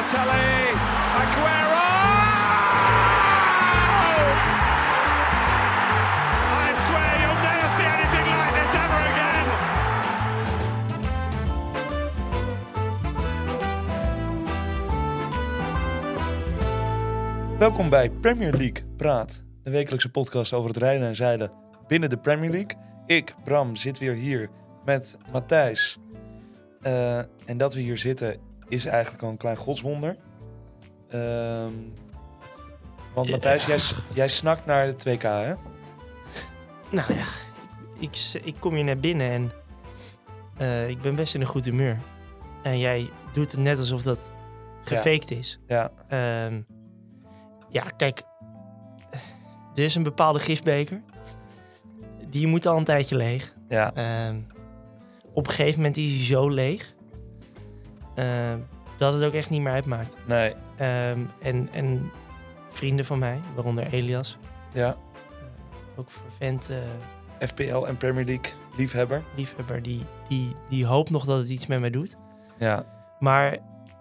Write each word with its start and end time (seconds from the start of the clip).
Balotelli, 0.00 0.72
Aguero! 1.20 1.88
I 6.52 6.72
swear 6.86 7.12
you'll 7.20 7.42
never 7.42 7.68
see 7.76 7.88
anything 7.96 8.26
like 8.32 8.52
this 8.56 8.70
ever 8.82 9.00
again. 9.10 9.46
Welkom 17.58 17.88
bij 17.88 18.10
Premier 18.10 18.52
League 18.52 18.84
Praat, 18.96 19.42
de 19.62 19.70
wekelijkse 19.70 20.10
podcast 20.10 20.52
over 20.52 20.68
het 20.68 20.78
rijden 20.78 21.08
en 21.08 21.16
zeilen 21.16 21.50
binnen 21.86 22.10
de 22.10 22.18
Premier 22.18 22.50
League. 22.50 22.78
Ik, 23.06 23.34
Bram, 23.44 23.76
zit 23.76 23.98
weer 23.98 24.14
hier 24.14 24.50
met 24.84 25.16
Matthijs. 25.32 25.98
Eh, 26.82 27.18
en 27.18 27.56
dat 27.56 27.74
we 27.74 27.80
hier 27.80 27.98
zitten 27.98 28.49
is 28.70 28.84
eigenlijk 28.84 29.22
al 29.22 29.28
een 29.30 29.36
klein 29.36 29.56
godswonder. 29.56 30.16
Ehm, 31.08 31.72
want 33.14 33.26
Ja. 33.26 33.32
Matthijs, 33.32 33.94
jij, 34.14 34.28
snakt 34.28 34.66
naar 34.66 34.86
de 34.86 34.94
2K, 34.96 35.22
hè? 35.22 35.54
Nou 36.90 37.14
ja, 37.14 37.24
ik, 37.98 38.40
ik 38.44 38.54
kom 38.58 38.74
hier 38.74 38.84
net 38.84 39.00
binnen 39.00 39.30
en 39.30 39.52
eh, 40.56 40.88
ik 40.88 41.00
ben 41.00 41.14
best 41.14 41.34
in 41.34 41.40
een 41.40 41.46
goed 41.46 41.64
humeur. 41.64 41.96
En 42.62 42.78
jij 42.78 43.10
doet 43.32 43.50
het 43.50 43.60
net 43.60 43.78
alsof 43.78 44.02
dat 44.02 44.30
gefaked 44.84 45.30
is. 45.30 45.60
Ja, 45.66 45.90
Ehm, 46.08 46.60
ja, 47.68 47.82
kijk, 47.96 48.22
er 49.74 49.82
is 49.84 49.94
een 49.94 50.02
bepaalde 50.02 50.38
gifbeker. 50.38 51.02
Die 52.30 52.46
moet 52.46 52.66
al 52.66 52.76
een 52.76 52.84
tijdje 52.84 53.16
leeg. 53.16 53.54
ja, 53.68 53.94
Ehm, 53.94 54.40
op 55.32 55.46
een 55.46 55.52
gegeven 55.52 55.76
moment 55.76 55.96
is 55.96 56.10
hij 56.10 56.24
zo 56.24 56.48
leeg 56.48 56.94
dat 58.96 59.14
het 59.14 59.22
ook 59.22 59.32
echt 59.32 59.50
niet 59.50 59.60
meer 59.62 59.72
uitmaakt. 59.72 60.16
nee, 60.26 60.54
Ehm, 60.76 61.20
en, 61.42 61.68
en 61.72 62.10
vrienden 62.68 63.04
van 63.04 63.18
mij, 63.18 63.38
waaronder 63.54 63.86
Elias, 63.92 64.36
ja. 64.72 64.88
eh, 64.88 64.94
ook 65.98 66.10
vervent 66.10 66.70
eh, 66.70 67.46
FPL 67.48 67.84
en 67.86 67.96
Premier 67.96 68.24
League 68.24 68.52
liefhebber. 68.76 69.22
liefhebber, 69.36 69.82
die, 69.82 70.04
die, 70.28 70.52
die 70.68 70.86
hoopt 70.86 71.10
nog 71.10 71.24
dat 71.24 71.38
het 71.38 71.48
iets 71.48 71.66
met 71.66 71.80
mij 71.80 71.90
doet. 71.90 72.16
Ja, 72.58 72.84
Maar 73.18 73.56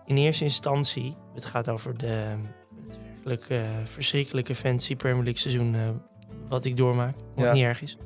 in 0.05 0.17
eerste 0.17 0.43
instantie, 0.43 1.15
het 1.33 1.45
gaat 1.45 1.69
over 1.69 1.97
de, 1.97 2.35
het 2.85 2.99
werkelijk 3.13 3.49
eh, 3.49 3.59
verschrikkelijke 3.83 4.55
fantasy 4.55 4.95
Premier 4.95 5.23
League 5.23 5.39
seizoen 5.41 5.75
eh, 5.75 5.89
wat 6.47 6.65
ik 6.65 6.77
doormaak, 6.77 7.15
wat 7.35 7.45
Ja. 7.45 7.53
niet 7.53 7.63
erg 7.63 7.81
is. 7.81 7.97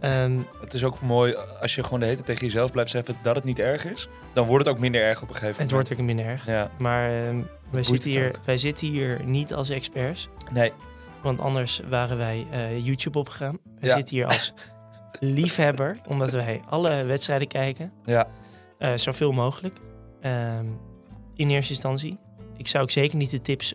Ehm, 0.00 0.38
het 0.60 0.74
is 0.74 0.84
ook 0.84 1.00
mooi 1.00 1.34
als 1.60 1.74
je 1.74 1.82
gewoon 1.82 1.98
de 1.98 2.04
hele 2.04 2.16
tijd 2.16 2.28
tegen 2.28 2.46
jezelf 2.46 2.72
blijft 2.72 2.90
zeggen 2.90 3.16
dat 3.22 3.34
het 3.34 3.44
niet 3.44 3.58
erg 3.58 3.84
is. 3.84 4.08
Dan 4.32 4.46
wordt 4.46 4.64
het 4.64 4.74
ook 4.74 4.80
minder 4.80 5.00
erg 5.02 5.22
op 5.22 5.28
een 5.28 5.34
gegeven 5.34 5.62
het 5.62 5.70
moment. 5.70 5.88
wordt 5.88 6.00
ook 6.00 6.06
minder 6.06 6.26
erg. 6.26 6.46
Ja, 6.46 6.70
Maar 6.78 7.10
ehm, 7.10 7.40
wij, 7.70 7.82
zitten 7.82 8.10
het 8.10 8.18
hier, 8.20 8.28
ook. 8.28 8.38
wij 8.44 8.58
zitten 8.58 8.88
hier 8.88 9.20
niet 9.24 9.54
als 9.54 9.68
experts, 9.68 10.28
nee, 10.52 10.72
want 11.22 11.40
anders 11.40 11.80
waren 11.88 12.16
wij 12.16 12.46
eh, 12.50 12.84
YouTube 12.86 13.18
opgegaan. 13.18 13.58
Wij 13.80 13.88
Ja. 13.88 13.96
zitten 13.96 14.16
hier 14.16 14.26
als 14.26 14.54
liefhebber, 15.20 15.96
omdat 16.08 16.30
wij 16.32 16.60
alle 16.68 17.04
wedstrijden 17.04 17.48
kijken, 17.48 17.92
ja, 18.04 18.28
eh, 18.78 18.92
zoveel 18.94 19.32
mogelijk. 19.32 19.76
Ehm, 20.20 20.66
in 21.34 21.50
eerste 21.50 21.72
instantie. 21.72 22.18
Ik 22.56 22.68
zou 22.68 22.82
ook 22.82 22.90
zeker 22.90 23.16
niet 23.16 23.30
de 23.30 23.40
tips 23.40 23.74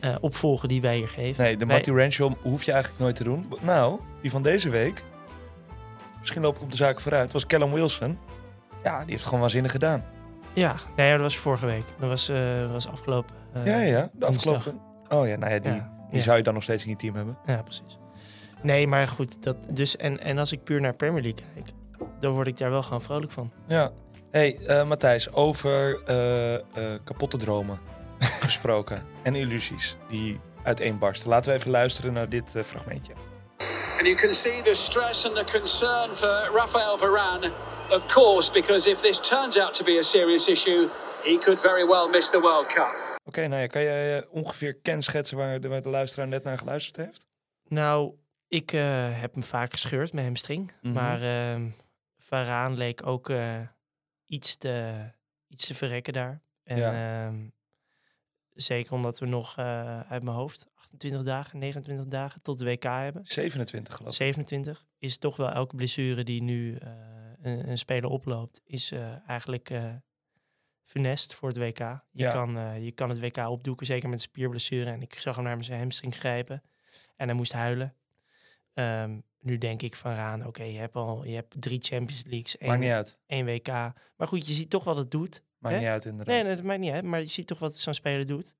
eh, 0.00 0.14
opvolgen 0.20 0.68
die 0.68 0.80
wij 0.80 0.96
hier 0.96 1.08
geven. 1.08 1.44
nee, 1.44 1.56
de 1.56 1.66
Wij- 1.66 1.82
Rancho 1.84 2.36
hoef 2.42 2.62
je 2.64 2.72
eigenlijk 2.72 3.02
nooit 3.02 3.16
te 3.16 3.24
doen. 3.24 3.52
Nou, 3.60 4.00
die 4.22 4.30
van 4.30 4.42
deze 4.42 4.68
week, 4.68 5.04
misschien 6.20 6.42
loop 6.42 6.56
ik 6.56 6.62
op 6.62 6.70
de 6.70 6.76
zaken 6.76 7.02
vooruit, 7.02 7.32
was 7.32 7.46
Callum 7.46 7.72
Wilson. 7.72 8.18
Ja, 8.82 8.96
die 8.98 9.06
heeft 9.06 9.10
het 9.12 9.22
gewoon 9.24 9.40
waanzinnig 9.40 9.70
gedaan. 9.70 10.04
Ja, 10.54 10.74
nee, 10.96 11.10
dat 11.12 11.20
was 11.20 11.36
vorige 11.36 11.66
week. 11.66 11.84
Dat 11.98 12.08
was, 12.08 12.28
eh, 12.28 12.70
was 12.72 12.88
afgelopen. 12.88 13.34
eh, 13.52 13.66
ja, 13.66 13.80
ja, 13.80 14.10
de 14.12 14.26
afgelopen... 14.26 14.80
Oh 15.08 15.28
ja, 15.28 15.36
nou 15.36 15.52
ja, 15.52 15.58
die, 15.58 15.72
Ja, 15.72 15.92
die 16.08 16.16
ja. 16.18 16.22
zou 16.24 16.36
je 16.36 16.42
dan 16.42 16.54
nog 16.54 16.62
steeds 16.62 16.84
in 16.84 16.90
je 16.90 16.96
team 16.96 17.14
hebben. 17.14 17.38
Ja, 17.46 17.62
precies. 17.62 17.98
Nee, 18.62 18.86
maar 18.86 19.08
goed. 19.08 19.42
Dat, 19.42 19.56
dus, 19.70 19.96
en, 19.96 20.20
en 20.20 20.38
als 20.38 20.52
ik 20.52 20.62
puur 20.64 20.80
naar 20.80 20.94
Premier 20.94 21.22
League 21.22 21.44
kijk, 21.54 21.68
dan 22.20 22.32
word 22.32 22.46
ik 22.46 22.56
daar 22.56 22.70
wel 22.70 22.82
gewoon 22.82 23.02
vrolijk 23.02 23.32
van. 23.32 23.52
Ja. 23.66 23.90
hey, 24.30 24.56
eh, 24.66 24.86
Matthijs, 24.86 25.32
over 25.32 26.02
kapotte 27.04 27.36
dromen 27.36 27.78
gesproken 28.18 29.02
en 29.22 29.34
illusies 29.34 29.96
die 30.08 30.40
uiteenbarsten. 30.62 31.28
Laten 31.28 31.52
we 31.52 31.58
even 31.58 31.70
luisteren 31.70 32.12
naar 32.12 32.28
dit 32.28 32.54
fragmentje. 32.62 33.12
And 33.98 34.06
you 34.06 34.16
can 34.16 34.32
see 34.32 34.62
the 34.62 34.74
stress 34.74 35.24
and 35.24 35.36
the 35.36 35.44
concern 35.44 36.14
for 36.14 36.48
Rafael 36.52 36.98
Varane, 36.98 37.52
of 37.90 38.06
course, 38.06 38.52
because 38.52 38.90
if 38.90 39.00
this 39.00 39.20
turns 39.20 39.56
out 39.56 39.74
to 39.74 39.84
be 39.84 39.98
a 39.98 40.02
serious 40.02 40.48
issue, 40.48 40.88
he 41.24 41.38
could 41.38 41.60
very 41.60 41.84
well 41.84 42.08
miss 42.08 42.30
the 42.30 42.40
World 42.40 42.66
Cup. 42.66 43.18
Oké, 43.24 43.46
nou 43.46 43.60
ja, 43.60 43.66
kan 43.66 43.82
jij 43.82 44.18
eh, 44.18 44.22
ongeveer 44.30 44.74
kenschetsen 44.74 45.36
waar 45.36 45.60
de, 45.60 45.68
waar 45.68 45.82
de 45.82 45.88
luisteraar 45.88 46.28
net 46.28 46.44
naar 46.44 46.58
geluisterd 46.58 46.96
heeft? 46.96 47.26
Nou, 47.68 48.14
ik 48.48 48.72
eh, 48.72 49.20
heb 49.20 49.34
hem 49.34 49.42
vaak 49.44 49.72
gescheurd 49.72 50.12
met 50.12 50.24
hamstring. 50.24 50.72
Mhm. 50.80 50.92
Maar 50.92 51.22
ehm 51.22 51.62
Varaan 52.30 52.76
leek 52.76 53.06
ook 53.06 53.30
eh, 53.30 53.60
iets, 54.26 54.56
te, 54.56 55.04
iets 55.48 55.66
te 55.66 55.74
verrekken 55.74 56.12
daar. 56.12 56.42
En 56.62 56.76
Ja. 56.76 57.32
Zeker 58.54 58.92
omdat 58.92 59.18
we 59.18 59.26
nog 59.26 59.56
eh, 59.56 60.00
uit 60.00 60.22
mijn 60.22 60.36
hoofd 60.36 60.66
28 60.74 61.22
dagen, 61.22 61.58
29 61.58 62.06
dagen 62.06 62.42
tot 62.42 62.58
de 62.58 62.64
WK 62.64 62.82
hebben. 62.82 63.26
27 63.26 63.94
geloof 63.94 64.10
ik. 64.10 64.16
27 64.16 64.84
is 64.98 65.18
toch 65.18 65.36
wel 65.36 65.50
elke 65.50 65.76
blessure 65.76 66.24
die 66.24 66.42
nu 66.42 66.76
eh, 66.76 66.90
een, 67.42 67.68
een 67.70 67.78
speler 67.78 68.10
oploopt, 68.10 68.60
is 68.64 68.92
eh, 68.92 69.28
eigenlijk 69.28 69.72
funest 70.84 71.34
voor 71.34 71.48
het 71.48 71.58
WK. 71.58 71.78
Je, 71.78 71.98
Ja. 72.12 72.30
kan, 72.30 72.82
je 72.82 72.92
kan 72.92 73.08
het 73.08 73.20
WK 73.20 73.36
opdoeken, 73.36 73.86
zeker 73.86 74.08
met 74.08 74.18
een 74.18 74.24
spierblessure. 74.24 74.90
En 74.90 75.02
ik 75.02 75.14
zag 75.14 75.34
hem 75.36 75.44
naar 75.44 75.64
zijn 75.64 75.78
hamstring 75.80 76.16
grijpen 76.16 76.62
en 77.16 77.26
hij 77.26 77.36
moest 77.36 77.52
huilen. 77.52 77.94
Ehm, 78.74 79.18
nu 79.40 79.58
denk 79.58 79.82
ik 79.82 79.96
van 79.96 80.14
Raan, 80.14 80.46
oké, 80.46 80.62
je 80.62 80.78
hebt 80.78 80.94
al 80.94 81.24
je 81.24 81.34
hebt 81.34 81.60
drie 81.60 81.80
Champions 81.82 82.22
Leagues, 82.26 82.58
één, 82.58 82.92
uit. 82.92 83.18
één 83.26 83.44
WK. 83.44 83.66
Maar 84.16 84.28
goed, 84.28 84.46
je 84.46 84.52
ziet 84.52 84.70
toch 84.70 84.84
wat 84.84 84.96
het 84.96 85.10
doet. 85.10 85.42
Maakt 85.60 85.74
Hè? 85.74 85.80
niet 85.80 85.90
uit 85.90 86.04
inderdaad. 86.04 86.34
Nee, 86.34 86.44
nee, 86.44 86.54
dat 86.54 86.64
maakt 86.64 86.80
niet 86.80 86.92
uit. 86.92 87.04
Maar 87.04 87.20
je 87.20 87.26
ziet 87.26 87.46
toch 87.46 87.58
wat 87.58 87.76
zo'n 87.76 87.94
speler 87.94 88.26
doet. 88.26 88.54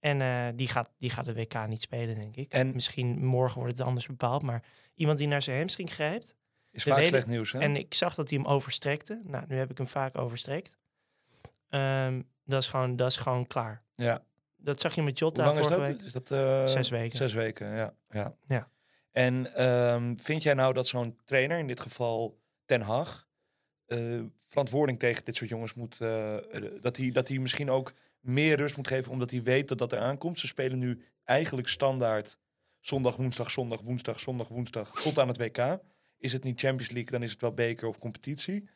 En 0.00 0.20
eh, 0.20 0.46
die, 0.54 0.68
gaat, 0.68 0.90
die 0.96 1.10
gaat 1.10 1.24
de 1.24 1.34
WK 1.34 1.66
niet 1.68 1.80
spelen, 1.82 2.14
denk 2.14 2.36
ik. 2.36 2.52
En- 2.52 2.72
Misschien 2.74 3.24
morgen 3.24 3.60
wordt 3.60 3.78
het 3.78 3.86
anders 3.86 4.06
bepaald. 4.06 4.42
Maar 4.42 4.64
iemand 4.94 5.18
die 5.18 5.28
naar 5.28 5.42
zijn 5.42 5.58
hamstring 5.58 5.92
grijpt. 5.92 6.36
Is 6.70 6.82
vaak 6.82 7.04
slecht 7.04 7.26
nieuws, 7.26 7.52
hè? 7.52 7.58
En 7.58 7.76
ik 7.76 7.94
zag 7.94 8.14
dat 8.14 8.30
hij 8.30 8.38
hem 8.38 8.46
overstrekte. 8.48 9.20
Nou, 9.24 9.44
nu 9.48 9.56
heb 9.56 9.70
ik 9.70 9.76
hem 9.78 9.88
vaak 9.88 10.18
overstrekt. 10.18 10.76
Ehm, 11.68 12.22
dat, 12.44 12.62
is 12.62 12.68
gewoon, 12.68 12.96
dat 12.96 13.10
is 13.10 13.16
gewoon 13.16 13.46
klaar. 13.46 13.82
ja. 13.94 14.24
Dat 14.56 14.80
zag 14.80 14.94
je 14.94 15.02
met 15.02 15.20
Hoe 15.20 15.28
Jota 15.28 15.44
lang 15.44 15.58
is 15.58 15.66
vorige 15.66 15.80
dat? 15.80 15.90
week. 15.96 16.06
Is 16.06 16.12
dat 16.12 16.30
eh, 16.30 16.66
Zes 16.66 16.88
weken. 16.88 17.16
Zes 17.16 17.32
weken, 17.32 17.74
ja. 17.76 17.94
ja. 18.10 18.34
Ja. 18.46 18.68
En 19.12 19.54
ehm, 19.54 20.16
vind 20.16 20.42
jij 20.42 20.54
nou 20.54 20.72
dat 20.72 20.86
zo'n 20.86 21.18
trainer, 21.24 21.58
in 21.58 21.66
dit 21.66 21.80
geval 21.80 22.40
Ten 22.64 22.80
Hag, 22.80 23.28
eh, 23.86 24.20
verantwoording 24.54 24.98
tegen 24.98 25.24
dit 25.24 25.36
soort 25.36 25.50
jongens 25.50 25.74
moet... 25.74 26.00
eh, 26.00 26.34
dat 26.80 26.96
hij 26.96 27.10
dat 27.10 27.28
hij 27.28 27.38
misschien 27.38 27.70
ook 27.70 27.92
meer 28.20 28.56
rust 28.56 28.76
moet 28.76 28.88
geven, 28.88 29.12
omdat 29.12 29.30
hij 29.30 29.42
weet 29.42 29.68
dat 29.68 29.78
dat 29.78 29.92
er 29.92 29.98
aankomt. 29.98 30.38
Ze 30.38 30.46
spelen 30.46 30.78
nu 30.78 31.02
eigenlijk 31.24 31.68
standaard 31.68 32.38
zondag, 32.80 33.16
woensdag, 33.16 33.50
zondag, 33.50 33.80
woensdag, 33.80 34.20
zondag, 34.20 34.48
woensdag 34.48 35.02
tot 35.02 35.18
aan 35.18 35.28
het 35.28 35.36
WK. 35.38 35.78
Is 36.18 36.32
het 36.32 36.44
niet 36.44 36.60
Champions 36.60 36.92
League, 36.92 37.10
dan 37.12 37.22
is 37.22 37.30
het 37.30 37.40
wel 37.40 37.52
beker 37.52 37.88
of 37.88 37.98
competitie. 37.98 38.68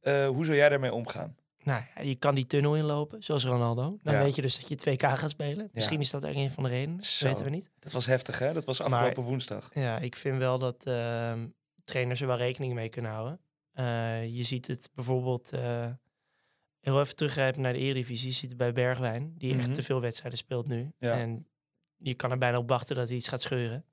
Eh, 0.00 0.26
hoe 0.28 0.44
zou 0.44 0.56
jij 0.56 0.68
daarmee 0.68 0.92
omgaan? 0.92 1.36
Nou 1.62 1.82
ja, 1.94 2.02
je 2.02 2.14
kan 2.16 2.34
die 2.34 2.46
tunnel 2.46 2.76
inlopen, 2.76 3.22
zoals 3.22 3.44
Ronaldo. 3.44 3.98
Dan 4.02 4.14
Ja. 4.14 4.22
weet 4.22 4.34
je 4.36 4.42
dus 4.42 4.58
dat 4.58 4.68
je 4.68 4.76
2K 4.76 5.02
gaat 5.18 5.30
spelen. 5.30 5.68
Misschien 5.72 6.00
is 6.00 6.10
dat 6.10 6.26
ook 6.26 6.34
een 6.34 6.50
van 6.52 6.62
de 6.62 6.68
redenen. 6.68 6.96
Dat 6.96 7.18
weten 7.20 7.44
we 7.44 7.50
niet. 7.50 7.70
Dat 7.78 7.92
was 7.92 8.06
heftig, 8.06 8.38
hè? 8.38 8.52
Dat 8.52 8.64
was 8.64 8.78
Maar- 8.78 8.92
afgelopen 8.92 9.22
woensdag. 9.22 9.70
Ja, 9.74 9.98
ik 9.98 10.16
vind 10.16 10.38
wel 10.38 10.58
dat 10.58 10.84
ehm, 10.86 11.46
trainers 11.84 12.20
er 12.20 12.26
wel 12.26 12.36
rekening 12.36 12.74
mee 12.74 12.88
kunnen 12.88 13.10
houden. 13.10 13.40
Eh, 13.78 14.26
je 14.36 14.42
ziet 14.44 14.66
het 14.66 14.90
bijvoorbeeld, 14.94 15.52
eh, 15.52 15.90
heel 16.80 17.00
even 17.00 17.16
teruggrijpen 17.16 17.60
naar 17.62 17.72
de 17.72 17.78
Eredivisie, 17.78 18.28
je 18.28 18.34
ziet 18.34 18.48
het 18.48 18.58
bij 18.58 18.72
Bergwijn, 18.72 19.34
die 19.36 19.50
Mhm. 19.50 19.60
echt 19.60 19.74
te 19.74 19.82
veel 19.82 20.00
wedstrijden 20.00 20.38
speelt 20.38 20.66
nu. 20.68 20.92
Ja. 20.98 21.12
En 21.18 21.46
je 21.96 22.14
kan 22.14 22.30
er 22.30 22.38
bijna 22.38 22.58
op 22.58 22.68
wachten 22.68 22.96
dat 22.96 23.08
hij 23.08 23.16
iets 23.16 23.28
gaat 23.28 23.40
scheuren. 23.42 23.84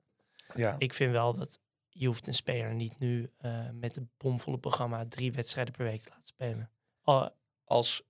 Ja. 0.54 0.76
Ik 0.78 0.92
vind 0.94 1.12
wel 1.12 1.34
dat 1.34 1.60
je 1.88 2.06
hoeft 2.06 2.26
een 2.26 2.34
speler 2.34 2.74
niet 2.74 2.98
nu 2.98 3.30
eh, 3.36 3.68
met 3.72 3.96
een 3.96 4.10
bomvolle 4.16 4.58
programma 4.58 5.04
drie 5.08 5.32
wedstrijden 5.32 5.74
per 5.74 5.84
week 5.84 6.00
te 6.00 6.08
laten 6.10 6.26
spelen. 6.26 6.70
Al, 7.02 7.30
Als 7.64 8.02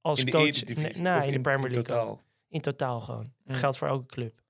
als 0.00 0.18
in 0.18 0.24
de 0.24 0.30
coach, 0.32 0.42
Eredivisie 0.46 0.82
nee, 0.92 1.00
nou, 1.02 1.24
in 1.24 1.32
de 1.32 1.40
Premier 1.40 1.70
League 1.70 1.78
ook. 1.78 1.86
totaal. 1.86 2.22
In 2.48 2.60
totaal 2.60 3.00
gewoon. 3.00 3.32
Mm. 3.44 3.54
Geldt 3.54 3.76
voor 3.78 3.88
elke 3.88 4.06
club. 4.06 4.42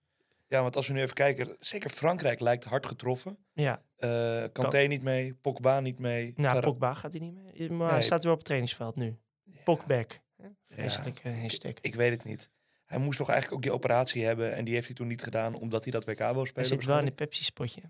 Ja, 0.49 0.62
want 0.62 0.76
als 0.76 0.87
we 0.87 0.93
nu 0.93 1.00
even 1.00 1.14
kijken, 1.14 1.56
zeker 1.61 1.90
Frankrijk 1.90 2.40
lijkt 2.40 2.64
hard 2.64 2.87
getroffen. 2.87 3.38
Ja, 3.62 3.82
Eh 3.97 4.44
Kanté 4.53 4.79
niet 4.79 5.03
mee, 5.03 5.35
Pogba 5.35 5.81
niet 5.81 5.99
mee. 5.99 6.32
nou, 6.37 6.55
Vara- 6.55 6.67
Pogba 6.67 6.94
gaat 6.94 7.12
hij 7.12 7.20
niet 7.20 7.35
mee. 7.35 7.70
Maar 7.70 7.79
Nee. 7.79 7.88
hij 7.88 8.03
staat 8.03 8.23
wel 8.23 8.32
op 8.32 8.38
het 8.38 8.47
trainingsveld 8.47 8.97
nu. 8.97 9.17
Pogback. 9.64 10.20
Vreselijke 10.67 11.31
hashtag. 11.31 11.73
Ik 11.81 11.94
weet 11.94 12.11
het 12.11 12.25
niet. 12.25 12.50
Hij 12.85 12.99
moest 12.99 13.19
toch 13.19 13.29
eigenlijk 13.29 13.56
ook 13.58 13.62
die 13.62 13.73
operatie 13.75 14.25
hebben 14.25 14.55
en 14.55 14.64
die 14.64 14.75
heeft 14.75 14.87
hij 14.87 14.94
toen 14.97 15.06
niet 15.06 15.23
gedaan 15.23 15.55
omdat 15.58 15.82
hij 15.82 15.93
dat 15.93 16.05
WK 16.05 16.19
wil 16.19 16.29
spelen. 16.29 16.53
Hij 16.55 16.64
zit 16.64 16.85
wel 16.85 16.99
in 16.99 17.05
het 17.05 17.14
Pepsi-spotje. 17.14 17.81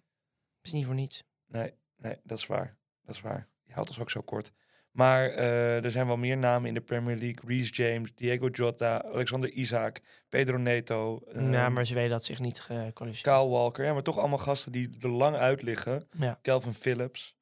is 0.63 0.73
niet 0.73 0.85
voor 0.87 0.95
niets. 0.95 1.25
Nee, 1.47 1.73
nee, 1.97 2.17
dat 2.23 2.39
is 2.39 2.47
waar. 2.47 2.77
Dat 3.03 3.15
is 3.15 3.21
waar. 3.21 3.49
Je 3.65 3.73
houdt 3.73 3.89
ons 3.89 4.01
ook 4.01 4.11
zo 4.11 4.21
kort. 4.21 4.53
Maar 4.97 5.31
eh, 5.31 5.85
er 5.85 5.91
zijn 5.91 6.07
wel 6.07 6.17
meer 6.17 6.37
namen 6.37 6.69
in 6.69 6.75
de 6.75 6.81
Premier 6.81 7.17
League. 7.17 7.39
Reece 7.47 7.73
James, 7.73 8.15
Diego 8.15 8.49
Jota, 8.49 9.03
Alexander 9.05 9.51
Isaac, 9.51 10.01
Pedro 10.29 10.57
Neto. 10.57 11.21
ehm, 11.33 11.73
maar 11.73 11.87
Zweden 11.87 12.11
had 12.11 12.25
zich 12.25 12.41
niet 12.41 12.61
gekwalificeerd. 12.61 13.37
Kyle 13.37 13.49
Walker. 13.49 13.85
Ja, 13.85 13.93
maar 13.93 14.03
toch 14.03 14.19
allemaal 14.19 14.39
gasten 14.39 14.73
die 14.73 14.97
er 15.01 15.09
lang 15.09 15.37
uit 15.37 15.63
liggen. 15.63 16.09
Ja. 16.19 16.39
Calvin 16.43 16.75
Phillips. 16.75 17.37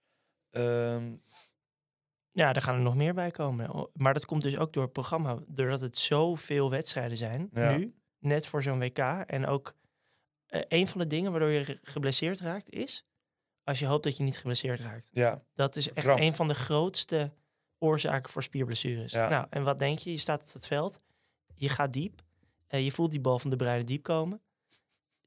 Ehm, 0.50 1.12
ja, 2.30 2.52
daar 2.52 2.62
gaan 2.62 2.74
er 2.74 2.80
nog 2.80 2.94
meer 2.96 3.14
bij 3.14 3.30
komen. 3.30 3.88
Maar 3.92 4.12
dat 4.12 4.26
komt 4.26 4.42
dus 4.42 4.58
ook 4.58 4.72
door 4.72 4.82
het 4.82 4.92
programma. 4.92 5.38
Doordat 5.46 5.80
het 5.80 5.96
zoveel 5.96 6.70
wedstrijden 6.70 7.16
zijn 7.16 7.48
Ja. 7.52 7.76
nu, 7.76 7.94
net 8.18 8.46
voor 8.46 8.62
zo'n 8.62 8.78
WK. 8.78 8.98
En 9.26 9.46
ook 9.46 9.74
eh, 10.46 10.60
een 10.68 10.86
van 10.86 11.00
de 11.00 11.06
dingen 11.06 11.30
waardoor 11.30 11.50
je 11.50 11.64
ge- 11.64 11.78
geblesseerd 11.82 12.40
raakt 12.40 12.70
is... 12.70 13.06
als 13.64 13.78
je 13.78 13.86
hoopt 13.86 14.04
dat 14.04 14.16
je 14.16 14.22
niet 14.22 14.36
geblesseerd 14.38 14.80
raakt. 14.80 15.10
ja, 15.12 15.42
Dat 15.54 15.76
is 15.76 15.92
echt 15.92 16.06
een 16.06 16.34
van 16.34 16.48
de 16.48 16.54
grootste 16.54 17.32
oorzaken 17.78 18.32
voor 18.32 18.42
spierblessures. 18.42 19.12
Ja. 19.12 19.28
Nou, 19.28 19.46
en 19.50 19.62
wat 19.62 19.78
denk 19.78 19.98
je? 19.98 20.10
Je 20.10 20.18
staat 20.18 20.42
op 20.46 20.52
het 20.52 20.66
veld, 20.66 21.00
je 21.54 21.68
gaat 21.68 21.92
diep, 21.92 22.22
eh, 22.66 22.84
je 22.84 22.92
voelt 22.92 23.10
die 23.10 23.20
bal 23.20 23.38
van 23.38 23.50
de 23.50 23.56
Bruyne 23.56 23.84
diep 23.84 24.02
komen. 24.02 24.40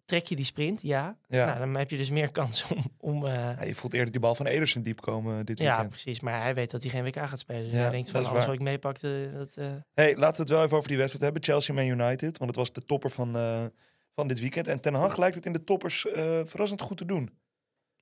Trek 0.06 0.26
je 0.26 0.36
die 0.36 0.46
sprint? 0.46 0.82
Ja. 0.82 1.18
ja. 1.28 1.46
Nou, 1.46 1.60
dan 1.60 1.76
heb 1.76 1.90
je 1.90 1.98
dus 1.98 2.10
meer 2.10 2.32
kans 2.40 2.64
om... 2.72 2.84
om 2.98 3.26
eh, 3.26 3.34
Ja, 3.34 3.64
je 3.64 3.74
voelt 3.76 3.94
eerder 3.94 4.12
die 4.12 4.22
bal 4.22 4.36
van 4.36 4.46
Ederson 4.46 4.84
diep 4.84 5.02
komen 5.02 5.46
dit 5.46 5.60
ja, 5.60 5.66
weekend. 5.66 5.90
precies. 5.90 6.20
Maar 6.20 6.42
hij 6.42 6.54
weet 6.56 6.72
dat 6.72 6.82
hij 6.82 6.92
geen 6.92 7.04
WK 7.04 7.16
gaat 7.16 7.40
spelen. 7.40 7.64
Dus 7.64 7.72
Ja, 7.74 7.80
hij 7.82 7.90
denkt 7.92 8.10
van 8.10 8.20
alles 8.20 8.32
waar. 8.38 8.46
wat 8.46 8.56
ik 8.56 8.62
meepakte, 8.62 9.32
dat... 9.34 9.58
eh, 9.58 9.72
Hey, 9.94 10.16
laten 10.16 10.36
we 10.36 10.42
het 10.42 10.50
wel 10.50 10.64
even 10.64 10.78
over 10.78 10.90
die 10.90 10.98
wedstrijd 10.98 11.24
hebben. 11.26 11.44
Chelsea 11.44 11.74
Man 11.76 11.86
United. 11.88 12.38
Want 12.38 12.50
het 12.50 12.56
was 12.60 12.74
de 12.74 12.86
topper 12.86 13.10
van, 13.12 13.36
eh, 13.38 13.66
van 14.14 14.28
dit 14.28 14.40
weekend. 14.40 14.68
En 14.68 14.80
Ten 14.80 14.94
Hag 14.94 15.18
lijkt 15.18 15.36
het 15.36 15.46
in 15.46 15.54
de 15.54 15.64
toppers 15.64 16.06
eh, 16.08 16.42
verrassend 16.44 16.82
goed 16.82 16.98
te 16.98 17.06
doen. 17.06 17.38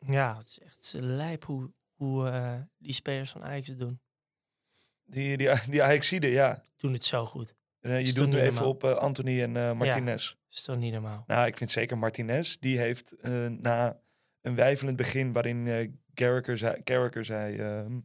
Ja, 0.08 0.38
het 0.38 0.48
is 0.48 0.60
echt 0.60 0.94
lijp 0.98 1.44
hoe, 1.46 1.72
hoe 1.94 2.28
eh, 2.30 2.54
die 2.78 2.94
spelers 2.94 3.32
van 3.32 3.44
Ajax 3.44 3.68
het 3.68 3.80
doen. 3.80 4.00
Die, 5.06 5.38
die, 5.38 5.50
die 5.70 5.84
Ajaxide, 5.84 6.28
ja. 6.28 6.64
Doen 6.78 6.94
het 6.94 7.04
zo 7.04 7.26
goed. 7.26 7.56
Eh, 7.86 8.06
je 8.06 8.14
doet 8.14 8.30
nu 8.30 8.40
even 8.40 8.54
normaal? 8.54 8.70
op 8.70 8.84
eh, 8.84 8.94
Anthony 8.94 9.42
en 9.42 9.58
eh, 9.58 9.74
Martinez. 9.74 10.28
Dat 10.30 10.58
is 10.58 10.62
toch 10.62 10.78
niet 10.78 10.94
normaal. 10.94 11.24
Nou, 11.28 11.48
ik 11.48 11.58
vind 11.58 11.72
zeker 11.72 11.98
Martinez. 11.98 12.58
Die 12.58 12.78
heeft 12.78 13.16
na 13.50 14.00
een 14.42 14.56
wijfelend 14.56 14.98
begin 14.98 15.32
waarin 15.32 15.68
eh 15.68 15.90
Carragher 16.84 17.26
zei, 17.26 17.58
ehm, 17.58 18.00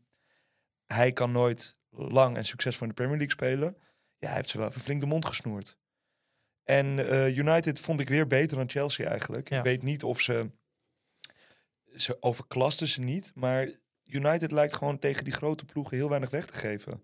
hij 0.87 1.13
kan 1.13 1.33
nooit 1.33 1.81
lang 1.91 2.37
en 2.37 2.45
succesvol 2.45 2.83
in 2.83 2.89
de 2.89 2.95
Premier 2.95 3.17
League 3.19 3.35
spelen. 3.35 3.77
Ja, 4.19 4.27
hij 4.27 4.37
heeft 4.37 4.49
ze 4.49 4.59
wel 4.59 4.69
even 4.69 4.81
flink 4.81 5.01
de 5.01 5.07
mond 5.07 5.25
gesnoerd. 5.25 5.77
En 6.65 6.99
United 7.37 7.81
vond 7.81 8.01
ik 8.01 8.09
weer 8.09 8.27
beter 8.27 8.57
dan 8.57 8.71
Chelsea 8.71 9.09
eigenlijk. 9.09 9.49
Ja. 9.49 9.59
Ik 9.59 9.65
weet 9.65 9.83
niet 9.83 10.05
of 10.05 10.21
ze... 10.21 10.51
Ze 11.95 12.23
overklasten 12.23 12.89
ze 12.89 13.01
niet, 13.01 13.33
maar 13.35 13.69
United 14.15 14.53
lijkt 14.53 14.75
gewoon 14.75 14.99
tegen 14.99 15.25
die 15.25 15.33
grote 15.33 15.65
ploegen 15.65 15.97
heel 15.97 16.09
weinig 16.09 16.31
weg 16.31 16.47
te 16.47 16.55
geven. 16.59 17.03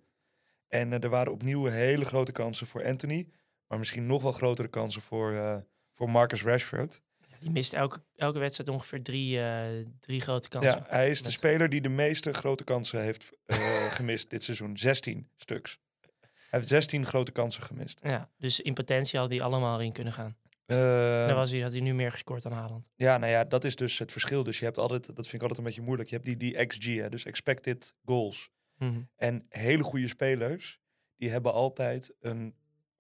En 0.69 0.93
eh, 0.93 1.03
er 1.03 1.09
waren 1.09 1.33
opnieuw 1.33 1.65
hele 1.65 2.05
grote 2.05 2.33
kansen 2.33 2.67
voor 2.67 2.85
Anthony. 2.87 3.29
Maar 3.67 3.79
misschien 3.79 4.07
nog 4.07 4.23
wel 4.23 4.33
grotere 4.33 4.69
kansen 4.69 5.03
voor, 5.03 5.33
eh, 5.35 5.57
voor 5.93 6.11
Marcus 6.11 6.43
Rashford. 6.43 7.01
Ja, 7.29 7.37
die 7.41 7.51
mist 7.51 7.73
elke, 7.73 8.03
elke 8.17 8.39
wedstrijd 8.39 8.69
ongeveer 8.71 9.03
drie, 9.03 9.41
eh, 9.41 9.87
drie 10.01 10.21
grote 10.21 10.49
kansen. 10.49 10.73
Ja, 10.73 10.87
hij 10.89 11.11
is 11.11 11.19
de 11.19 11.25
Met- 11.25 11.33
speler 11.33 11.69
die 11.69 11.81
de 11.81 11.89
meeste 11.89 12.33
grote 12.33 12.65
kansen 12.65 13.03
heeft 13.03 13.31
gemist 13.97 14.31
dit 14.31 14.43
seizoen. 14.45 14.77
16 14.79 15.29
stuks. 15.37 15.79
Hij 16.21 16.59
heeft 16.59 16.69
16 16.69 17.07
grote 17.07 17.33
kansen 17.33 17.63
gemist. 17.63 18.01
Ja, 18.03 18.31
dus 18.39 18.61
in 18.61 18.75
potentie 18.75 19.19
had 19.19 19.31
hij 19.31 19.41
allemaal 19.41 19.79
erin 19.79 19.93
kunnen 19.93 20.13
gaan. 20.13 20.37
Eh, 20.67 21.27
Dan 21.27 21.37
was 21.37 21.51
hij, 21.51 21.61
had 21.61 21.73
hij 21.73 21.81
nu 21.81 21.95
meer 21.95 22.13
gescoord 22.13 22.43
dan 22.43 22.53
Haaland. 22.53 22.91
Ja, 22.97 23.19
nou 23.19 23.33
ja, 23.33 23.45
dat 23.45 23.65
is 23.65 23.77
dus 23.77 23.99
het 23.99 24.13
verschil. 24.13 24.43
Dus 24.43 24.59
je 24.59 24.65
hebt 24.65 24.79
altijd, 24.79 25.07
dat 25.07 25.15
vind 25.29 25.33
ik 25.33 25.41
altijd 25.41 25.59
een 25.59 25.65
beetje 25.65 25.83
moeilijk. 25.83 26.09
Je 26.09 26.15
hebt 26.15 26.27
die, 26.27 26.37
die 26.37 26.67
XG, 26.67 26.85
hè, 26.87 27.09
dus 27.09 27.25
expected 27.25 27.95
goals. 28.05 28.51
Mhm. 28.79 29.01
En 29.17 29.47
hele 29.49 29.83
goede 29.83 30.09
spelers, 30.09 30.81
die 31.17 31.31
hebben 31.31 31.53
altijd 31.53 32.15
een, 32.21 32.55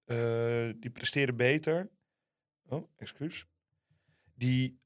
eh, 0.05 0.71
die 0.81 0.91
presteren 0.91 1.37
beter. 1.37 1.91
Oh, 2.69 2.89
excuus. 2.97 3.47
Die 4.35 4.81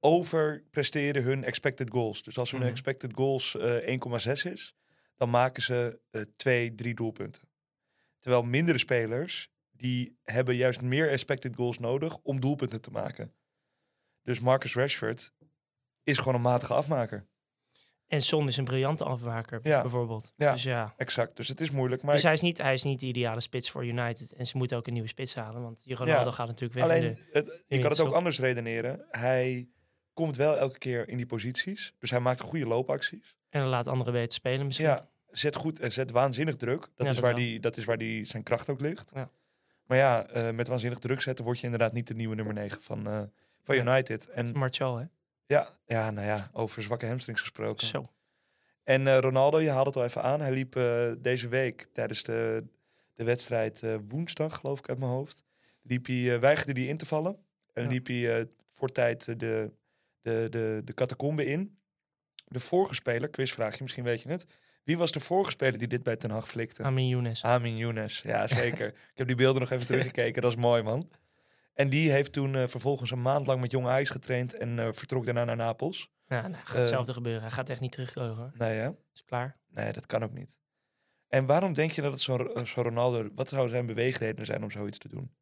overpresteren 0.00 1.22
hun 1.22 1.44
expected 1.44 1.90
goals. 1.90 2.22
Dus 2.22 2.38
als 2.38 2.50
hun 2.50 2.60
Mhm. 2.60 2.68
expected 2.68 3.12
goals 3.14 3.56
eh 3.56 3.86
1,6 3.88 4.44
is, 4.44 4.74
dan 5.16 5.30
maken 5.30 5.62
ze 5.62 6.00
eh, 6.10 6.22
twee, 6.36 6.74
drie 6.74 6.94
doelpunten. 6.94 7.42
Terwijl 8.18 8.42
mindere 8.42 8.78
spelers, 8.78 9.50
die 9.76 10.18
hebben 10.22 10.54
juist 10.56 10.80
meer 10.82 11.10
expected 11.10 11.56
goals 11.56 11.78
nodig 11.78 12.16
om 12.22 12.40
doelpunten 12.40 12.80
te 12.80 12.90
maken. 12.90 13.32
Dus 14.22 14.40
Marcus 14.40 14.74
Rashford 14.74 15.32
is 16.02 16.18
gewoon 16.18 16.34
een 16.34 16.40
matige 16.40 16.74
afmaker. 16.74 17.26
En 18.06 18.22
Son 18.22 18.48
is 18.48 18.56
een 18.56 18.64
briljante 18.64 19.04
afmaker, 19.04 19.60
Ja. 19.62 19.80
bijvoorbeeld. 19.80 20.32
Ja. 20.36 20.52
Dus 20.52 20.62
ja. 20.62 20.94
Exact. 20.96 21.36
Dus 21.36 21.48
het 21.48 21.60
is 21.60 21.70
moeilijk. 21.70 22.02
Maar 22.02 22.10
Dus 22.12 22.20
ik- 22.20 22.26
hij 22.26 22.34
is, 22.36 22.40
niet, 22.42 22.58
hij 22.58 22.74
is 22.74 22.82
niet 22.82 23.00
de 23.00 23.06
ideale 23.06 23.40
spits 23.40 23.70
voor 23.70 23.86
United. 23.86 24.32
En 24.32 24.46
ze 24.46 24.56
moeten 24.56 24.76
ook 24.76 24.86
een 24.86 24.92
nieuwe 24.92 25.08
spits 25.08 25.34
halen. 25.34 25.62
Want 25.62 25.82
Ronaldo 25.86 26.24
Ja. 26.24 26.30
gaat 26.30 26.46
natuurlijk 26.46 26.74
weg. 26.74 26.82
Alleen, 26.84 27.02
in 27.02 27.12
de- 27.14 27.28
het, 27.32 27.64
je 27.66 27.78
kan 27.78 27.90
het 27.90 28.00
ook 28.00 28.12
anders 28.14 28.38
redeneren. 28.38 29.06
Hij 29.10 29.68
komt 30.12 30.36
wel 30.36 30.56
elke 30.58 30.78
keer 30.78 31.08
in 31.08 31.16
die 31.16 31.26
posities. 31.26 31.94
Dus 31.98 32.10
hij 32.10 32.20
maakt 32.20 32.40
goede 32.40 32.66
loopacties. 32.66 33.34
en 33.48 33.60
dan 33.60 33.70
laat 33.70 33.86
anderen 33.86 34.12
beter 34.12 34.32
spelen 34.32 34.66
misschien. 34.66 34.86
Ja, 34.86 35.08
zet 35.30 35.54
goed 35.56 35.80
en 35.80 35.92
zet 35.92 36.10
waanzinnig 36.10 36.56
druk. 36.56 36.80
Dat, 36.80 36.90
Ja, 36.96 37.04
is 37.04 37.10
dat 37.14 37.24
waar 37.24 37.34
wel. 37.34 37.42
die, 37.44 37.60
dat 37.60 37.76
is 37.76 37.84
waar 37.84 37.98
die 37.98 38.24
zijn 38.24 38.42
kracht 38.42 38.68
ook 38.68 38.80
ligt. 38.80 39.10
Ja. 39.14 39.30
Maar 39.86 39.98
ja, 39.98 40.26
eh, 40.26 40.50
met 40.50 40.68
waanzinnig 40.68 40.98
druk 40.98 41.20
zetten 41.20 41.44
word 41.44 41.58
je 41.58 41.64
inderdaad 41.64 41.92
niet 41.92 42.06
de 42.06 42.14
nieuwe 42.14 42.34
nummer 42.34 42.54
9 42.54 42.80
van, 42.82 43.06
eh, 43.06 43.22
van. 43.62 43.74
United. 43.74 44.28
En 44.28 44.52
Martial, 44.52 44.96
hè? 44.96 45.04
ja, 45.46 45.78
ja, 45.86 46.10
nou 46.10 46.26
ja, 46.26 46.50
over 46.52 46.82
zwakke 46.82 47.06
hamstrings 47.06 47.40
gesproken. 47.40 47.86
Zo. 47.86 48.04
En 48.84 49.06
eh, 49.06 49.18
Ronaldo, 49.18 49.60
je 49.60 49.70
haalde 49.70 49.88
het 49.88 49.98
al 49.98 50.04
even 50.04 50.22
aan. 50.22 50.40
Hij 50.40 50.50
liep 50.52 50.72
deze 51.18 51.48
week 51.48 51.86
tijdens 51.92 52.22
de, 52.22 52.64
de 53.14 53.24
wedstrijd 53.24 53.82
woensdag, 54.08 54.58
geloof 54.58 54.78
ik 54.78 54.88
uit 54.88 54.98
mijn 54.98 55.10
hoofd. 55.10 55.44
Liep 55.82 56.06
hij, 56.06 56.40
weigerde 56.40 56.80
hij 56.80 56.88
in 56.88 56.96
te 56.96 57.06
vallen. 57.06 57.38
En 57.72 57.82
Ja. 57.82 57.88
liep 57.88 58.06
hij 58.06 58.48
voor 58.72 58.88
tijd 58.88 59.24
de, 59.24 59.72
de, 60.20 60.46
de, 60.50 60.80
de 60.84 60.94
catacombe 60.94 61.44
in. 61.46 61.78
De 62.48 62.60
vorige 62.60 62.94
speler, 62.94 63.28
quizvraagje, 63.28 63.82
misschien 63.82 64.04
weet 64.04 64.22
je 64.22 64.28
het. 64.28 64.46
Wie 64.86 64.98
was 64.98 65.12
de 65.12 65.20
vorige 65.20 65.50
speler 65.50 65.78
die 65.78 65.88
dit 65.88 66.02
bij 66.02 66.16
Ten 66.16 66.30
Hag 66.30 66.48
flikte? 66.48 66.82
Amin 66.82 67.08
Younes. 67.08 67.44
Amin 67.44 67.76
Younes, 67.76 68.20
ja 68.22 68.46
zeker. 68.46 68.86
ik 69.12 69.14
heb 69.14 69.26
die 69.26 69.36
beelden 69.36 69.60
nog 69.60 69.70
even 69.70 69.86
teruggekeken, 69.86 70.42
dat 70.42 70.50
is 70.50 70.56
mooi 70.56 70.82
man. 70.82 71.10
En 71.74 71.88
die 71.88 72.10
heeft 72.10 72.32
toen 72.32 72.54
eh, 72.54 72.66
vervolgens 72.66 73.10
een 73.10 73.22
maand 73.22 73.46
lang 73.46 73.60
met 73.60 73.70
Jong 73.70 73.86
Ajax 73.86 74.10
getraind 74.10 74.54
en 74.54 74.78
eh, 74.78 74.88
vertrok 74.92 75.24
daarna 75.24 75.44
naar 75.44 75.56
Napels. 75.56 76.10
Ja, 76.26 76.40
nou, 76.40 76.54
gaat 76.54 76.68
Eh, 76.68 76.74
hetzelfde 76.74 77.12
gebeuren. 77.12 77.42
Hij 77.42 77.50
gaat 77.50 77.68
echt 77.68 77.80
niet 77.80 77.92
terugkomen, 77.92 78.36
hoor. 78.36 78.50
Nee 78.54 78.78
hè? 78.78 78.88
Is 79.14 79.24
klaar. 79.24 79.58
Nee, 79.68 79.92
dat 79.92 80.06
kan 80.06 80.22
ook 80.24 80.32
niet. 80.32 80.58
En 81.28 81.46
waarom 81.46 81.72
denk 81.72 81.90
je 81.90 82.02
dat 82.02 82.12
het 82.12 82.20
zo'n 82.20 82.50
zo'n 82.64 82.84
Ronaldo... 82.84 83.28
Wat 83.34 83.48
zou 83.48 83.68
zijn 83.68 83.86
beweegredenen 83.86 84.46
zijn 84.46 84.62
om 84.62 84.70
zoiets 84.70 84.98
te 84.98 85.08
doen? 85.08 85.34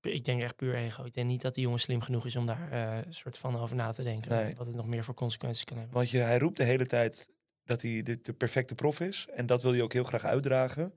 Ik 0.00 0.24
denk 0.24 0.42
echt 0.42 0.56
puur 0.56 0.74
ego. 0.74 1.04
Ik 1.04 1.12
denk 1.12 1.26
niet 1.26 1.40
dat 1.42 1.54
die 1.54 1.62
jongen 1.64 1.80
slim 1.80 2.00
genoeg 2.00 2.26
is 2.26 2.36
om 2.36 2.46
daar 2.46 2.72
een 2.72 3.14
soort 3.14 3.38
van 3.38 3.58
over 3.58 3.76
na 3.76 3.92
te 3.92 4.02
denken. 4.02 4.30
Nee. 4.30 4.54
Wat 4.56 4.66
het 4.66 4.76
nog 4.76 4.86
meer 4.86 5.04
voor 5.04 5.14
consequenties 5.14 5.64
kan 5.64 5.76
hebben. 5.76 5.94
Want 5.94 6.10
je, 6.10 6.18
hij 6.18 6.38
roept 6.38 6.56
de 6.56 6.64
hele 6.64 6.86
tijd 6.86 7.28
dat 7.68 7.82
hij 7.82 8.02
de, 8.02 8.20
de 8.20 8.32
perfecte 8.32 8.74
prof 8.74 9.00
is. 9.00 9.26
En 9.34 9.46
dat 9.46 9.62
wil 9.62 9.72
hij 9.72 9.82
ook 9.82 9.92
heel 9.92 10.04
graag 10.04 10.24
uitdragen. 10.24 10.92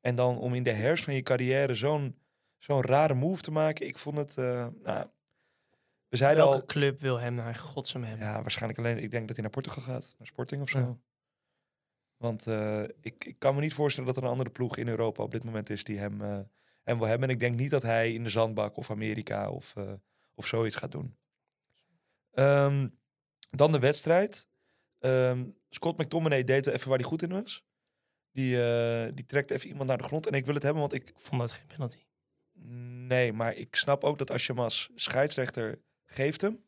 En 0.00 0.14
dan 0.14 0.38
om 0.38 0.54
in 0.54 0.62
de 0.62 0.72
herfst 0.72 1.04
van 1.04 1.14
je 1.14 1.22
carrière 1.22 1.74
zo'n 1.74 2.18
zo'n 2.58 2.82
rare 2.82 3.14
move 3.14 3.42
te 3.42 3.50
maken. 3.50 3.86
Ik 3.86 3.98
vond 3.98 4.16
het... 4.16 4.38
eh, 4.38 4.66
nou, 4.82 5.06
we 6.08 6.16
zeiden 6.16 6.44
Welke 6.44 6.60
al... 6.60 6.66
club 6.66 7.00
wil 7.00 7.18
hem 7.18 7.34
naar 7.34 7.54
godsam 7.54 8.02
hebben? 8.04 8.26
Ja, 8.26 8.42
waarschijnlijk 8.42 8.78
alleen... 8.78 8.98
Ik 8.98 9.10
denk 9.10 9.26
dat 9.26 9.36
hij 9.36 9.44
naar 9.44 9.54
Portugal 9.54 9.82
gaat. 9.82 10.14
Naar 10.18 10.26
Sporting 10.26 10.62
of 10.62 10.68
zo. 10.68 10.78
Ja. 10.78 10.98
Want 12.16 12.46
eh, 12.46 12.82
ik, 12.82 13.24
ik 13.24 13.38
kan 13.38 13.54
me 13.54 13.60
niet 13.60 13.74
voorstellen 13.74 14.08
dat 14.08 14.16
er 14.16 14.22
een 14.24 14.30
andere 14.30 14.50
ploeg 14.50 14.76
in 14.76 14.88
Europa 14.88 15.22
op 15.22 15.30
dit 15.30 15.44
moment 15.44 15.70
is 15.70 15.84
die 15.84 15.98
hem, 15.98 16.22
eh, 16.22 16.38
hem 16.82 16.98
wil 16.98 17.06
hebben. 17.06 17.28
En 17.28 17.34
ik 17.34 17.40
denk 17.40 17.56
niet 17.56 17.70
dat 17.70 17.82
hij 17.82 18.12
in 18.12 18.24
de 18.24 18.30
zandbak 18.30 18.76
of 18.76 18.90
Amerika 18.90 19.50
of, 19.50 19.74
of 20.34 20.46
zoiets 20.46 20.76
gaat 20.76 20.92
doen. 20.92 21.16
Ehm, 22.30 22.88
dan 23.50 23.72
de 23.72 23.78
wedstrijd. 23.78 24.48
Ehm, 24.98 25.44
Scott 25.74 25.98
McTominay 25.98 26.44
deed 26.44 26.66
even 26.66 26.88
waar 26.88 26.98
hij 26.98 27.06
goed 27.06 27.22
in 27.22 27.30
was. 27.32 27.64
Die, 28.32 28.64
eh, 28.66 29.12
die 29.14 29.24
trekt 29.24 29.50
even 29.50 29.68
iemand 29.68 29.88
naar 29.88 29.98
de 29.98 30.04
grond. 30.04 30.26
En 30.26 30.32
ik 30.32 30.44
wil 30.44 30.54
het 30.54 30.62
hebben, 30.62 30.80
want 30.80 30.92
ik... 30.92 31.08
Ik 31.08 31.14
vond 31.18 31.40
dat 31.40 31.52
geen 31.52 31.66
penalty. 31.66 32.04
Nee, 33.06 33.32
maar 33.32 33.54
ik 33.54 33.76
snap 33.76 34.04
ook 34.04 34.18
dat 34.18 34.30
als 34.30 34.46
je 34.46 34.52
hem 34.52 34.62
als 34.62 34.90
scheidsrechter 34.94 35.80
geeft 36.04 36.40
hem... 36.40 36.64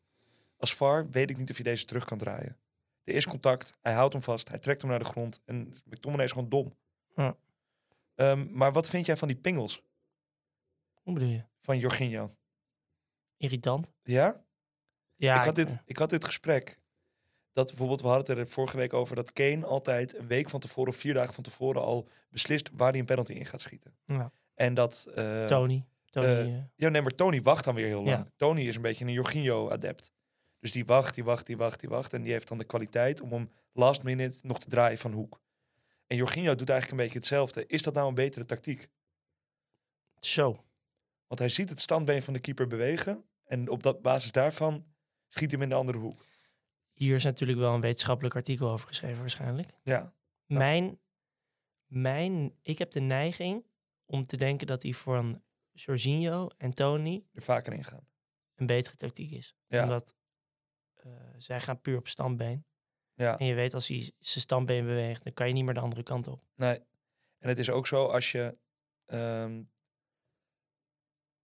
Als 0.57 0.75
VAR 0.75 1.09
weet 1.09 1.29
ik 1.29 1.37
niet 1.37 1.49
of 1.49 1.57
je 1.57 1.63
deze 1.63 1.85
terug 1.85 2.05
kan 2.05 2.17
draaien. 2.17 2.57
Er 3.03 3.13
is 3.13 3.27
contact, 3.27 3.73
hij 3.81 3.93
houdt 3.93 4.13
hem 4.13 4.21
vast, 4.21 4.49
hij 4.49 4.59
trekt 4.59 4.81
hem 4.81 4.89
naar 4.89 4.99
de 4.99 5.05
grond. 5.05 5.41
En 5.45 5.73
McTominay 5.85 6.25
is 6.25 6.31
gewoon 6.31 6.49
dom. 6.49 6.75
Ja. 7.15 7.37
Ehm, 8.15 8.47
maar 8.51 8.71
wat 8.73 8.89
vind 8.89 9.05
jij 9.05 9.17
van 9.17 9.27
die 9.27 9.37
pingels 9.37 9.83
Hoe 11.03 11.13
bedoel 11.13 11.29
je? 11.29 11.43
van 11.61 11.77
Jorginho? 11.79 12.29
Irritant? 13.37 13.91
Ja? 14.03 14.43
Ja, 15.15 15.39
ik, 15.39 15.45
had 15.45 15.57
ik- 15.57 15.67
dit, 15.67 15.77
ik 15.85 15.97
had 15.97 16.09
dit 16.09 16.25
gesprek. 16.25 16.79
Dat 17.57 17.67
bijvoorbeeld, 17.67 18.01
we 18.01 18.07
hadden 18.07 18.37
het 18.37 18.47
er 18.47 18.53
vorige 18.53 18.77
week 18.77 18.93
over 18.93 19.15
dat 19.15 19.33
Kane 19.33 19.65
altijd 19.65 20.17
een 20.17 20.27
week 20.27 20.49
van 20.49 20.59
tevoren 20.59 20.91
of 20.91 20.97
vier 20.97 21.13
dagen 21.13 21.33
van 21.33 21.43
tevoren 21.43 21.81
al 21.81 22.07
beslist 22.29 22.69
waar 22.73 22.89
hij 22.89 22.99
een 22.99 23.05
penalty 23.05 23.33
in 23.33 23.45
gaat 23.45 23.61
schieten. 23.61 23.93
Ja. 24.05 24.31
En 24.55 24.73
dat. 24.73 25.07
eh, 25.15 25.45
Tony. 25.45 25.85
Tony 26.09 26.25
eh, 26.25 26.41
eh, 26.41 26.63
ja, 26.75 26.89
nee, 26.89 27.01
maar 27.01 27.15
Tony 27.15 27.41
wacht 27.41 27.63
dan 27.63 27.75
weer 27.75 27.85
heel 27.85 28.03
lang. 28.03 28.17
Ja. 28.17 28.27
Tony 28.35 28.67
is 28.67 28.75
een 28.75 28.81
beetje 28.81 29.05
een 29.05 29.11
Jorginho-adept. 29.11 30.11
Dus 30.59 30.71
die 30.71 30.85
wacht, 30.85 31.15
die 31.15 31.23
wacht, 31.23 31.45
die 31.45 31.57
wacht, 31.57 31.79
die 31.79 31.89
wacht. 31.89 32.13
En 32.13 32.21
die 32.21 32.31
heeft 32.31 32.47
dan 32.47 32.57
de 32.57 32.63
kwaliteit 32.63 33.21
om 33.21 33.31
hem 33.31 33.51
last 33.73 34.03
minute 34.03 34.39
nog 34.41 34.59
te 34.59 34.69
draaien 34.69 34.97
van 34.97 35.11
hoek. 35.11 35.41
En 36.07 36.17
Jorginho 36.17 36.55
doet 36.55 36.69
eigenlijk 36.69 36.91
een 36.91 37.05
beetje 37.05 37.19
hetzelfde. 37.19 37.67
Is 37.67 37.83
dat 37.83 37.93
nou 37.93 38.07
een 38.07 38.13
betere 38.15 38.45
tactiek? 38.45 38.89
Zo. 40.19 40.63
Want 41.27 41.39
hij 41.39 41.49
ziet 41.49 41.69
het 41.69 41.81
standbeen 41.81 42.21
van 42.21 42.33
de 42.33 42.39
keeper 42.39 42.67
bewegen. 42.67 43.23
En 43.45 43.69
op 43.69 43.83
dat 43.83 44.01
basis 44.01 44.31
daarvan 44.31 44.85
schiet 45.27 45.51
hij 45.51 45.59
hem 45.59 45.61
in 45.61 45.69
de 45.69 45.75
andere 45.75 45.97
hoek. 45.97 46.25
Hier 46.97 47.15
is 47.15 47.23
natuurlijk 47.23 47.59
wel 47.59 47.73
een 47.73 47.81
wetenschappelijk 47.81 48.35
artikel 48.35 48.69
over 48.69 48.87
geschreven 48.87 49.19
waarschijnlijk. 49.19 49.69
Ja, 49.83 50.13
Mijn, 50.45 50.99
mijn, 51.85 52.55
ik 52.61 52.77
heb 52.77 52.91
de 52.91 52.99
neiging 52.99 53.65
om 54.05 54.25
te 54.25 54.37
denken 54.37 54.67
dat 54.67 54.83
hij 54.83 54.93
voor 54.93 55.17
een 55.17 55.43
Jorginho 55.71 56.47
en 56.57 56.71
Tony 56.73 57.25
er 57.33 57.41
vaker 57.41 57.73
in 57.73 57.83
gaan. 57.83 58.07
een 58.55 58.65
betere 58.65 58.95
tactiek 58.95 59.31
is. 59.31 59.55
Ja. 59.67 59.83
Omdat 59.83 60.15
eh, 60.93 61.11
zij 61.37 61.61
gaan 61.61 61.81
puur 61.81 61.97
op 61.97 62.07
standbeen. 62.07 62.65
Ja, 63.13 63.37
En 63.37 63.45
je 63.45 63.53
weet 63.53 63.73
als 63.73 63.87
hij 63.87 64.11
zijn 64.19 64.41
standbeen 64.43 64.85
beweegt, 64.85 65.23
dan 65.23 65.33
kan 65.33 65.47
je 65.47 65.53
niet 65.53 65.65
meer 65.65 65.73
de 65.73 65.79
andere 65.79 66.03
kant 66.03 66.27
op. 66.27 66.43
nee. 66.55 66.79
En 67.39 67.49
het 67.49 67.57
is 67.57 67.69
ook 67.69 67.87
zo 67.87 68.05
als 68.05 68.31
je... 68.31 68.57
ehm, 69.05 69.63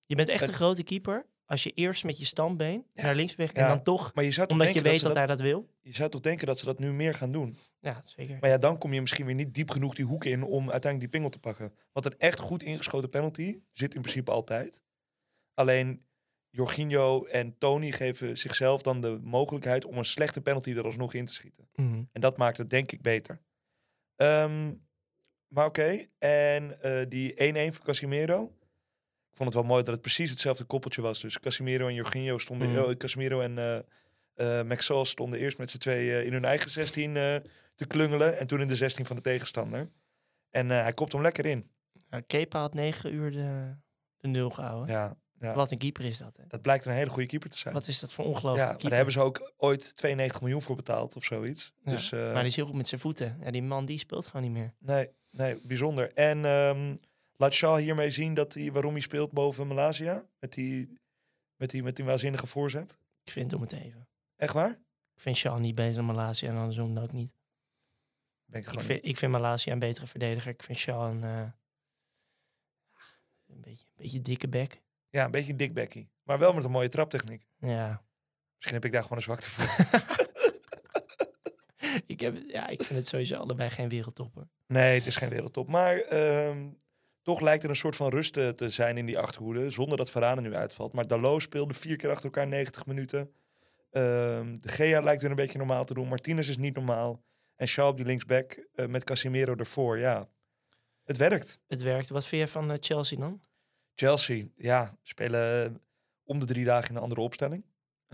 Je 0.06 0.16
bent 0.16 0.30
echt 0.30 0.40
Het- 0.40 0.50
een 0.50 0.56
grote 0.56 0.84
keeper 0.84 1.26
als 1.54 1.64
je 1.64 1.72
eerst 1.72 2.04
met 2.04 2.18
je 2.18 2.26
standbeen 2.26 2.86
naar 2.94 3.16
links 3.16 3.36
beweegt 3.36 3.56
en 3.56 3.62
Ja. 3.62 3.68
dan 3.68 3.84
toch, 3.84 4.14
maar 4.14 4.24
je 4.24 4.32
zou 4.32 4.48
toch 4.48 4.58
omdat 4.58 4.74
je 4.74 4.82
weet 4.82 5.02
dat, 5.02 5.16
hij 5.16 5.26
dat 5.26 5.40
wil. 5.40 5.70
Je 5.82 5.94
zou 5.94 6.10
toch 6.10 6.22
denken 6.22 6.48
dat 6.48 6.60
ze 6.60 6.66
dat 6.66 6.80
nu 6.80 6.94
meer 6.94 7.14
gaan 7.14 7.32
doen. 7.32 7.58
Ja, 7.80 8.02
zeker. 8.06 8.38
Maar 8.42 8.50
ja, 8.50 8.58
dan 8.58 8.78
kom 8.78 8.94
je 8.94 9.02
misschien 9.02 9.26
weer 9.26 9.36
niet 9.36 9.54
diep 9.54 9.70
genoeg 9.70 9.96
die 9.96 10.06
hoek 10.06 10.26
in 10.26 10.44
om 10.44 10.72
uiteindelijk 10.72 11.00
die 11.00 11.10
pingel 11.10 11.30
te 11.30 11.40
pakken. 11.40 11.74
Want 11.92 12.06
een 12.06 12.18
echt 12.18 12.40
goed 12.40 12.64
ingeschoten 12.64 13.10
penalty 13.10 13.60
zit 13.72 13.96
in 13.96 14.02
principe 14.02 14.32
altijd. 14.32 14.84
Alleen 15.54 16.06
Jorginho 16.50 17.26
en 17.26 17.58
Tony 17.58 17.92
geven 17.92 18.38
zichzelf 18.38 18.82
dan 18.82 19.02
de 19.02 19.20
mogelijkheid 19.22 19.86
om 19.86 19.98
een 19.98 20.06
slechte 20.06 20.42
penalty 20.42 20.72
er 20.72 20.84
alsnog 20.86 21.14
in 21.14 21.26
te 21.26 21.34
schieten. 21.34 21.70
Mhm. 21.76 22.04
En 22.12 22.22
dat 22.22 22.38
maakt 22.38 22.58
het 22.58 22.70
denk 22.70 22.92
ik 22.92 23.02
beter. 23.02 23.42
Ehm, 24.16 24.74
maar 25.48 25.66
oké, 25.66 26.06
en 26.20 26.82
eh, 26.82 27.06
die 27.10 27.34
1-1 27.36 27.74
van 27.74 27.86
Casimiro. 27.86 28.52
Ik 29.34 29.40
vond 29.40 29.54
het 29.54 29.64
wel 29.64 29.70
mooi 29.70 29.84
dat 29.84 29.94
het 29.94 30.02
precies 30.02 30.30
hetzelfde 30.30 30.64
koppeltje 30.64 31.02
was. 31.02 31.22
Dus 31.22 31.40
Casimiro 31.40 31.88
en 31.88 31.94
Jorginho 31.94 32.38
stonden... 32.38 32.70
Mhm. 32.70 32.80
oh, 32.80 32.98
Casimiro 32.98 33.42
en 33.42 33.58
eh 33.58 33.80
eh 34.34 34.66
Maxwell 34.66 35.06
stonden 35.06 35.40
eerst 35.40 35.58
met 35.58 35.70
z'n 35.70 35.78
twee 35.78 36.26
in 36.26 36.34
hun 36.34 36.46
eigen 36.46 36.72
16 36.72 37.18
eh, 37.18 37.36
te 37.76 37.86
klungelen. 37.88 38.40
En 38.40 38.48
toen 38.48 38.62
in 38.62 38.68
de 38.68 38.76
16 38.76 39.06
van 39.06 39.16
de 39.16 39.22
tegenstander. 39.22 39.90
En 40.50 40.72
eh, 40.72 40.82
hij 40.82 40.94
kopt 40.94 41.12
hem 41.12 41.22
lekker 41.22 41.46
in. 41.46 41.70
Ja, 42.10 42.20
Kepa 42.20 42.60
had 42.60 42.74
negen 42.74 43.14
uur 43.14 43.32
de, 43.32 43.76
de 44.18 44.28
nul 44.28 44.50
gehouden. 44.50 44.96
Ja, 44.96 45.18
ja. 45.40 45.54
Wat 45.54 45.72
een 45.72 45.78
keeper 45.78 46.06
is 46.06 46.18
dat, 46.18 46.38
hè? 46.38 46.44
Dat 46.48 46.62
blijkt 46.62 46.86
een 46.86 46.94
hele 46.94 47.10
goede 47.10 47.28
keeper 47.28 47.50
te 47.50 47.58
zijn. 47.58 47.74
Wat 47.74 47.88
is 47.88 48.00
dat 48.00 48.14
voor 48.14 48.24
ja, 48.24 48.30
ongelooflijke 48.30 48.72
maar 48.72 48.80
keeper? 48.80 48.90
daar 48.90 48.98
hebben 48.98 49.14
ze 49.14 49.22
ook 49.22 49.54
ooit 49.58 49.96
92 49.96 50.42
miljoen 50.42 50.62
voor 50.62 50.76
betaald 50.76 51.16
of 51.16 51.24
zoiets. 51.24 51.74
Ja, 51.84 51.92
Dus, 51.92 52.12
eh, 52.12 52.20
maar 52.20 52.34
die 52.34 52.46
is 52.46 52.56
heel 52.56 52.66
goed 52.66 52.76
met 52.76 52.88
zijn 52.88 53.02
voeten. 53.02 53.38
Ja, 53.44 53.52
die 53.52 53.64
man 53.64 53.86
die 53.86 53.98
speelt 53.98 54.28
gewoon 54.28 54.42
niet 54.42 54.52
meer. 54.52 54.74
Nee, 54.80 55.10
nee, 55.32 55.60
bijzonder. 55.64 56.14
En 56.14 56.46
ehm, 56.46 56.96
laat 57.44 57.54
Shaw 57.54 57.78
hiermee 57.78 58.10
zien 58.10 58.34
dat 58.34 58.54
hij, 58.54 58.72
waarom 58.72 58.92
hij 58.92 59.02
speelt 59.02 59.32
boven 59.32 59.68
Malaysia? 59.68 60.30
Met 60.40 60.54
die, 60.54 61.00
met 61.56 61.70
die, 61.70 61.84
met 61.84 61.96
die 61.96 62.06
waanzinnige 62.06 62.48
voorzet. 62.48 62.98
Ik 63.24 63.32
vind 63.32 63.52
het 63.52 63.56
om 63.56 63.62
het 63.62 63.72
even. 63.72 64.08
Echt 64.36 64.54
waar? 64.54 64.72
Ik 65.16 65.22
vind 65.22 65.36
Shaw 65.36 65.60
niet 65.60 65.76
beter 65.76 65.96
dan 65.96 66.06
Malaysia 66.06 66.50
en 66.50 66.58
andersom 66.58 66.98
ook 66.98 67.12
niet. 67.12 67.36
Ben 68.46 68.62
ik 68.62 68.72
Ik 68.72 68.80
vind, 68.80 69.06
ik 69.06 69.18
vind 69.18 69.32
Malaysia 69.32 69.72
een 69.72 69.80
betere 69.80 70.08
verdediger. 70.08 70.52
Ik 70.52 70.64
vind 70.64 70.78
Shaw 70.78 71.12
een, 71.12 71.24
eh, 71.24 71.52
een, 73.48 73.62
beetje, 73.62 73.86
een 73.86 73.96
beetje 73.96 74.22
dikke 74.22 74.48
bek. 74.48 74.82
Ja, 75.10 75.26
een 75.26 75.32
beetje 75.32 75.52
een 75.52 75.58
dik 75.58 75.74
bekkie. 75.74 76.12
Maar 76.24 76.40
wel 76.40 76.54
met 76.54 76.64
een 76.64 76.72
mooie 76.72 76.90
traptechniek. 76.90 77.48
Ja. 77.58 78.06
Misschien 78.56 78.76
heb 78.76 78.86
ik 78.86 78.92
daar 78.92 79.02
gewoon 79.02 79.18
een 79.18 79.24
zwakte 79.24 79.50
voor. 79.50 79.66
ik, 82.14 82.20
heb, 82.20 82.38
ja, 82.48 82.68
ik 82.68 82.84
vind 82.84 83.00
het 83.00 83.08
sowieso 83.08 83.36
allebei 83.36 83.70
geen 83.70 83.90
wereldtopper. 83.90 84.50
nee, 84.68 84.98
het 84.98 85.06
is 85.06 85.16
geen 85.16 85.30
wereldtop. 85.30 85.68
Maar 85.68 85.98
ehm, 85.98 86.70
toch 87.24 87.42
lijkt 87.42 87.64
er 87.64 87.70
een 87.70 87.76
soort 87.76 87.96
van 87.96 88.10
rust 88.10 88.38
eh, 88.38 88.50
te 88.50 88.70
zijn 88.70 88.98
in 88.98 89.06
die 89.06 89.20
achterhoede. 89.20 89.70
Zonder 89.70 89.98
dat 89.98 90.12
Varane 90.12 90.42
nu 90.42 90.56
uitvalt. 90.56 90.94
Maar 90.94 91.08
Dalot 91.08 91.42
speelde 91.42 91.74
vier 91.74 91.96
keer 91.96 92.10
achter 92.10 92.26
elkaar 92.26 92.48
90 92.48 92.86
minuten. 92.86 93.32
Ehm, 93.92 94.58
de 94.60 94.68
Gea 94.68 95.02
lijkt 95.02 95.22
weer 95.22 95.30
een 95.30 95.36
beetje 95.36 95.58
normaal 95.58 95.86
te 95.86 95.94
doen. 95.94 96.08
Martinez 96.08 96.50
is 96.50 96.58
niet 96.58 96.76
normaal. 96.76 97.24
En 97.56 97.68
Shaw 97.68 97.88
op 97.88 97.98
die 97.98 98.06
linksback 98.06 98.68
eh, 98.76 98.86
met 98.86 99.04
Casemiro 99.04 99.56
ervoor. 99.56 100.00
Ja, 100.00 100.30
het 101.04 101.18
werkt. 101.18 101.60
Het 101.68 101.82
werkt. 101.82 102.10
Wat 102.10 102.28
vind 102.28 102.42
je 102.42 102.48
van 102.48 102.72
eh, 102.72 102.78
Chelsea 102.80 103.20
dan? 103.20 103.42
Chelsea, 103.96 104.46
ja, 104.56 104.98
spelen 105.02 105.82
om 106.24 106.40
de 106.40 106.46
drie 106.46 106.66
dagen 106.66 106.90
in 106.90 106.96
een 106.96 107.02
andere 107.02 107.22
opstelling. 107.22 107.66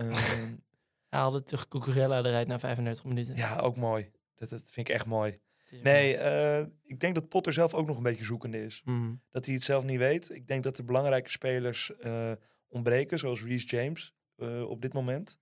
Hij 1.08 1.18
haalde 1.18 1.42
toch 1.42 1.68
Cucurella 1.68 2.18
eruit 2.18 2.48
na 2.48 2.58
35 2.58 3.04
minuten. 3.04 3.36
ja, 3.36 3.58
ook 3.58 3.76
mooi. 3.76 4.10
Dat, 4.34 4.50
dat 4.50 4.60
vind 4.60 4.88
ik 4.88 4.94
echt 4.94 5.06
mooi. 5.06 5.40
Nee, 5.70 6.16
eh, 6.16 6.66
ik 6.82 7.00
denk 7.00 7.14
dat 7.14 7.28
Potter 7.28 7.52
zelf 7.52 7.74
ook 7.74 7.86
nog 7.86 7.96
een 7.96 8.02
beetje 8.02 8.24
zoekende 8.24 8.64
is. 8.64 8.82
Mhm. 8.84 9.14
Dat 9.30 9.44
hij 9.44 9.54
het 9.54 9.62
zelf 9.62 9.84
niet 9.84 9.98
weet. 9.98 10.30
Ik 10.30 10.46
denk 10.46 10.62
dat 10.62 10.78
er 10.78 10.84
belangrijke 10.84 11.30
spelers 11.30 11.96
eh, 11.96 12.32
ontbreken, 12.68 13.18
zoals 13.18 13.42
Reece 13.42 13.66
James 13.66 14.14
eh, 14.36 14.68
op 14.68 14.82
dit 14.82 14.92
moment. 14.92 15.38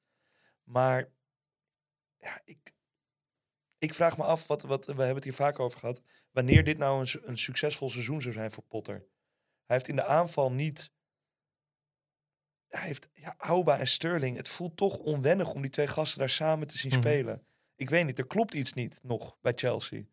Maar 0.65 1.13
ja, 2.19 2.41
ik, 2.45 2.73
ik 3.79 3.95
vraag 3.95 4.17
me 4.17 4.25
af, 4.25 4.47
wat, 4.47 4.63
wat, 4.63 4.85
we 4.85 4.93
hebben 4.93 5.15
het 5.15 5.25
hier 5.25 5.33
vaak 5.33 5.59
over 5.61 5.79
gehad, 5.79 6.03
wanneer 6.31 6.65
dit 6.65 6.79
nou 6.79 7.01
een, 7.01 7.29
een 7.29 7.39
succesvol 7.39 7.91
seizoen 7.91 8.23
zou 8.23 8.35
zijn 8.35 8.51
voor 8.51 8.65
Potter. 8.69 8.95
Hij 9.65 9.77
heeft 9.77 9.89
in 9.89 9.97
de 9.97 10.05
aanval 10.05 10.53
niet... 10.53 10.91
Hij 12.69 12.87
heeft 12.87 13.11
ja, 13.15 13.35
Auba 13.39 13.79
en 13.79 13.87
Sterling. 13.87 14.37
Het 14.37 14.49
voelt 14.49 14.77
toch 14.77 14.99
onwennig 14.99 15.53
om 15.55 15.63
die 15.63 15.71
twee 15.71 15.87
gasten 15.87 16.19
daar 16.19 16.29
samen 16.29 16.67
te 16.67 16.79
zien 16.79 16.91
Mhm. 16.91 17.01
spelen. 17.01 17.47
Ik 17.77 17.91
weet 17.91 18.07
niet, 18.07 18.19
er 18.19 18.27
klopt 18.27 18.55
iets 18.55 18.73
niet 18.73 19.01
nog 19.03 19.39
bij 19.41 19.53
Chelsea. 19.57 20.05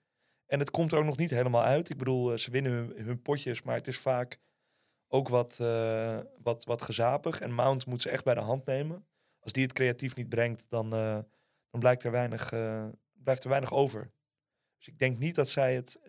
En 0.46 0.60
het 0.60 0.72
komt 0.72 0.92
er 0.92 0.98
ook 0.98 1.06
nog 1.06 1.18
niet 1.18 1.30
helemaal 1.30 1.64
uit. 1.64 1.90
Ik 1.90 1.98
bedoel, 1.98 2.32
eh, 2.32 2.38
ze 2.38 2.52
winnen 2.52 2.94
hun, 2.96 3.22
potjes, 3.22 3.62
maar 3.62 3.76
het 3.76 3.88
is 3.88 3.98
vaak 3.98 4.40
ook 5.08 5.30
wat, 5.30 5.60
eh, 5.60 6.20
wat, 6.38 6.66
wat 6.66 6.82
gezapig. 6.82 7.42
En 7.42 7.54
Mount 7.54 7.86
moet 7.86 8.02
ze 8.02 8.10
echt 8.10 8.24
bij 8.24 8.34
de 8.34 8.40
hand 8.40 8.66
nemen. 8.66 9.06
Als 9.40 9.52
die 9.52 9.64
het 9.64 9.74
creatief 9.74 10.16
niet 10.16 10.30
brengt, 10.30 10.70
dan, 10.70 10.94
eh, 10.94 11.20
dan 11.70 11.80
blijkt 11.80 12.04
er 12.04 12.12
weinig, 12.12 12.50
blijft 13.14 13.44
er 13.44 13.50
weinig 13.50 13.74
over. 13.74 14.12
Dus 14.78 14.88
ik 14.88 15.00
denk 15.00 15.18
niet 15.18 15.36
dat 15.36 15.50
zij 15.50 15.76
het... 15.76 16.00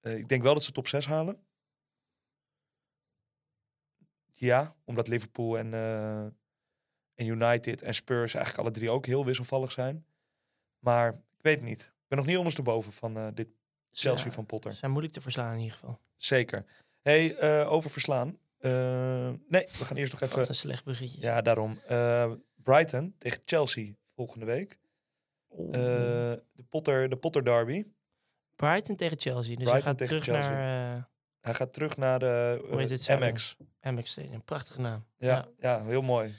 ik 0.00 0.28
denk 0.28 0.42
wel 0.42 0.54
dat 0.54 0.62
ze 0.62 0.72
top 0.72 0.88
6 0.88 1.06
halen. 1.06 1.44
Ja, 4.34 4.76
omdat 4.84 5.08
Liverpool 5.08 5.58
en, 5.58 5.74
en 7.14 7.26
United 7.26 7.82
en 7.82 7.94
Spurs 7.94 8.34
eigenlijk 8.34 8.66
alle 8.66 8.76
drie 8.76 8.90
ook 8.90 9.06
heel 9.06 9.24
wisselvallig 9.24 9.72
zijn. 9.72 10.06
Maar 10.78 11.08
ik 11.12 11.42
weet 11.42 11.56
het 11.56 11.64
niet. 11.64 11.92
Ben 12.12 12.20
nog 12.20 12.30
niet 12.30 12.38
ondersteboven 12.38 12.92
van 12.92 13.16
eh, 13.16 13.26
dit 13.34 13.48
Chelsea 13.90 14.26
Ja, 14.26 14.32
van 14.32 14.46
Potter. 14.46 14.72
Ze 14.72 14.78
zijn 14.78 14.90
moeilijk 14.90 15.14
te 15.14 15.20
verslaan 15.20 15.52
in 15.52 15.58
ieder 15.58 15.72
geval. 15.72 16.00
Zeker. 16.16 16.64
hey, 17.02 17.36
eh, 17.36 17.72
over 17.72 17.90
verslaan. 17.90 18.38
Eh, 18.58 18.70
nee, 19.48 19.66
we 19.78 19.84
gaan 19.84 19.96
eerst 19.96 20.12
nog 20.12 20.20
even... 20.20 20.48
een 20.48 20.54
slecht 20.54 20.84
bruggetje. 20.84 21.20
Ja, 21.20 21.40
daarom. 21.42 21.80
Brighton 22.62 23.14
tegen 23.18 23.42
Chelsea 23.44 23.92
volgende 24.14 24.46
week. 24.46 24.78
De, 25.48 26.42
Potter, 26.70 27.08
de 27.08 27.16
Potter 27.16 27.44
Derby. 27.44 27.84
Brighton 28.56 28.96
tegen 28.96 29.20
Chelsea. 29.20 29.56
Dus 29.56 29.64
Brighton 29.64 29.72
hij 29.72 29.82
gaat 29.82 29.98
terug 29.98 30.24
Chelsea. 30.24 30.50
naar 30.50 31.08
Hij 31.40 31.54
gaat 31.54 31.72
terug 31.72 31.96
naar 31.96 32.18
de? 32.18 32.60
MX. 33.18 33.56
Amex 33.80 34.10
Stadium. 34.10 34.44
Prachtige 34.44 34.80
naam. 34.80 35.04
Ja, 35.16 35.28
Ja. 35.28 35.48
ja. 35.58 35.84
heel 35.84 36.02
mooi. 36.02 36.34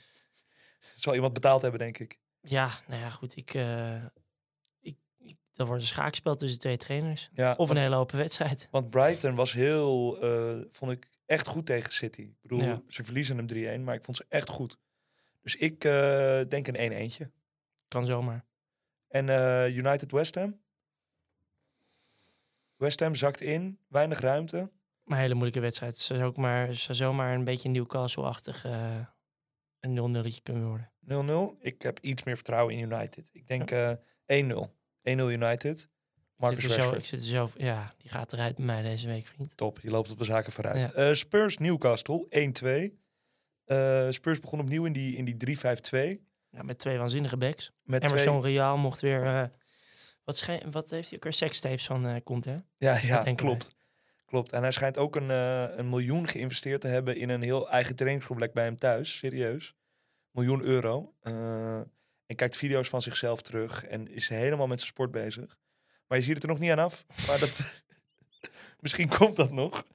Zal 0.96 1.14
iemand 1.14 1.34
betaald 1.34 1.62
hebben, 1.62 1.80
denk 1.80 1.98
ik. 1.98 2.20
Ja, 2.42 2.70
nou 2.88 3.02
ja, 3.02 3.10
goed. 3.10 3.38
Ik, 3.38 3.54
dat 5.54 5.68
wordt 5.68 5.82
een 5.82 5.88
schaakspel 5.88 6.36
tussen 6.36 6.60
twee 6.60 6.78
trainers. 6.78 7.30
Ja, 7.34 7.52
Of 7.52 7.58
een 7.58 7.66
want, 7.76 7.80
hele 7.80 7.96
open 7.96 8.18
wedstrijd. 8.18 8.68
want 8.72 8.90
Brighton 8.90 9.36
was 9.36 9.54
heel, 9.54 10.22
eh, 10.22 10.66
vond 10.72 10.92
ik, 10.92 11.08
echt 11.26 11.48
goed 11.48 11.66
tegen 11.66 11.94
City. 11.94 12.22
Ik 12.22 12.42
bedoel, 12.42 12.62
Ja. 12.62 12.82
ze 12.88 13.04
verliezen 13.04 13.38
hem 13.38 13.48
3-1, 13.48 13.84
maar 13.84 13.96
ik 13.96 14.04
vond 14.04 14.18
ze 14.18 14.26
echt 14.30 14.50
goed. 14.50 14.78
Dus 15.42 15.56
ik 15.56 15.84
eh, 15.84 16.40
denk 16.50 16.68
een 16.68 16.76
1-1'tje. 16.76 17.30
Kan 17.88 18.06
zomaar. 18.06 18.46
En 19.08 19.30
eh, 19.30 19.76
United 19.76 20.12
West 20.12 20.36
Ham? 20.36 20.62
West 22.76 23.00
Ham 23.00 23.16
zakt 23.16 23.42
in, 23.42 23.80
weinig 23.88 24.20
ruimte. 24.20 24.58
Maar 25.04 25.18
een 25.18 25.24
hele 25.24 25.34
moeilijke 25.34 25.60
wedstrijd. 25.60 25.92
Het 25.94 26.02
zou 26.02 26.24
ook 26.24 26.38
maar, 26.38 26.74
zou 26.76 26.98
zomaar 26.98 27.34
een 27.36 27.44
beetje 27.44 27.70
Newcastle-achtig 27.70 28.64
een 29.80 29.96
0-0 29.96 30.42
kunnen 30.44 30.68
worden. 30.68 30.92
0-0. 31.00 31.58
Ik 31.60 31.82
heb 31.82 32.00
iets 32.00 32.24
meer 32.24 32.36
vertrouwen 32.36 32.74
in 32.74 32.92
United. 32.92 33.30
Ik 33.34 33.48
denk 33.48 33.72
eh 33.72 33.92
1-0. 34.26 34.74
1-0 35.10 35.12
United. 35.12 35.80
Ik 35.80 36.50
Marcus 36.50 36.62
zit, 36.62 36.76
er 36.76 36.82
zo, 36.82 36.94
ik 36.94 37.06
zit 37.06 37.20
er 37.20 37.26
zo... 37.26 37.50
Ja, 37.58 37.94
die 37.98 38.12
gaat 38.12 38.34
eruit 38.34 38.56
bij 38.56 38.66
mij 38.66 38.82
deze 38.82 39.08
week, 39.08 39.28
vriend. 39.28 39.58
Top, 39.58 39.80
je 39.80 39.90
loopt 39.90 40.12
op 40.12 40.18
de 40.18 40.24
zaken 40.24 40.52
vooruit. 40.52 40.86
Ja. 40.86 40.92
Eh, 40.92 41.14
Spurs 41.14 41.58
Newcastle 41.58 42.28
1-2. 42.92 43.02
Eh, 43.66 44.08
Spurs 44.10 44.40
begon 44.40 44.60
opnieuw 44.60 44.86
in 44.86 44.94
die, 44.94 45.16
in 45.16 45.26
die 45.26 45.58
3-5-2. 45.58 46.22
Ja, 46.50 46.64
met 46.64 46.80
twee 46.80 46.98
waanzinnige 46.98 47.38
backs. 47.38 47.72
Met 47.84 48.04
Emerson 48.04 48.40
twee... 48.40 48.54
Real 48.54 48.78
mocht 48.78 49.02
weer... 49.02 49.26
eh, 49.26 49.44
wat, 50.24 50.38
schijn- 50.38 50.72
wat 50.72 50.90
heeft 50.90 51.08
hij 51.08 51.18
ook 51.18 51.24
weer? 51.24 51.34
Sekstapes 51.34 51.86
van 51.86 52.08
eh 52.08 52.22
Conte, 52.24 52.50
hè? 52.50 52.58
Ja, 52.78 53.00
ja 53.02 53.34
klopt. 53.34 53.76
Klopt. 54.26 54.52
En 54.52 54.62
hij 54.62 54.72
schijnt 54.72 54.98
ook 54.98 55.16
een, 55.16 55.30
een 55.80 55.90
miljoen 55.90 56.28
geïnvesteerd 56.28 56.82
te 56.82 56.88
hebben 56.88 57.18
in 57.18 57.30
een 57.30 57.42
heel 57.42 57.70
eigen 57.70 57.96
trainingscomplex 57.96 58.54
bij 58.54 58.64
hem 58.64 58.78
thuis. 58.78 59.18
Serieus. 59.18 59.76
Miljoen 60.32 60.62
euro. 60.64 61.14
En 62.34 62.40
kijkt 62.40 62.58
video's 62.58 62.90
van 62.90 63.02
zichzelf 63.02 63.42
terug 63.42 63.86
en 63.86 64.08
is 64.08 64.30
helemaal 64.30 64.68
met 64.68 64.80
zijn 64.80 64.92
sport 64.92 65.12
bezig. 65.12 65.58
Maar 66.08 66.18
je 66.18 66.24
ziet 66.24 66.34
het 66.34 66.44
er 66.44 66.50
nog 66.50 66.60
niet 66.60 66.72
aan 66.72 66.80
af. 66.80 67.06
Maar 67.28 67.40
dat, 67.40 67.84
misschien 68.80 69.10
komt 69.10 69.36
dat 69.36 69.52
nog. 69.52 69.86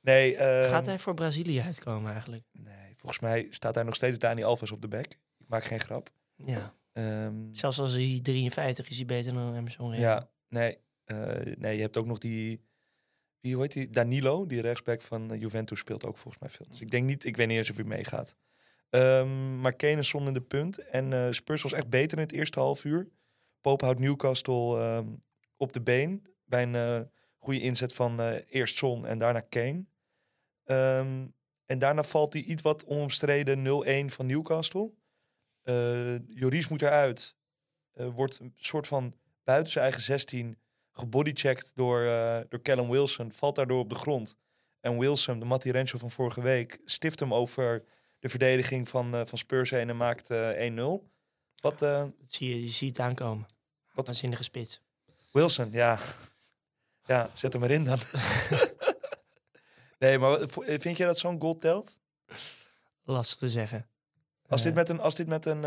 Nee, 0.00 0.36
ehm, 0.36 0.70
Gaat 0.70 0.86
hij 0.86 0.98
voor 0.98 1.14
Brazilië 1.14 1.60
uitkomen 1.60 2.12
eigenlijk? 2.12 2.44
nee, 2.52 2.94
volgens 2.96 3.20
mij 3.20 3.46
staat 3.50 3.74
daar 3.74 3.84
nog 3.84 3.94
steeds 3.94 4.18
Dani 4.18 4.42
Alves 4.42 4.70
op 4.70 4.82
de 4.82 4.88
bek. 4.88 5.06
Ik 5.38 5.48
maak 5.48 5.64
geen 5.64 5.80
grap. 5.80 6.10
Ja. 6.36 6.74
Ehm, 6.92 7.34
Zelfs 7.52 7.78
als 7.78 7.92
hij 7.92 8.18
53 8.22 8.90
is, 8.90 8.96
hij 8.96 9.06
beter 9.06 9.32
dan 9.32 9.56
Emerson 9.56 9.90
Real. 9.90 10.00
ja, 10.00 10.30
nee, 10.48 10.78
eh, 11.04 11.56
nee, 11.56 11.76
je 11.76 11.82
hebt 11.82 11.96
ook 11.96 12.06
nog 12.06 12.18
die... 12.18 12.60
Wie 13.40 13.52
hoe 13.54 13.62
heet 13.62 13.72
die? 13.72 13.90
Danilo, 13.90 14.46
die 14.46 14.60
rechtsback 14.60 15.02
van 15.02 15.32
eh, 15.32 15.40
Juventus, 15.40 15.78
speelt 15.78 16.04
ook 16.06 16.16
volgens 16.18 16.42
mij 16.42 16.50
veel. 16.50 16.66
Dus 16.68 16.80
ik 16.80 16.90
denk 16.90 17.06
niet, 17.06 17.24
ik 17.24 17.36
weet 17.36 17.48
niet 17.48 17.56
eens 17.56 17.70
of 17.70 17.76
hij 17.76 17.84
meegaat. 17.84 18.36
Ehm, 18.90 19.60
maar 19.60 19.72
Kane 19.72 20.02
in 20.12 20.32
de 20.32 20.40
punt. 20.40 20.78
En 20.78 21.12
eh, 21.12 21.26
Spurs 21.30 21.62
was 21.62 21.72
echt 21.72 21.88
beter 21.88 22.18
in 22.18 22.24
het 22.24 22.32
eerste 22.32 22.60
half 22.60 22.84
uur. 22.84 23.08
Pope 23.60 23.84
houdt 23.84 24.00
Newcastle 24.00 24.78
ehm, 24.78 25.06
op 25.56 25.72
de 25.72 25.80
been. 25.80 26.26
Bij 26.44 26.62
een 26.62 26.74
eh, 26.74 27.00
goede 27.38 27.60
inzet 27.60 27.94
van 27.94 28.20
eh, 28.20 28.34
eerst 28.48 28.76
Son 28.76 29.06
en 29.06 29.18
daarna 29.18 29.40
Kane. 29.40 29.84
Ehm, 30.64 31.26
en 31.66 31.78
daarna 31.78 32.02
valt 32.02 32.32
die 32.32 32.44
iets 32.44 32.62
wat 32.62 32.84
onomstreden 32.84 33.62
0-1 33.62 34.10
van 34.10 34.26
Newcastle. 34.26 34.94
Joris 36.26 36.68
moet 36.68 36.82
eruit. 36.82 37.36
Wordt 37.92 38.38
een 38.38 38.52
soort 38.56 38.86
van 38.86 39.14
buiten 39.44 39.72
zijn 39.72 39.84
eigen 39.84 40.02
16 40.02 40.58
gebodychecked 40.92 41.74
door, 41.74 42.04
door 42.48 42.62
Callum 42.62 42.90
Wilson. 42.90 43.32
Valt 43.32 43.54
daardoor 43.54 43.78
op 43.78 43.88
de 43.88 43.94
grond. 43.94 44.36
En 44.80 44.98
Wilson, 44.98 45.38
de 45.38 45.44
Matti 45.44 45.70
Renzo 45.70 45.98
van 45.98 46.10
vorige 46.10 46.42
week, 46.42 46.80
stift 46.84 47.20
hem 47.20 47.34
over 47.34 47.84
de 48.20 48.28
verdediging 48.28 48.88
van, 48.88 49.14
eh, 49.14 49.24
van 49.24 49.38
Spurs 49.38 49.70
heen 49.70 49.88
en 49.88 49.96
maakt 49.96 50.30
eh 50.30 50.48
1-0. 50.48 51.10
Wat, 51.60 51.82
eh, 51.82 51.98
Dat 51.98 52.12
zie 52.32 52.48
je, 52.48 52.62
je 52.64 52.70
ziet 52.70 52.96
het 52.96 53.06
aankomen. 53.06 53.46
Wat- 53.92 54.08
een 54.22 54.36
spits. 54.44 54.80
Wilson, 55.32 55.72
ja. 55.72 55.98
Ja, 57.06 57.30
zet 57.34 57.52
hem 57.52 57.62
erin 57.62 57.84
dan. 57.84 57.98
nee, 59.98 60.18
maar 60.18 60.38
vind 60.64 60.96
je 60.96 61.04
dat 61.04 61.18
zo'n 61.18 61.40
goal 61.40 61.58
telt? 61.58 61.98
Lastig 63.04 63.38
te 63.38 63.48
zeggen. 63.48 63.88
Als 64.48 64.62
dit 64.62 64.74
met 64.74 64.88
een, 64.88 65.00
als 65.00 65.14
dit 65.14 65.26
met 65.26 65.46
een 65.46 65.62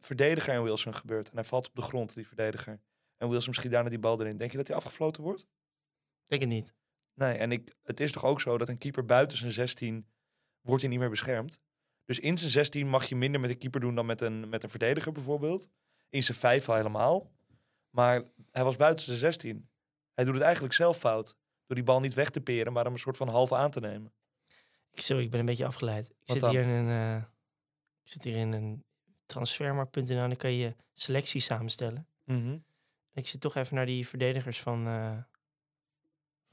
verdediger 0.00 0.54
en 0.54 0.62
Wilson 0.62 0.94
gebeurt 0.94 1.28
en 1.28 1.34
hij 1.34 1.44
valt 1.44 1.66
op 1.68 1.74
de 1.74 1.82
grond, 1.82 2.14
die 2.14 2.26
verdediger, 2.26 2.80
en 3.16 3.28
Wilson 3.28 3.54
schiet 3.54 3.70
daarna 3.70 3.88
die 3.88 3.98
bal 3.98 4.20
erin, 4.20 4.36
denk 4.36 4.50
je 4.50 4.56
dat 4.56 4.66
hij 4.66 4.76
afgefloten 4.76 5.22
wordt? 5.22 5.46
Denk 6.26 6.40
het 6.42 6.50
niet. 6.50 6.74
Nee, 7.14 7.34
en 7.36 7.52
ik, 7.52 7.74
het 7.82 8.00
is 8.00 8.12
toch 8.12 8.24
ook 8.24 8.40
zo 8.40 8.58
dat 8.58 8.68
een 8.68 8.78
keeper 8.78 9.04
buiten 9.04 9.38
zijn 9.38 9.52
16 9.52 10.06
wordt 10.60 10.82
hij 10.82 10.90
niet 10.90 11.00
meer 11.00 11.10
beschermd. 11.10 11.60
Dus 12.12 12.20
in 12.20 12.38
zijn 12.38 12.50
16 12.50 12.88
mag 12.88 13.04
je 13.08 13.16
minder 13.16 13.40
met 13.40 13.50
een 13.50 13.58
keeper 13.58 13.80
doen 13.80 13.94
dan 13.94 14.06
met 14.06 14.20
een, 14.20 14.48
met 14.48 14.62
een 14.62 14.68
verdediger 14.68 15.12
bijvoorbeeld. 15.12 15.68
In 16.08 16.22
zijn 16.22 16.38
5 16.38 16.68
al 16.68 16.74
helemaal. 16.74 17.30
Maar 17.90 18.22
hij 18.50 18.64
was 18.64 18.76
buiten 18.76 19.04
zijn 19.04 19.18
16. 19.18 19.68
Hij 20.14 20.24
doet 20.24 20.34
het 20.34 20.42
eigenlijk 20.42 20.74
zelf 20.74 20.98
fout. 20.98 21.36
Door 21.66 21.76
die 21.76 21.84
bal 21.84 22.00
niet 22.00 22.14
weg 22.14 22.30
te 22.30 22.40
peren, 22.40 22.72
maar 22.72 22.84
hem 22.84 22.92
een 22.92 22.98
soort 22.98 23.16
van 23.16 23.28
halve 23.28 23.54
aan 23.56 23.70
te 23.70 23.80
nemen. 23.80 24.12
Ik, 24.90 25.00
sorry, 25.00 25.22
ik 25.22 25.30
ben 25.30 25.40
een 25.40 25.46
beetje 25.46 25.66
afgeleid. 25.66 26.04
Ik 26.04 26.14
Wat 26.18 26.30
zit, 26.30 26.40
dan? 26.40 26.50
hier 26.50 26.62
in 26.62 26.68
een, 26.68 27.16
eh, 27.16 27.22
ik 28.02 28.10
zit 28.10 28.24
hier 28.24 28.36
in 28.36 28.52
een 28.52 28.84
transfermarkt.nl 29.26 30.20
en 30.20 30.28
dan 30.28 30.36
kan 30.36 30.52
je 30.52 30.74
selectie 30.94 31.40
samenstellen. 31.40 32.06
En 33.12 33.22
ik 33.22 33.26
zit 33.28 33.40
toch 33.40 33.54
even 33.54 33.76
naar 33.76 33.86
die 33.86 34.08
verdedigers 34.08 34.60
van, 34.60 34.86
eh, 34.86 35.10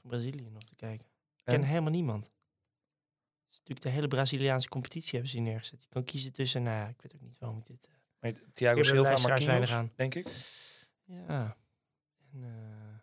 van 0.00 0.10
Brazilië 0.10 0.50
nog 0.50 0.64
te 0.64 0.74
kijken. 0.74 1.06
Ik 1.36 1.44
ken 1.44 1.54
En? 1.54 1.62
helemaal 1.62 1.90
niemand. 1.92 2.30
Is 3.50 3.56
natuurlijk 3.58 3.80
de 3.82 3.88
hele 3.88 4.08
Braziliaanse 4.08 4.68
competitie 4.68 5.10
hebben 5.10 5.30
ze 5.30 5.36
hier 5.36 5.46
neergezet. 5.46 5.82
Je 5.82 5.88
kan 5.88 6.04
kiezen 6.04 6.32
tussen, 6.32 6.62
nou 6.62 6.88
ik 6.88 7.02
weet 7.02 7.14
ook 7.14 7.20
niet 7.20 7.38
waarom 7.38 7.58
ik 7.58 7.66
dit... 7.66 7.84
eh, 7.84 7.92
Maar 8.20 8.32
Thiago 8.54 8.82
Silva 8.82 9.14
en 9.14 9.20
Marquinhos, 9.22 9.72
aan. 9.72 9.92
denk 9.96 10.14
ik. 10.14 10.26
ja. 11.04 11.56
En, 12.32 12.42
eh, 12.42 12.98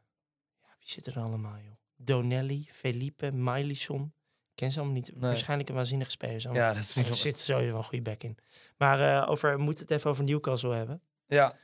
ja, 0.61 0.75
wie 0.79 0.89
zit 0.89 1.05
er 1.05 1.19
allemaal, 1.19 1.57
joh? 1.57 1.75
Donelli, 1.95 2.67
Felipe, 2.71 3.31
Milison. 3.31 4.13
Ik 4.49 4.55
ken 4.55 4.71
ze 4.71 4.77
allemaal 4.79 4.95
niet. 4.97 5.11
Nee. 5.11 5.19
Waarschijnlijk 5.21 5.69
een 5.69 5.75
waanzinnige 5.75 6.11
spelers. 6.11 6.45
allemaal. 6.45 6.63
Ja, 6.67 6.73
dat 6.73 6.83
is 6.83 6.91
Er 6.95 6.97
niet 6.97 7.07
zo. 7.07 7.13
zit 7.13 7.39
sowieso 7.39 7.69
wel 7.71 7.77
een 7.77 7.83
goede 7.83 8.03
back 8.03 8.23
in. 8.23 8.37
Maar 8.77 9.21
eh, 9.23 9.29
over, 9.29 9.57
we 9.57 9.63
moeten 9.63 9.83
het 9.83 9.91
even 9.93 10.09
over 10.09 10.23
Newcastle 10.23 10.73
hebben. 10.75 11.01
Ja, 11.27 11.57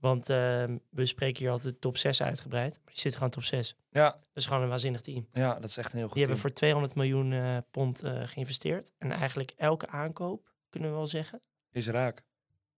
Want 0.00 0.28
ehm, 0.30 0.78
we 0.90 1.06
spreken 1.06 1.38
hier 1.42 1.50
altijd 1.50 1.80
top 1.80 1.96
6 1.96 2.22
uitgebreid. 2.22 2.74
Maar 2.84 2.92
die 2.92 3.00
zit 3.02 3.14
gewoon 3.14 3.30
top 3.30 3.42
6. 3.44 3.76
ja, 3.90 4.10
Dat 4.10 4.20
is 4.34 4.46
gewoon 4.46 4.62
een 4.62 4.68
waanzinnig 4.68 5.00
team. 5.02 5.26
ja, 5.32 5.54
dat 5.54 5.70
is 5.70 5.76
echt 5.76 5.92
een 5.92 5.96
heel 5.98 6.06
goed 6.06 6.14
Die 6.16 6.22
hebben 6.24 6.40
voor 6.42 6.52
200 6.52 6.94
miljoen 6.94 7.32
eh, 7.32 7.56
pond 7.70 8.02
eh, 8.02 8.22
geïnvesteerd. 8.24 8.92
En 8.98 9.10
eigenlijk 9.10 9.52
elke 9.56 9.86
aankoop, 9.88 10.48
kunnen 10.70 10.90
we 10.90 10.96
wel 10.96 11.06
zeggen, 11.06 11.40
Is 11.72 11.86
raak. 11.88 12.16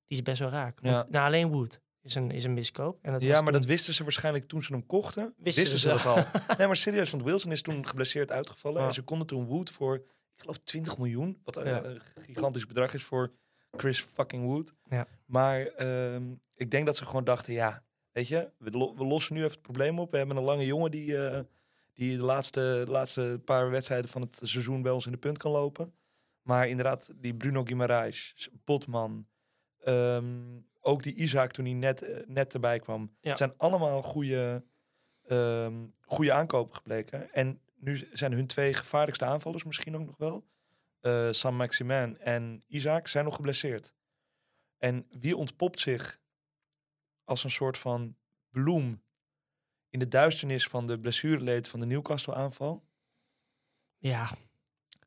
die 0.07 0.17
is 0.19 0.23
best 0.23 0.39
wel 0.39 0.49
raak. 0.49 0.81
Want 0.81 0.97
Ja. 0.97 1.07
nou, 1.11 1.27
alleen 1.27 1.49
Wood 1.51 1.81
is 2.03 2.15
een, 2.15 2.31
is 2.31 2.45
een 2.45 2.55
miskoop. 2.55 2.99
En 3.03 3.13
dat 3.13 3.23
Ja, 3.23 3.35
maar 3.35 3.43
toen- 3.45 3.53
dat 3.53 3.65
wisten 3.65 3.95
ze 3.95 4.03
waarschijnlijk 4.03 4.45
toen 4.49 4.63
ze 4.63 4.73
hem 4.73 4.87
kochten. 4.87 5.35
Wisten 5.39 5.63
Wisten, 5.63 5.67
ze 5.79 5.79
ze 5.79 5.89
dat 5.89 6.07
al. 6.07 6.25
nee, 6.59 6.67
maar 6.67 6.77
serieus, 6.77 7.11
want 7.11 7.23
Wilson 7.23 7.53
is 7.53 7.63
toen 7.63 7.87
geblesseerd 7.89 8.33
uitgevallen. 8.33 8.83
En 8.87 8.95
ze 8.95 9.03
konden 9.03 9.27
toen 9.27 9.47
Wood 9.47 9.71
voor, 9.71 9.95
ik 9.97 10.05
geloof 10.41 10.59
20 10.59 10.99
miljoen. 10.99 11.41
Wat 11.45 11.57
een 11.57 11.65
Ja. 11.67 11.83
eh, 11.83 12.01
gigantisch 12.15 12.67
bedrag 12.67 12.95
is 12.95 13.03
voor 13.05 13.33
Chris 13.77 14.01
fucking 14.01 14.45
Wood. 14.45 14.75
Ja. 14.89 15.07
Maar 15.27 15.67
ehm, 15.67 16.35
ik 16.55 16.71
denk 16.71 16.87
dat 16.87 16.97
ze 16.97 17.05
gewoon 17.05 17.25
dachten, 17.25 17.53
ja, 17.53 17.83
weet 18.13 18.29
je, 18.29 18.51
we, 18.59 18.71
lo- 18.71 18.95
we 18.95 19.05
lossen 19.05 19.35
nu 19.35 19.41
even 19.41 19.53
het 19.53 19.63
probleem 19.63 19.99
op. 19.99 20.11
We 20.11 20.17
hebben 20.17 20.37
een 20.37 20.43
lange 20.43 20.67
jongen 20.67 20.91
die, 20.91 21.27
eh, 21.27 21.41
die 21.95 22.17
de, 22.17 22.25
laatste, 22.25 22.83
de 22.85 22.91
laatste 22.91 23.41
paar 23.45 23.71
wedstrijden 23.71 24.11
van 24.11 24.21
het 24.23 24.39
seizoen 24.43 24.83
bij 24.83 24.93
ons 24.93 25.07
in 25.07 25.13
de 25.13 25.19
punt 25.19 25.39
kan 25.39 25.53
lopen. 25.53 25.95
Maar 26.43 26.69
inderdaad, 26.69 27.13
die 27.17 27.35
Bruno 27.35 27.65
Guimaraes, 27.65 28.49
Botman, 28.65 29.27
ehm, 29.79 30.61
ook 30.81 31.03
die 31.03 31.15
Isaac 31.15 31.53
toen 31.53 31.65
hij 31.65 31.75
net, 31.75 32.03
eh, 32.03 32.17
net 32.27 32.55
erbij 32.55 32.79
kwam. 32.79 33.17
Ja. 33.21 33.29
Het 33.29 33.39
zijn 33.39 33.55
allemaal 33.57 34.03
goede, 34.03 34.65
ehm, 35.27 35.75
goede 36.01 36.33
aankopen 36.33 36.75
gebleken. 36.75 37.33
En 37.33 37.61
nu 37.77 38.09
zijn 38.13 38.33
hun 38.33 38.47
twee 38.47 38.75
gevaarlijkste 38.75 39.25
aanvallers 39.25 39.65
misschien 39.65 39.97
ook 39.97 40.07
nog 40.07 40.17
wel. 40.17 40.45
Eh 41.03 41.29
Sam 41.31 41.55
Maximin 41.57 42.19
en 42.19 42.63
Isaac 42.67 43.09
zijn 43.09 43.25
nog 43.25 43.35
geblesseerd. 43.35 43.95
En 44.79 45.07
wie 45.11 45.37
ontpopt 45.37 45.81
zich 45.81 46.21
als 47.25 47.45
een 47.45 47.51
soort 47.51 47.79
van 47.79 48.17
bloem 48.51 49.03
in 49.89 49.99
de 49.99 50.09
duisternis 50.09 50.67
van 50.67 50.87
de 50.87 50.99
blessureleed 50.99 51.69
van 51.69 51.81
de 51.81 51.87
Newcastle 51.87 52.35
aanval? 52.35 52.85
Ja, 53.99 54.31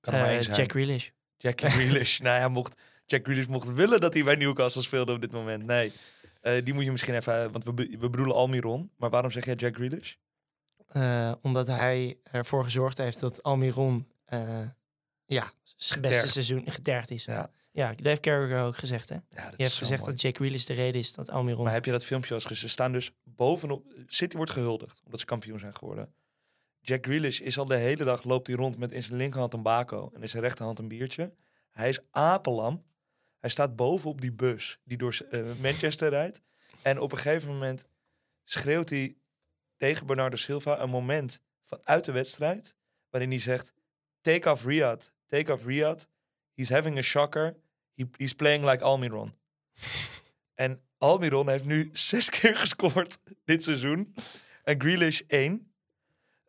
Kan 0.01 0.13
er 0.13 0.19
maar 0.19 0.27
eh, 0.29 0.33
één 0.35 0.43
zijn. 0.43 0.57
Jack 0.57 0.71
Grealish. 0.71 1.09
Jackie 1.37 1.69
Grealish. 1.69 2.19
nou 2.25 2.39
ja, 2.39 2.47
mocht 2.47 2.81
Jack 3.05 3.25
Grealish 3.25 3.45
mocht 3.45 3.73
willen 3.73 3.99
dat 3.99 4.13
hij 4.13 4.23
bij 4.23 4.35
Newcastle 4.35 4.81
speelde 4.81 5.13
op 5.13 5.21
dit 5.21 5.31
moment. 5.31 5.63
Nee, 5.65 5.91
Eh, 6.41 6.63
die 6.65 6.73
moet 6.73 6.83
je 6.83 6.91
misschien 6.91 7.15
even... 7.15 7.51
Want 7.51 7.63
we, 7.63 7.71
we 7.73 8.09
bedoelen 8.09 8.35
Almiron. 8.35 8.91
Maar 8.97 9.09
waarom 9.09 9.31
zeg 9.31 9.45
jij 9.45 9.55
Jack 9.55 9.75
Grealish? 9.75 10.15
Omdat 11.41 11.67
hij 11.67 12.17
ervoor 12.23 12.63
gezorgd 12.63 12.97
heeft 12.97 13.19
dat 13.19 13.43
Almiron 13.43 14.07
ja, 15.25 15.51
zijn 15.63 16.01
beste 16.01 16.27
seizoen 16.27 16.71
getergd 16.71 17.11
is. 17.11 17.25
Ja. 17.25 17.51
Ja, 17.71 17.93
dat 17.93 18.05
heeft 18.05 18.21
Carragher 18.21 18.61
ook 18.61 18.77
gezegd. 18.77 19.09
Hè? 19.09 19.15
Ja, 19.15 19.51
Je 19.57 19.63
hebt 19.63 19.75
gezegd 19.75 20.05
dat 20.05 20.21
Jack 20.21 20.35
Grealish 20.35 20.65
de 20.65 20.73
reden 20.73 21.01
is 21.01 21.13
dat 21.13 21.29
Almiron... 21.29 21.63
Maar 21.63 21.73
heb 21.73 21.85
je 21.85 21.91
dat 21.91 22.05
filmpje 22.05 22.29
al 22.29 22.35
eens 22.35 22.45
gezien? 22.45 22.67
Ze 22.67 22.73
staan 22.73 22.91
dus 22.91 23.11
bovenop... 23.23 23.93
City 24.07 24.37
wordt 24.37 24.51
gehuldigd, 24.51 25.01
omdat 25.05 25.19
ze 25.19 25.25
kampioen 25.25 25.59
zijn 25.59 25.75
geworden. 25.75 26.13
Jack 26.79 27.05
Grealish 27.05 27.39
is 27.39 27.57
al 27.57 27.65
de 27.65 27.75
hele 27.75 28.03
dag, 28.03 28.23
loopt 28.23 28.47
hij 28.47 28.55
rond 28.55 28.77
met 28.77 28.91
in 28.91 29.03
zijn 29.03 29.17
linkerhand 29.17 29.53
een 29.53 29.61
bako 29.61 30.11
en 30.13 30.21
in 30.21 30.29
zijn 30.29 30.43
rechterhand 30.43 30.79
een 30.79 30.87
biertje. 30.87 31.33
Hij 31.71 31.89
is 31.89 31.99
apelam. 32.11 32.85
Hij 33.39 33.49
staat 33.49 33.75
bovenop 33.75 34.21
die 34.21 34.31
bus 34.31 34.79
die 34.83 34.97
door 34.97 35.17
eh, 35.29 35.41
Manchester 35.61 36.09
rijdt. 36.09 36.41
En 36.81 36.99
op 36.99 37.11
een 37.11 37.17
gegeven 37.17 37.53
moment 37.53 37.87
schreeuwt 38.43 38.89
hij 38.89 39.15
tegen 39.77 40.05
Bernardo 40.05 40.35
Silva 40.35 40.79
een 40.79 40.89
moment 40.89 41.41
vanuit 41.63 42.05
de 42.05 42.11
wedstrijd. 42.11 42.75
Waarin 43.09 43.29
hij 43.29 43.39
zegt, 43.39 43.73
take 44.21 44.51
off 44.51 44.65
Riyad, 44.65 45.13
take 45.25 45.53
off 45.53 45.63
Riyad. 45.63 46.07
He's 46.55 46.69
having 46.69 46.97
a 46.97 47.01
shocker. 47.01 47.55
He, 47.95 48.05
he's 48.17 48.33
playing 48.33 48.65
like 48.65 48.83
Almiron. 48.83 49.33
En 50.55 50.81
Almiron 50.97 51.49
heeft 51.49 51.65
nu 51.65 51.89
zes 51.93 52.29
keer 52.29 52.55
gescoord 52.55 53.17
dit 53.45 53.63
seizoen. 53.63 54.15
En 54.63 54.81
Grealish 54.81 55.21
één. 55.27 55.71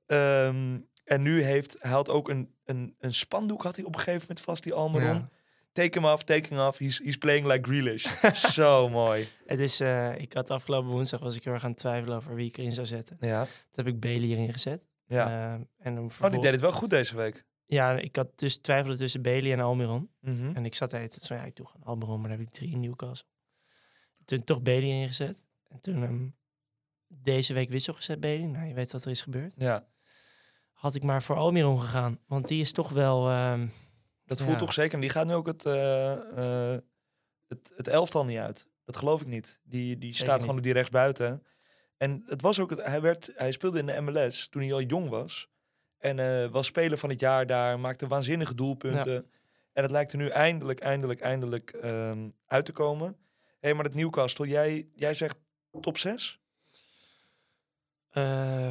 Ehm, 0.07 0.79
en 1.05 1.23
nu 1.23 1.43
heeft 1.43 1.77
hij 1.79 1.91
had 1.91 2.09
ook 2.09 2.29
een, 2.29 2.55
een, 2.65 2.95
een 2.99 3.15
spandoek 3.15 3.63
had 3.63 3.77
hij 3.77 3.85
op 3.85 3.95
een 3.95 4.01
gegeven 4.01 4.21
moment 4.21 4.41
vast, 4.41 4.63
die 4.63 4.75
Almiron. 4.75 5.15
Ja. 5.15 5.29
Take 5.73 5.99
him 5.99 6.09
off, 6.09 6.23
taking 6.23 6.61
off. 6.61 6.79
He's, 6.79 6.99
he's 6.99 7.17
playing 7.17 7.47
like 7.47 7.69
Grealish. 7.71 8.07
Zo 8.55 8.89
mooi. 8.89 9.29
Het 9.47 9.59
is, 9.59 9.81
eh, 9.81 10.19
ik 10.19 10.33
had 10.33 10.51
afgelopen 10.51 10.91
woensdag 10.91 11.21
was 11.21 11.37
ik 11.37 11.45
heel 11.45 11.53
erg 11.53 11.65
aan 11.65 11.71
het 11.71 11.79
twijfelen 11.79 12.17
over 12.17 12.35
wie 12.35 12.47
ik 12.47 12.57
erin 12.57 12.73
zou 12.73 12.87
zetten. 12.87 13.17
Ja. 13.21 13.45
Toen 13.45 13.85
heb 13.85 13.87
ik 13.87 14.01
Bailey 14.01 14.29
erin 14.29 14.53
gezet. 14.53 14.87
ja. 15.07 15.55
Eh, 15.55 15.61
en 15.79 15.99
oh, 15.99 16.31
die 16.31 16.41
deed 16.41 16.51
het 16.53 16.61
wel 16.61 16.73
goed 16.73 16.91
deze 16.91 17.17
week. 17.17 17.45
Ja, 17.67 17.93
ik 17.99 18.17
had 18.17 18.39
dus 18.39 18.57
twijfelde 18.59 18.97
tussen 18.99 19.23
Bailey 19.23 19.53
en 19.53 19.61
Almiron. 19.61 20.11
Mhm. 20.21 20.51
En 20.57 20.65
ik 20.65 20.75
zat 20.75 20.91
de 20.91 20.97
hele 20.97 21.09
tijd 21.09 21.23
zo, 21.23 21.35
ja, 21.35 21.45
ik 21.45 21.57
doe 21.57 21.67
gewoon 21.67 21.87
Almiron, 21.87 22.21
maar 22.21 22.29
dan 22.29 22.39
heb 22.39 22.47
ik 22.49 22.53
drie 22.55 22.71
in 22.73 22.81
Newcastle. 22.81 23.29
Toen 24.25 24.43
toch 24.45 24.63
Bailey 24.63 24.89
ingezet. 24.89 25.45
En 25.69 25.81
toen 25.81 26.03
hem 26.03 26.37
deze 27.09 27.55
week 27.55 27.71
wissel 27.71 27.95
gezet, 27.95 28.21
Bailey. 28.21 28.47
Nou, 28.47 28.67
je 28.67 28.75
weet 28.75 28.93
wat 28.93 29.05
er 29.05 29.11
is 29.11 29.21
gebeurd. 29.23 29.55
Ja. 29.57 29.87
Had 30.73 30.95
ik 30.95 31.03
maar 31.03 31.23
voor 31.23 31.37
Almiron 31.37 31.81
gegaan. 31.81 32.19
Want 32.27 32.49
die 32.49 32.61
is 32.61 32.73
toch 32.73 32.89
wel... 32.91 33.29
ehm, 33.31 33.67
Dat 34.25 34.39
voelt 34.39 34.53
Ja. 34.53 34.59
toch 34.59 34.73
zeker. 34.73 34.95
En 34.95 35.01
die 35.01 35.11
gaat 35.11 35.27
nu 35.27 35.33
ook 35.35 35.47
het, 35.47 35.67
eh, 35.67 36.13
eh, 36.73 36.81
het, 37.47 37.73
het 37.77 37.89
elftal 37.89 38.25
niet 38.25 38.39
uit. 38.39 38.67
Dat 38.85 38.97
geloof 38.97 39.21
ik 39.21 39.27
niet. 39.27 39.61
Die, 39.65 39.99
die 39.99 40.13
staat 40.15 40.41
gewoon 40.41 40.55
niet. 40.55 40.65
die 40.65 40.73
rechtsbuiten. 40.73 41.47
En 41.97 42.23
het 42.27 42.41
was 42.43 42.59
ook, 42.59 42.71
het- 42.71 42.83
hij, 42.85 43.01
werd, 43.01 43.31
hij 43.35 43.53
speelde 43.53 43.79
in 43.79 43.87
de 43.87 44.01
MLS 44.01 44.49
toen 44.49 44.63
hij 44.63 44.73
al 44.73 44.83
jong 44.83 45.09
was. 45.09 45.49
En 45.99 46.19
eh, 46.19 46.51
was 46.51 46.67
speler 46.67 46.99
van 46.99 47.11
het 47.11 47.21
jaar 47.21 47.47
daar, 47.47 47.81
maakte 47.81 48.07
waanzinnige 48.07 48.55
doelpunten. 48.55 49.27
En 49.73 49.83
het 49.83 49.91
lijkt 49.91 50.13
er 50.13 50.19
nu 50.19 50.29
eindelijk, 50.29 50.81
eindelijk, 50.81 51.21
eindelijk 51.21 51.71
ehm, 51.71 52.29
uit 52.47 52.65
te 52.65 52.73
komen. 52.73 53.07
Hé, 53.09 53.57
hey, 53.61 53.75
maar 53.75 53.85
het 53.85 53.95
Newcastle, 53.95 54.47
jij, 54.47 54.89
jij 54.95 55.15
zegt 55.15 55.39
top 55.81 55.99
6? 55.99 56.41
Eh, 58.11 58.71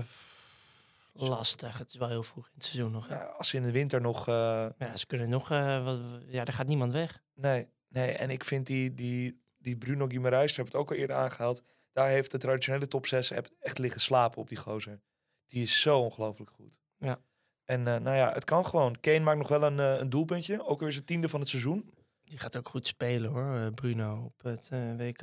lastig. 1.14 1.78
Het 1.78 1.90
is 1.90 1.96
wel 1.96 2.08
heel 2.10 2.24
vroeg 2.24 2.46
in 2.46 2.52
het 2.54 2.64
seizoen 2.64 2.92
nog. 2.92 3.10
Ja, 3.10 3.24
als 3.24 3.50
ze 3.50 3.58
in 3.58 3.64
de 3.64 3.72
winter 3.72 4.02
nog... 4.02 4.28
eh, 4.28 4.68
Ja, 4.78 4.98
ze 4.98 5.06
kunnen 5.06 5.30
nog... 5.30 5.48
wat, 5.84 6.00
ja, 6.28 6.46
er 6.46 6.54
gaat 6.54 6.68
niemand 6.68 6.92
weg. 6.92 7.24
nee, 7.34 7.68
nee, 7.88 8.12
en 8.12 8.30
ik 8.30 8.44
vind 8.44 8.68
die, 8.68 8.94
die, 8.94 9.42
die 9.58 9.78
Bruno 9.78 10.08
Guimaraes, 10.08 10.48
daar 10.48 10.66
heb 10.66 10.74
het 10.74 10.76
ook 10.76 10.90
al 10.92 10.96
eerder 10.96 11.16
aangehaald. 11.16 11.64
Daar 11.92 12.08
heeft 12.08 12.32
de 12.32 12.38
traditionele 12.38 12.88
top 12.88 13.06
6 13.08 13.32
echt 13.60 13.78
liggen 13.78 14.02
slapen 14.02 14.42
op 14.42 14.50
die 14.50 14.58
gozer. 14.58 15.02
Die 15.48 15.64
is 15.64 15.82
zo 15.82 16.00
ongelooflijk 16.00 16.52
goed. 16.52 16.80
Ja. 16.98 17.22
En 17.66 17.88
eh, 17.88 18.00
nou 18.00 18.16
ja, 18.18 18.34
het 18.34 18.44
kan 18.44 18.66
gewoon. 18.66 19.00
Kane 19.00 19.20
maakt 19.20 19.38
nog 19.38 19.48
wel 19.48 19.64
een, 19.64 19.80
eh, 19.80 20.00
een 20.00 20.10
doelpuntje. 20.10 20.66
Ook 20.66 20.80
weer 20.80 20.92
zijn 20.92 21.06
tiende 21.06 21.30
van 21.30 21.40
het 21.40 21.50
seizoen. 21.50 21.94
Die 22.24 22.38
gaat 22.40 22.58
ook 22.58 22.70
goed 22.70 22.88
spelen 22.88 23.32
hoor, 23.32 23.56
eh, 23.56 23.68
Bruno, 23.74 24.24
op 24.24 24.42
het 24.44 24.70
WK. 24.98 25.22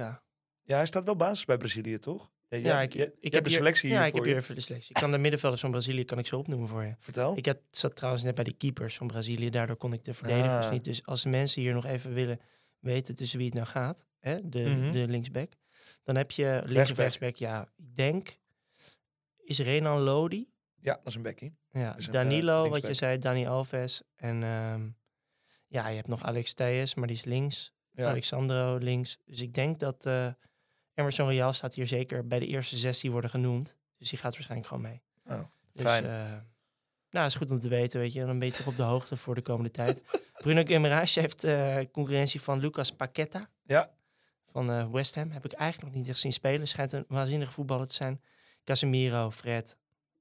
Ja, 0.62 0.76
hij 0.76 0.86
staat 0.86 1.04
wel 1.04 1.16
basis 1.16 1.44
bij 1.44 1.56
Brazilië, 1.56 1.98
toch? 1.98 2.30
Ja, 2.48 2.80
ik, 2.82 2.92
heb 2.92 3.14
een 3.20 3.30
hier- 3.30 3.50
selectie 3.50 3.88
hier 3.90 3.98
Ja, 3.98 4.04
ik 4.04 4.14
heb 4.14 4.24
hier 4.24 4.36
even 4.36 4.54
de 4.54 4.60
selectie. 4.60 4.88
Ik 4.94 5.00
kan 5.00 5.10
de 5.10 5.18
middenvelders 5.18 5.60
van 5.62 5.70
Brazilië 5.70 6.04
kan 6.04 6.18
ik 6.18 6.26
zo 6.26 6.38
opnoemen 6.38 6.68
voor 6.68 6.82
je. 6.84 6.94
Vertel. 6.98 7.36
Ik 7.36 7.46
had, 7.46 7.58
zat 7.70 7.96
trouwens 7.96 8.24
net 8.24 8.34
bij 8.34 8.44
de 8.44 8.52
keepers 8.52 8.96
van 8.96 9.06
Brazilië, 9.06 9.50
daardoor 9.50 9.76
kon 9.76 9.92
ik 9.92 10.04
de 10.04 10.14
verdedigers 10.14 10.66
Ah. 10.66 10.72
niet. 10.72 10.84
Dus 10.84 11.06
als 11.06 11.24
mensen 11.24 11.62
hier 11.62 11.74
nog 11.74 11.84
even 11.84 12.12
willen 12.14 12.40
weten 12.78 13.14
tussen 13.14 13.38
wie 13.38 13.46
het 13.46 13.54
nou 13.56 13.66
gaat, 13.66 14.06
hè, 14.18 14.48
de, 14.48 14.60
Mhm. 14.60 14.90
de 14.90 15.06
linksback, 15.08 15.52
dan 16.02 16.16
heb 16.16 16.30
je 16.30 16.62
links 16.64 16.92
rechtsback. 16.92 17.36
Ja, 17.36 17.62
ik 17.76 17.96
denk, 17.96 18.38
is 19.44 19.58
Renan 19.58 20.00
Lodi? 20.00 20.48
Ja, 20.80 20.94
dat 20.94 21.06
is 21.06 21.14
een 21.14 21.22
bekkie. 21.22 21.56
Ja, 21.72 21.94
een, 21.96 22.00
eh, 22.06 22.10
Danilo, 22.12 22.68
wat 22.68 22.86
je 22.86 22.94
zei, 22.94 23.18
Dani 23.18 23.46
Alves. 23.46 24.02
En 24.16 24.42
ehm, 24.42 24.88
ja, 25.66 25.88
je 25.88 25.96
hebt 25.96 26.08
nog 26.08 26.22
Alex 26.22 26.52
Theus, 26.54 26.94
maar 26.94 27.06
die 27.06 27.16
is 27.16 27.24
links. 27.24 27.72
Ja. 27.90 28.08
Alexandro 28.08 28.76
links. 28.76 29.18
Dus 29.24 29.40
ik 29.40 29.54
denk 29.54 29.78
dat 29.78 30.06
eh, 30.06 30.26
Emerson 30.94 31.26
Royal 31.26 31.52
staat 31.52 31.74
hier 31.74 31.86
zeker 31.86 32.26
bij 32.26 32.38
de 32.38 32.46
eerste 32.46 32.76
zes 32.76 33.00
die 33.00 33.10
worden 33.10 33.30
genoemd. 33.30 33.76
Dus 33.98 34.10
die 34.10 34.18
gaat 34.18 34.32
waarschijnlijk 34.34 34.68
gewoon 34.68 34.82
mee. 34.82 35.02
Oh, 35.26 35.40
Dus, 35.72 35.82
fijn. 35.82 36.04
eh, 36.04 36.36
nou, 37.10 37.26
is 37.26 37.34
goed 37.34 37.50
om 37.50 37.60
te 37.60 37.68
weten, 37.68 38.00
weet 38.00 38.12
je. 38.12 38.24
Dan 38.26 38.38
ben 38.38 38.48
je 38.48 38.54
toch 38.54 38.66
op 38.66 38.76
de 38.76 38.82
hoogte 38.82 39.16
voor 39.16 39.34
de 39.34 39.42
komende 39.42 39.70
tijd. 39.70 40.02
Bruno 40.42 40.62
Guimaraes 40.64 41.14
heeft 41.14 41.44
eh, 41.44 41.78
concurrentie 41.92 42.40
van 42.40 42.58
Lucas 42.58 42.92
Paqueta 42.92 43.48
Ja. 43.62 43.90
van 44.44 44.92
West 44.92 45.14
Ham. 45.14 45.30
Heb 45.30 45.44
ik 45.44 45.52
eigenlijk 45.52 45.90
nog 45.92 46.00
niet 46.00 46.08
echt 46.10 46.18
zien 46.20 46.32
spelen. 46.32 46.68
Schijnt 46.68 46.92
een 46.92 47.04
waanzinnige 47.08 47.52
voetballer 47.52 47.86
te 47.88 47.94
zijn. 47.94 48.20
Casemiro, 48.64 49.30
Fred 49.30 49.76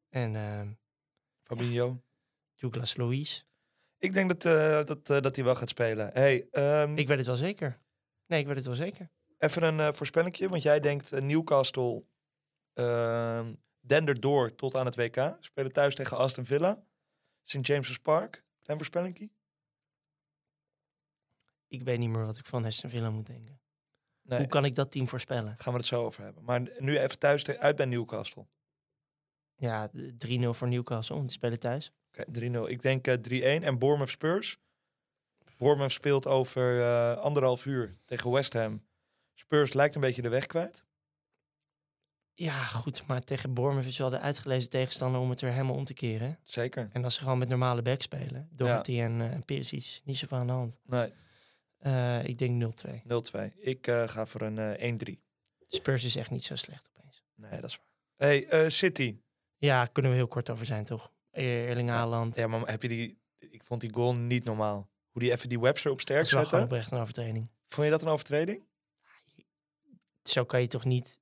en 0.09 0.35
eh, 0.35 0.61
Fabinho. 1.55 2.01
Douglas 2.55 2.97
Luiz. 2.97 3.43
Ik 3.97 4.13
denk 4.13 4.29
dat, 4.29 4.45
eh, 4.45 4.85
dat, 4.85 5.09
eh, 5.09 5.21
dat 5.21 5.35
hij 5.35 5.45
wel 5.45 5.55
gaat 5.55 5.69
spelen. 5.69 6.09
Hey, 6.13 6.47
ehm, 6.51 6.97
Ik 6.97 7.07
weet 7.07 7.17
het 7.17 7.27
wel 7.27 7.35
zeker. 7.35 7.77
Nee, 8.25 8.39
ik 8.39 8.45
weet 8.45 8.55
het 8.55 8.65
wel 8.65 8.75
zeker. 8.75 9.09
even 9.37 9.63
een 9.63 9.77
uh, 9.77 9.93
voorspellingje. 9.93 10.49
Want 10.49 10.61
jij 10.61 10.79
denkt 10.79 11.11
Newcastle 11.11 12.03
ehm 12.73 13.53
dendert 13.79 14.21
door 14.21 14.55
tot 14.55 14.75
aan 14.75 14.85
het 14.85 14.95
WK. 14.95 15.37
Spelen 15.39 15.71
thuis 15.71 15.95
tegen 15.95 16.17
Aston 16.17 16.45
Villa. 16.45 16.83
St. 17.43 17.67
James's 17.67 17.97
Park. 17.99 18.43
Klein 18.61 18.77
voorspellingje. 18.79 19.29
Ik 21.67 21.81
weet 21.83 21.99
niet 21.99 22.09
meer 22.09 22.25
wat 22.25 22.37
ik 22.37 22.45
van 22.45 22.65
Aston 22.65 22.89
Villa 22.89 23.09
moet 23.09 23.25
denken. 23.25 23.61
Nee, 24.21 24.39
Hoe 24.39 24.47
kan 24.47 24.65
ik 24.65 24.75
dat 24.75 24.91
team 24.91 25.07
voorspellen? 25.07 25.55
gaan 25.57 25.73
we 25.73 25.79
het 25.79 25.87
zo 25.87 26.05
over 26.05 26.23
hebben. 26.23 26.43
Maar 26.43 26.61
nu 26.77 26.97
even 26.97 27.19
thuis 27.19 27.47
uit 27.47 27.75
bij 27.75 27.85
Newcastle. 27.85 28.47
Ja, 29.61 29.89
de 29.93 30.39
3-0 30.53 30.57
voor 30.57 30.67
Newcastle, 30.67 31.15
want 31.15 31.27
die 31.27 31.37
spelen 31.37 31.59
thuis. 31.59 31.91
Oké, 32.07 32.25
3-0. 32.67 32.69
Ik 32.69 32.81
denk 32.81 33.07
eh, 33.07 33.59
3-1. 33.59 33.63
En 33.63 33.79
Bournemouth 33.79 34.09
Spurs. 34.09 34.59
Bournemouth 35.57 35.91
speelt 35.91 36.27
over 36.27 36.81
eh, 36.81 37.17
anderhalf 37.17 37.65
uur 37.65 37.97
tegen 38.05 38.31
West 38.31 38.53
Ham. 38.53 38.85
Spurs 39.33 39.73
lijkt 39.73 39.95
een 39.95 40.01
beetje 40.01 40.21
de 40.21 40.29
weg 40.29 40.45
kwijt. 40.45 40.83
Ja, 42.33 42.53
goed, 42.53 43.07
maar 43.07 43.23
tegen 43.23 43.53
Bournemouth 43.53 43.87
is 43.87 43.97
wel 43.97 44.09
de 44.09 44.19
uitgelezen 44.19 44.69
tegenstander 44.69 45.21
om 45.21 45.29
het 45.29 45.41
weer 45.41 45.51
helemaal 45.51 45.75
om 45.75 45.85
te 45.85 45.93
keren. 45.93 46.39
Zeker. 46.43 46.89
En 46.91 47.03
als 47.03 47.13
ze 47.13 47.19
gewoon 47.21 47.37
met 47.37 47.49
normale 47.49 47.81
back 47.81 48.01
spelen, 48.01 48.49
Doherty 48.51 48.99
en 48.99 49.19
uh, 49.19 49.39
Perisic, 49.45 50.01
niet 50.03 50.17
zoveel 50.17 50.37
aan 50.37 50.47
de 50.47 50.53
hand. 50.53 50.79
Nee, 50.85 51.13
Uh, 51.81 52.23
ik 52.23 52.37
denk 52.37 52.73
0-2. 52.87 52.89
0-2. 53.51 53.57
Ik 53.57 53.87
eh, 53.87 54.07
ga 54.07 54.25
voor 54.25 54.41
een 54.41 54.57
eh 54.57 55.15
1-3. 55.15 55.19
Spurs 55.67 56.03
is 56.03 56.15
echt 56.15 56.31
niet 56.31 56.43
zo 56.43 56.55
slecht 56.55 56.89
opeens. 56.93 57.23
Nee, 57.35 57.61
dat 57.61 57.69
is 57.69 57.77
waar. 57.77 58.27
Hey, 58.27 58.47
eh, 58.47 58.69
City. 58.69 59.17
Ja, 59.61 59.85
kunnen 59.85 60.11
we 60.11 60.17
heel 60.17 60.27
kort 60.27 60.49
over 60.49 60.65
zijn, 60.65 60.83
toch? 60.83 61.11
E- 61.31 61.65
Erling 61.67 61.89
Haaland. 61.89 62.35
Ja, 62.35 62.47
maar 62.47 62.67
heb 62.69 62.81
je 62.81 62.87
die... 62.87 63.19
Ik 63.39 63.63
vond 63.63 63.81
die 63.81 63.93
goal 63.93 64.15
niet 64.15 64.43
normaal. 64.43 64.89
Hoe 65.11 65.21
die 65.21 65.31
even 65.31 65.49
die 65.49 65.59
Webster 65.59 65.91
op 65.91 65.97
dat 65.97 66.05
sterk 66.05 66.25
zette. 66.25 66.63
oprecht 66.63 66.91
een 66.91 66.99
overtreding. 66.99 67.49
Vond 67.67 67.85
je 67.85 67.91
dat 67.91 68.01
een 68.01 68.07
overtreding? 68.07 68.65
Zo 70.23 70.45
kan 70.45 70.61
je 70.61 70.67
toch 70.67 70.85
niet... 70.85 71.19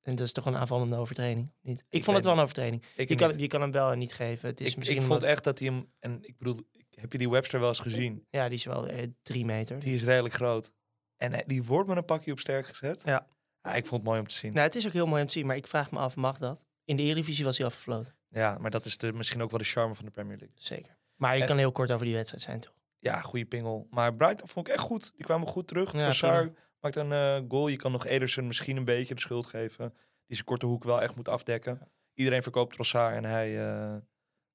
En 0.00 0.14
dat 0.14 0.26
is 0.26 0.32
toch 0.32 0.46
een 0.46 0.56
aanvallende 0.56 0.96
overtreding? 0.96 1.52
Niet? 1.60 1.78
Ik, 1.78 1.84
Ik 1.88 2.04
vond 2.04 2.16
het 2.16 2.24
wel 2.26 2.34
een 2.34 2.40
overtreding. 2.40 2.84
Ik, 2.96 3.08
Je 3.08 3.14
kan, 3.14 3.28
niet. 3.30 3.40
je 3.40 3.46
kan 3.46 3.60
hem 3.60 3.70
wel 3.72 3.92
en 3.92 3.98
niet 3.98 4.12
geven. 4.12 4.48
Het 4.48 4.60
is 4.60 4.70
ik, 4.70 4.76
misschien 4.76 4.98
ik 5.00 5.06
vond 5.06 5.22
echt 5.22 5.44
dat 5.44 5.58
hij 5.58 5.68
hem... 5.68 5.92
En 5.98 6.18
ik 6.24 6.38
bedoel, 6.38 6.60
heb 6.90 7.12
je 7.12 7.18
die 7.18 7.30
Webster 7.30 7.60
wel 7.60 7.68
eens 7.68 7.78
gezien? 7.80 8.26
Ja, 8.30 8.48
die 8.48 8.58
is 8.58 8.64
wel 8.64 8.86
eh, 8.86 9.08
drie 9.22 9.44
meter. 9.44 9.78
Die 9.78 9.94
is 9.94 10.04
redelijk 10.04 10.34
groot. 10.34 10.72
En 11.16 11.32
eh, 11.32 11.40
die 11.46 11.62
wordt 11.64 11.88
met 11.88 11.96
een 11.96 12.04
pakje 12.04 12.32
op 12.32 12.38
sterk 12.38 12.66
gezet. 12.66 13.02
Ja. 13.04 13.26
ik 13.62 13.86
vond 13.86 13.90
het 13.90 14.02
mooi 14.02 14.20
om 14.20 14.26
te 14.26 14.34
zien. 14.34 14.52
Nou, 14.52 14.66
het 14.66 14.74
is 14.74 14.86
ook 14.86 14.92
heel 14.92 15.06
mooi 15.06 15.20
om 15.20 15.26
te 15.26 15.32
zien, 15.32 15.46
maar 15.46 15.56
ik 15.56 15.66
vraag 15.66 15.90
me 15.90 15.98
af, 15.98 16.16
mag 16.16 16.38
dat? 16.38 16.66
In 16.84 16.96
de 16.96 17.02
Eredivisie 17.02 17.44
was 17.44 17.58
hij 17.58 17.66
afgefloten. 17.66 18.14
Ja, 18.28 18.58
maar 18.58 18.70
dat 18.70 18.84
is 18.84 18.96
de, 18.98 19.12
misschien 19.12 19.42
ook 19.42 19.50
wel 19.50 19.58
de 19.58 19.64
charme 19.64 19.94
van 19.94 20.04
de 20.04 20.10
Premier 20.10 20.36
League. 20.36 20.56
Zeker. 20.58 20.96
Maar 21.16 21.34
je 21.34 21.40
En- 21.40 21.46
kan 21.46 21.58
heel 21.58 21.72
kort 21.72 21.90
over 21.90 22.04
die 22.06 22.14
wedstrijd 22.14 22.42
zijn, 22.42 22.60
toch? 22.60 22.74
Ja, 22.98 23.20
goede 23.20 23.44
pingel. 23.44 23.86
Maar 23.90 24.14
Brighton 24.14 24.48
vond 24.48 24.68
ik 24.68 24.74
echt 24.74 24.82
goed. 24.82 25.12
Die 25.16 25.24
kwamen 25.24 25.48
goed 25.48 25.66
terug. 25.66 25.92
Ja, 25.92 25.98
Trossard 25.98 26.58
maakt 26.80 26.96
een 26.96 27.12
eh, 27.12 27.40
goal. 27.48 27.68
Je 27.68 27.76
kan 27.76 27.92
nog 27.92 28.06
Ederson 28.06 28.46
misschien 28.46 28.76
een 28.76 28.84
beetje 28.84 29.14
de 29.14 29.20
schuld 29.20 29.46
geven. 29.46 29.90
Die 30.26 30.36
zijn 30.36 30.44
korte 30.44 30.66
hoek 30.66 30.84
wel 30.84 31.02
echt 31.02 31.16
moet 31.16 31.28
afdekken. 31.28 31.90
Iedereen 32.14 32.42
verkoopt 32.42 32.72
Trossard 32.72 33.14
en 33.16 33.24
hij, 33.24 33.68
eh, 33.68 33.96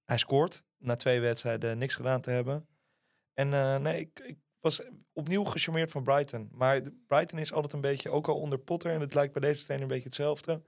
hij 0.05 0.17
scoort. 0.17 0.63
Na 0.77 0.95
twee 0.95 1.19
wedstrijden 1.19 1.77
niks 1.77 1.95
gedaan 1.95 2.21
te 2.21 2.29
hebben. 2.31 2.67
En 3.33 3.53
eh, 3.53 3.75
nee, 3.77 3.99
ik, 3.99 4.19
ik 4.19 4.37
was 4.59 4.81
opnieuw 5.13 5.43
gecharmeerd 5.43 5.91
van 5.91 6.03
Brighton. 6.03 6.49
Maar 6.51 6.81
Brighton 7.07 7.39
is 7.39 7.53
altijd 7.53 7.73
een 7.73 7.81
beetje, 7.81 8.09
ook 8.09 8.27
al 8.27 8.39
onder 8.39 8.59
Potter... 8.59 8.91
en 8.91 8.99
het 8.99 9.13
lijkt 9.13 9.33
bij 9.33 9.41
deze 9.41 9.63
trainer 9.63 9.87
een 9.87 9.93
beetje 9.93 10.07
hetzelfde. 10.09 10.61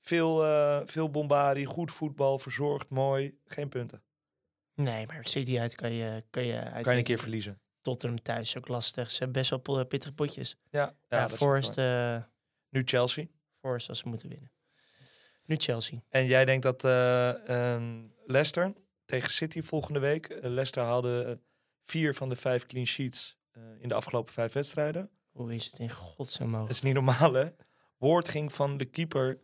Veel, 0.00 0.44
eh 0.44 0.80
veel 0.84 1.10
bombardie, 1.10 1.66
goed 1.66 1.90
voetbal, 1.90 2.38
verzorgd, 2.38 2.88
mooi. 2.88 3.38
Geen 3.44 3.68
punten. 3.68 4.02
Nee, 4.74 5.06
maar 5.06 5.26
City 5.26 5.58
uit 5.58 5.74
kan 5.74 5.92
je, 5.92 6.24
kan 6.30 6.44
je 6.44 6.60
uit. 6.60 6.82
Kan 6.82 6.92
je 6.92 6.98
een 6.98 7.04
keer 7.04 7.18
verliezen. 7.18 7.60
Tottenham 7.82 8.22
thuis 8.22 8.48
is 8.48 8.56
ook 8.56 8.68
lastig. 8.68 9.10
Ze 9.10 9.18
hebben 9.18 9.42
best 9.42 9.50
wel 9.64 9.84
pittige 9.84 10.14
potjes. 10.14 10.56
Ja, 10.70 10.80
Ja, 11.08 11.20
dat 11.20 11.26
is 11.26 11.32
ook 11.32 11.38
Forest, 11.38 11.78
eh 11.78 12.16
Nu 12.68 12.82
Chelsea. 12.84 13.24
Forest 13.60 13.88
als 13.88 13.98
ze 13.98 14.08
moeten 14.08 14.28
winnen. 14.28 14.52
Nu 15.44 15.56
Chelsea. 15.56 16.02
En 16.08 16.26
jij 16.26 16.44
denkt 16.44 16.62
dat 16.62 16.84
eh, 16.84 17.48
ehm, 17.74 18.02
Leicester 18.26 18.72
tegen 19.04 19.30
City 19.30 19.62
volgende 19.62 20.00
week. 20.00 20.38
Leicester 20.42 20.82
haalde 20.82 21.40
vier 21.84 22.14
van 22.14 22.28
de 22.28 22.36
vijf 22.36 22.66
clean 22.66 22.86
sheets 22.86 23.38
eh, 23.50 23.62
in 23.80 23.88
de 23.88 23.94
afgelopen 23.94 24.32
vijf 24.32 24.52
wedstrijden. 24.52 25.10
Hoe 25.30 25.54
is 25.54 25.64
het 25.64 25.78
in 25.78 25.90
godsnaam 25.90 26.50
Dat 26.50 26.60
mogelijk? 26.60 26.70
is 26.70 26.82
niet 26.82 26.94
normaal, 26.94 27.32
hè? 27.32 27.48
Woord 27.98 28.28
ging 28.28 28.52
van 28.52 28.76
de 28.76 28.84
keeper 28.84 29.40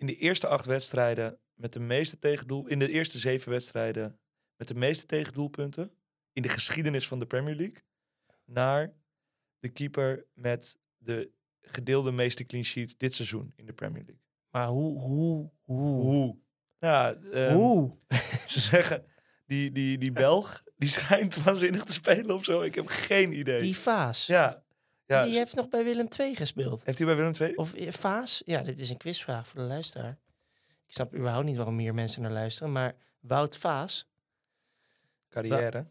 in 0.00 0.06
de 0.06 0.16
eerste 0.16 0.46
acht 0.46 0.66
wedstrijden 0.66 1.38
met 1.54 1.72
de 1.72 1.80
meeste 1.80 2.18
tegendoel... 2.18 2.66
In 2.66 2.78
de 2.78 2.88
eerste 2.88 3.18
zeven 3.18 3.50
wedstrijden 3.50 4.18
met 4.56 4.68
de 4.68 4.74
meeste 4.74 5.06
tegendoelpunten 5.06 5.90
in 6.32 6.42
de 6.42 6.48
geschiedenis 6.48 7.08
van 7.08 7.18
de 7.18 7.26
Premier 7.26 7.54
League... 7.54 7.82
naar 8.44 8.94
de 9.58 9.68
keeper 9.68 10.26
met 10.34 10.78
de 10.98 11.30
gedeelde 11.60 12.12
meeste 12.12 12.44
clean 12.44 12.64
sheets 12.64 12.96
dit 12.96 13.14
seizoen 13.14 13.52
in 13.56 13.66
de 13.66 13.72
Premier 13.72 14.04
League. 14.06 14.22
Maar 14.50 14.66
hoe, 14.68 15.00
hoe, 15.00 15.50
hoe, 15.60 16.00
Hoe? 16.00 16.38
Ja, 16.78 17.14
ehm, 17.14 17.54
hoe? 17.54 17.96
Ze 18.46 18.60
zeggen, 18.60 19.04
die, 19.46 19.72
die, 19.72 19.98
die 19.98 20.12
Belg, 20.12 20.64
die 20.76 20.88
schijnt 20.88 21.42
waanzinnig 21.42 21.84
te 21.84 21.92
spelen 21.92 22.34
of 22.34 22.44
zo. 22.44 22.60
Ik 22.60 22.74
heb 22.74 22.86
geen 22.86 23.38
idee. 23.38 23.60
Die 23.60 23.76
Vaas. 23.76 24.26
ja. 24.26 24.62
Ja 25.10 25.24
die 25.24 25.34
heeft 25.34 25.54
nog 25.54 25.68
bij 25.68 25.84
Willem 25.84 26.08
II 26.18 26.36
gespeeld. 26.36 26.84
heeft 26.84 26.98
hij 26.98 27.06
bij 27.06 27.16
Willem 27.16 27.32
II? 27.40 27.54
Of 27.54 27.74
eh, 27.74 27.92
Vaas? 27.92 28.42
Ja, 28.44 28.62
dit 28.62 28.78
is 28.78 28.90
een 28.90 28.96
quizvraag 28.96 29.46
voor 29.46 29.60
de 29.60 29.66
luisteraar. 29.66 30.18
Ik 30.86 30.94
snap 30.94 31.14
überhaupt 31.14 31.46
niet 31.46 31.56
waarom 31.56 31.78
hier 31.78 31.94
mensen 31.94 32.22
naar 32.22 32.32
luisteren. 32.32 32.72
Maar 32.72 32.96
Wout 33.20 33.56
Vaas, 33.56 34.08
Carrière. 35.28 35.86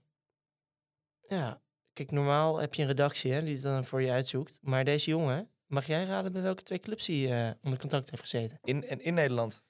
ja. 1.28 1.62
Kijk, 1.94 2.12
normaal 2.12 2.58
heb 2.58 2.74
je 2.74 2.82
een 2.82 2.88
redactie 2.88 3.34
hè, 3.34 3.42
die 3.44 3.54
het 3.54 3.62
dan 3.62 3.86
voor 3.86 4.02
je 4.02 4.12
uitzoekt. 4.12 4.60
Maar 4.62 4.86
deze 4.86 5.10
jongen, 5.10 5.50
mag 5.66 5.88
jij 5.88 6.06
raden 6.06 6.32
bij 6.32 6.42
welke 6.42 6.64
twee 6.64 6.80
clubs 6.80 7.08
hij 7.08 7.48
eh, 7.48 7.54
onder 7.64 7.80
contract 7.80 8.10
heeft 8.10 8.22
gezeten? 8.22 8.60
In, 8.64 8.88
en 8.88 9.02
in 9.02 9.14
Nederland. 9.14 9.64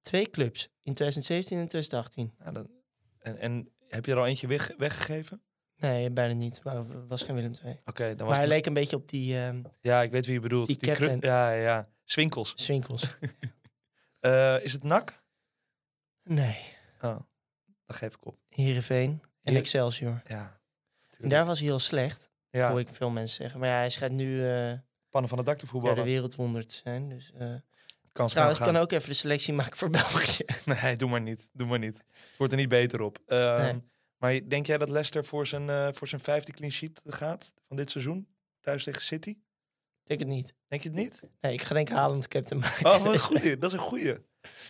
Twee 0.00 0.30
clubs, 0.30 0.62
in 0.62 0.94
2017 0.94 1.58
en 1.58 1.66
2018. 1.66 2.34
Nou, 2.38 2.52
dan, 2.52 2.70
en, 3.18 3.38
en 3.38 3.72
heb 3.88 4.04
je 4.04 4.12
er 4.12 4.18
al 4.18 4.26
eentje 4.26 4.46
weg, 4.46 4.72
weggegeven? 4.76 5.42
Nee, 5.78 6.10
bijna 6.10 6.34
niet. 6.34 6.60
Maar 6.64 6.76
het 6.76 6.86
was 7.08 7.22
geen 7.22 7.34
Willem 7.34 7.52
II. 7.64 7.80
Oké, 7.84 8.04
dan 8.08 8.16
was 8.16 8.26
Maar 8.28 8.36
hij 8.36 8.46
leek 8.46 8.66
een 8.66 8.72
beetje 8.74 8.96
op 8.96 9.08
die 9.08 9.38
ehm 9.38 9.62
Ja, 9.80 10.02
ik 10.02 10.10
weet 10.10 10.24
wie 10.26 10.34
je 10.34 10.40
bedoelt. 10.40 10.66
Die 10.66 10.76
captain. 10.76 11.18
ja, 11.20 11.50
ja. 11.52 11.88
Swinkels. 12.04 12.52
Swinkels. 12.56 13.06
Eh, 14.20 14.64
is 14.64 14.72
het 14.72 14.82
NAC? 14.82 15.22
nee, 16.22 16.56
Oh, 17.00 17.16
dan 17.86 17.96
geef 17.96 18.14
ik 18.14 18.26
op. 18.26 18.38
Heerenveen 18.48 19.22
en 19.42 19.50
Hier- 19.52 19.60
Excelsior. 19.60 20.22
Ja. 20.26 20.60
En 21.20 21.28
daar 21.28 21.44
was 21.44 21.58
hij 21.58 21.68
heel 21.68 21.78
slecht, 21.78 22.30
ja, 22.50 22.70
hoor 22.70 22.80
ik 22.80 22.88
veel 22.92 23.10
mensen 23.10 23.36
zeggen. 23.36 23.60
Maar 23.60 23.68
ja, 23.68 23.74
hij 23.76 23.90
schijnt 23.90 24.14
nu 24.14 24.48
eh 24.50 24.72
pannen 25.10 25.28
van 25.28 25.38
het 25.38 25.46
dak 25.46 25.56
te 25.58 25.64
ja, 25.64 25.70
voetballen. 25.70 25.96
de 25.96 26.02
wereldwonder 26.02 26.66
te 26.66 26.74
zijn. 26.74 27.08
Dus, 27.08 27.32
eh, 27.32 27.54
kan 28.12 28.26
trouwens, 28.28 28.58
ik 28.58 28.64
kan 28.64 28.76
ook 28.76 28.92
even 28.92 29.08
de 29.08 29.14
selectie 29.14 29.52
maken 29.54 29.76
voor 29.76 29.90
België. 29.90 30.44
Nee, 30.82 30.96
doe 30.96 31.08
maar 31.08 31.20
niet. 31.20 31.48
Doe 31.52 31.66
maar 31.66 31.78
niet. 31.78 31.96
Het 31.96 32.36
wordt 32.38 32.52
er 32.52 32.58
niet 32.58 32.68
beter 32.68 33.00
op. 33.00 33.18
Ehm, 33.26 33.62
Nee. 33.62 33.82
Maar 34.24 34.48
denk 34.48 34.66
jij 34.66 34.78
dat 34.78 34.88
Leicester 34.88 35.24
voor 35.24 35.46
zijn, 35.46 35.68
eh, 35.70 35.88
voor 35.92 36.08
zijn 36.08 36.20
vijfde 36.20 36.52
clean 36.52 36.72
sheet 36.72 37.00
gaat 37.04 37.52
van 37.68 37.76
dit 37.76 37.90
seizoen? 37.90 38.28
Thuis 38.60 38.84
tegen 38.84 39.02
City? 39.02 39.30
Ik 39.30 39.38
denk 40.04 40.20
het 40.20 40.28
niet. 40.28 40.54
Denk 40.68 40.82
je 40.82 40.88
het 40.88 40.98
niet? 40.98 41.22
Nee, 41.40 41.52
ik 41.52 41.62
ga 41.62 41.74
denk 41.74 41.88
ik 41.88 41.94
Haaland 41.94 42.28
captain 42.28 42.60
maken. 42.60 42.86
Oh, 42.86 43.02
wat 43.02 43.12
een 43.12 43.18
goeie. 43.18 43.58
Dat 43.58 43.72
is 43.72 43.78
een 43.78 43.84
goeie. 43.84 44.16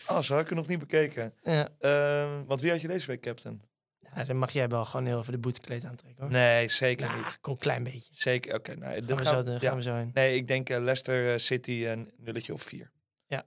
Oh, 0.08 0.20
zo 0.20 0.32
had 0.32 0.42
ik 0.42 0.48
het 0.48 0.58
nog 0.58 0.66
niet 0.66 0.78
bekeken. 0.78 1.34
ja. 1.42 1.68
Ehm, 1.78 2.44
want 2.44 2.60
wie 2.60 2.70
had 2.70 2.80
je 2.80 2.88
deze 2.88 3.06
week 3.06 3.20
captain? 3.20 3.62
ja, 3.98 4.24
dan 4.24 4.36
mag 4.36 4.50
jij 4.50 4.68
wel 4.68 4.84
gewoon 4.84 5.06
heel 5.06 5.18
even 5.18 5.32
de 5.32 5.38
boetekleed 5.38 5.84
aantrekken, 5.84 6.22
hoor. 6.22 6.32
Nee, 6.32 6.68
zeker 6.68 7.16
niet. 7.16 7.38
kom 7.40 7.52
een 7.52 7.58
klein 7.58 7.82
beetje. 7.82 8.10
Zeker, 8.12 8.54
oké. 8.54 8.74
nou, 8.74 8.92
Gaan 8.92 9.06
dat 9.06 9.18
we, 9.18 9.24
gaan 9.24 9.44
zo, 9.44 9.50
gaan 9.50 9.60
ja. 9.60 9.74
we 9.74 9.82
zo 9.82 9.98
in. 9.98 10.10
Nee, 10.14 10.36
ik 10.36 10.48
denk 10.48 10.68
eh, 10.68 10.76
Leicester 10.76 11.32
eh, 11.32 11.38
City 11.38 11.86
een 11.86 12.12
nulletje 12.16 12.52
of 12.52 12.62
vier. 12.62 12.90
Ja. 13.26 13.46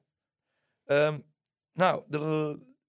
Ehm, 0.85 1.19
nou, 1.73 2.03
de, 2.07 2.19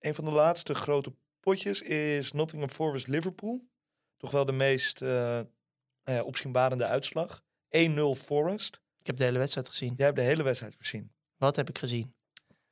een 0.01 0.15
van 0.15 0.25
de 0.25 0.31
laatste 0.31 0.75
grote 0.75 1.15
potjes 1.49 1.83
is 1.83 2.33
Nottingham 2.33 2.71
Forest 2.71 3.07
Liverpool. 3.07 3.69
Toch 4.17 4.31
wel 4.31 4.45
de 4.45 4.53
meest 4.53 5.01
ja, 5.01 6.23
opzienbarende 6.23 6.87
uitslag. 6.87 7.45
1-0 7.77 8.01
Forest. 8.17 8.81
Ik 8.99 9.07
heb 9.07 9.17
de 9.17 9.25
hele 9.25 9.39
wedstrijd 9.39 9.69
gezien. 9.69 9.95
Jij 9.97 10.07
hebt 10.07 10.19
de 10.19 10.25
hele 10.25 10.43
wedstrijd 10.43 10.75
gezien. 10.79 11.13
Wat 11.37 11.57
heb 11.57 11.69
ik 11.69 11.79
gezien? 11.79 12.15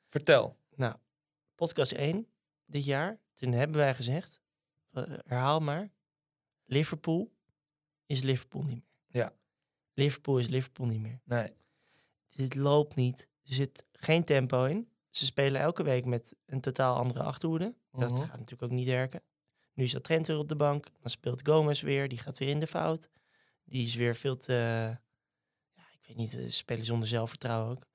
Vertel. 0.09 0.57
Nou, 0.75 0.97
podcast 1.55 1.93
1 1.93 2.29
dit 2.65 2.85
jaar. 2.85 3.21
Toen 3.35 3.53
hebben 3.53 3.77
wij 3.77 3.95
gezegd, 3.95 4.41
herhaal 5.27 5.61
maar, 5.61 5.91
Liverpool 6.65 7.33
is 8.07 8.23
Liverpool 8.23 8.62
niet 8.62 8.85
meer. 8.85 9.23
Ja. 9.23 9.33
Liverpool 9.95 10.39
is 10.39 10.49
Liverpool 10.49 10.87
niet 10.87 11.01
meer. 11.01 11.21
Nee. 11.25 11.53
Dit 12.29 12.55
loopt 12.55 12.95
niet. 12.95 13.29
Er 13.43 13.55
zit 13.55 13.87
geen 13.93 14.25
tempo 14.25 14.65
in. 14.65 14.89
Ze 15.16 15.24
spelen 15.24 15.61
elke 15.61 15.83
week 15.83 16.05
met 16.05 16.35
een 16.46 16.61
totaal 16.61 16.96
andere 16.96 17.22
achterhoede. 17.22 17.74
Dat 17.92 18.11
Mhm. 18.11 18.20
gaat 18.20 18.31
natuurlijk 18.38 18.62
ook 18.62 18.70
niet 18.79 18.87
werken. 18.87 19.22
Nu 19.72 19.85
is 19.85 19.92
dat 19.92 20.05
Trent 20.05 20.26
weer 20.26 20.38
op 20.38 20.48
de 20.48 20.57
bank. 20.57 20.87
Dan 21.00 21.11
speelt 21.11 21.46
Gomez 21.48 21.81
weer. 21.81 22.09
Die 22.09 22.18
gaat 22.18 22.38
weer 22.38 22.48
in 22.48 22.61
de 22.61 22.66
fout. 22.66 23.09
Die 23.64 23.87
is 23.87 23.94
weer 23.94 24.14
veel 24.16 24.37
te... 24.37 24.52
ja, 25.72 25.83
ik 25.92 26.07
weet 26.07 26.16
niet, 26.16 26.37
eh, 26.37 26.48
spelen 26.48 26.85
zonder 26.85 27.09
zelfvertrouwen 27.09 27.70
ook. 27.70 27.87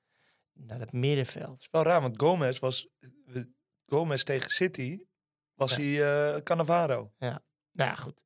Naar 0.52 0.78
dat 0.78 0.92
middenveld. 0.92 1.68
Wel 1.70 1.82
raar, 1.82 2.00
want 2.00 2.18
Gomez 2.20 2.58
was... 2.58 2.88
Gomez 3.86 4.22
tegen 4.22 4.50
City 4.50 4.98
was 5.54 5.76
Ja. 5.76 5.82
hij 5.82 6.34
eh 6.36 6.42
Cannavaro. 6.42 7.12
Nou 7.18 7.40
ja, 7.72 7.94
goed. 7.94 8.24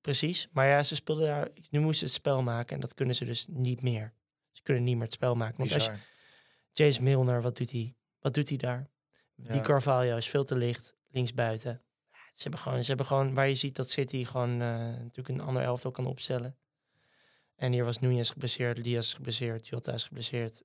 Precies. 0.00 0.48
Maar 0.52 0.66
ja, 0.66 0.82
ze 0.82 0.94
speelden 0.94 1.26
daar... 1.26 1.48
Nu 1.70 1.78
moesten 1.80 1.98
ze 1.98 2.04
het 2.04 2.22
spel 2.24 2.42
maken. 2.42 2.74
En 2.74 2.80
dat 2.80 2.94
kunnen 2.94 3.14
ze 3.14 3.24
dus 3.24 3.46
niet 3.46 3.82
meer. 3.82 4.14
Ze 4.50 4.62
kunnen 4.62 4.82
niet 4.82 4.94
meer 4.94 5.04
het 5.04 5.12
spel 5.12 5.34
maken. 5.34 5.56
Want 5.58 5.72
als 5.72 5.84
je, 5.84 5.90
Bizar. 5.90 6.06
James 6.72 6.98
Milner, 6.98 7.42
wat 7.42 7.56
doet 7.56 7.70
hij? 7.70 7.96
Wat 8.20 8.34
doet 8.34 8.48
hij 8.48 8.58
daar? 8.58 8.88
Die. 9.34 9.60
Carvalho 9.60 10.16
is 10.16 10.28
veel 10.28 10.44
te 10.44 10.56
licht, 10.56 10.96
linksbuiten. 11.08 11.82
Ze 12.30 12.42
hebben 12.42 12.60
gewoon, 12.60 12.82
ze 12.82 12.88
hebben 12.88 13.06
gewoon, 13.06 13.34
waar 13.34 13.48
je 13.48 13.54
ziet 13.54 13.76
dat 13.76 13.90
City 13.90 14.24
gewoon 14.24 14.50
eh, 14.50 14.58
natuurlijk 14.78 15.28
een 15.28 15.40
ander 15.40 15.62
elftal 15.62 15.90
kan 15.90 16.06
opstellen. 16.06 16.56
En 17.56 17.72
hier 17.72 17.84
was 17.84 17.98
Nunez 17.98 18.30
geblesseerd, 18.32 18.84
Diaz 18.84 19.14
geblesseerd, 19.14 19.68
Jota 19.68 19.92
is 19.92 20.04
geblesseerd. 20.04 20.62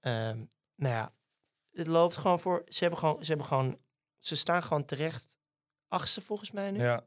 Ehm, 0.00 0.44
nou 0.74 0.94
ja, 0.94 1.14
het 1.72 1.86
loopt 1.86 2.16
gewoon 2.16 2.40
voor. 2.40 2.62
Ze 2.68 2.78
hebben 2.80 2.98
gewoon, 2.98 3.24
ze 3.24 3.28
hebben 3.28 3.46
gewoon, 3.46 3.78
ze 4.18 4.36
staan 4.36 4.62
gewoon 4.62 4.84
terecht. 4.84 5.38
Achtste 5.88 6.20
volgens 6.20 6.50
mij 6.50 6.70
nu. 6.70 6.80
Ja, 6.80 7.06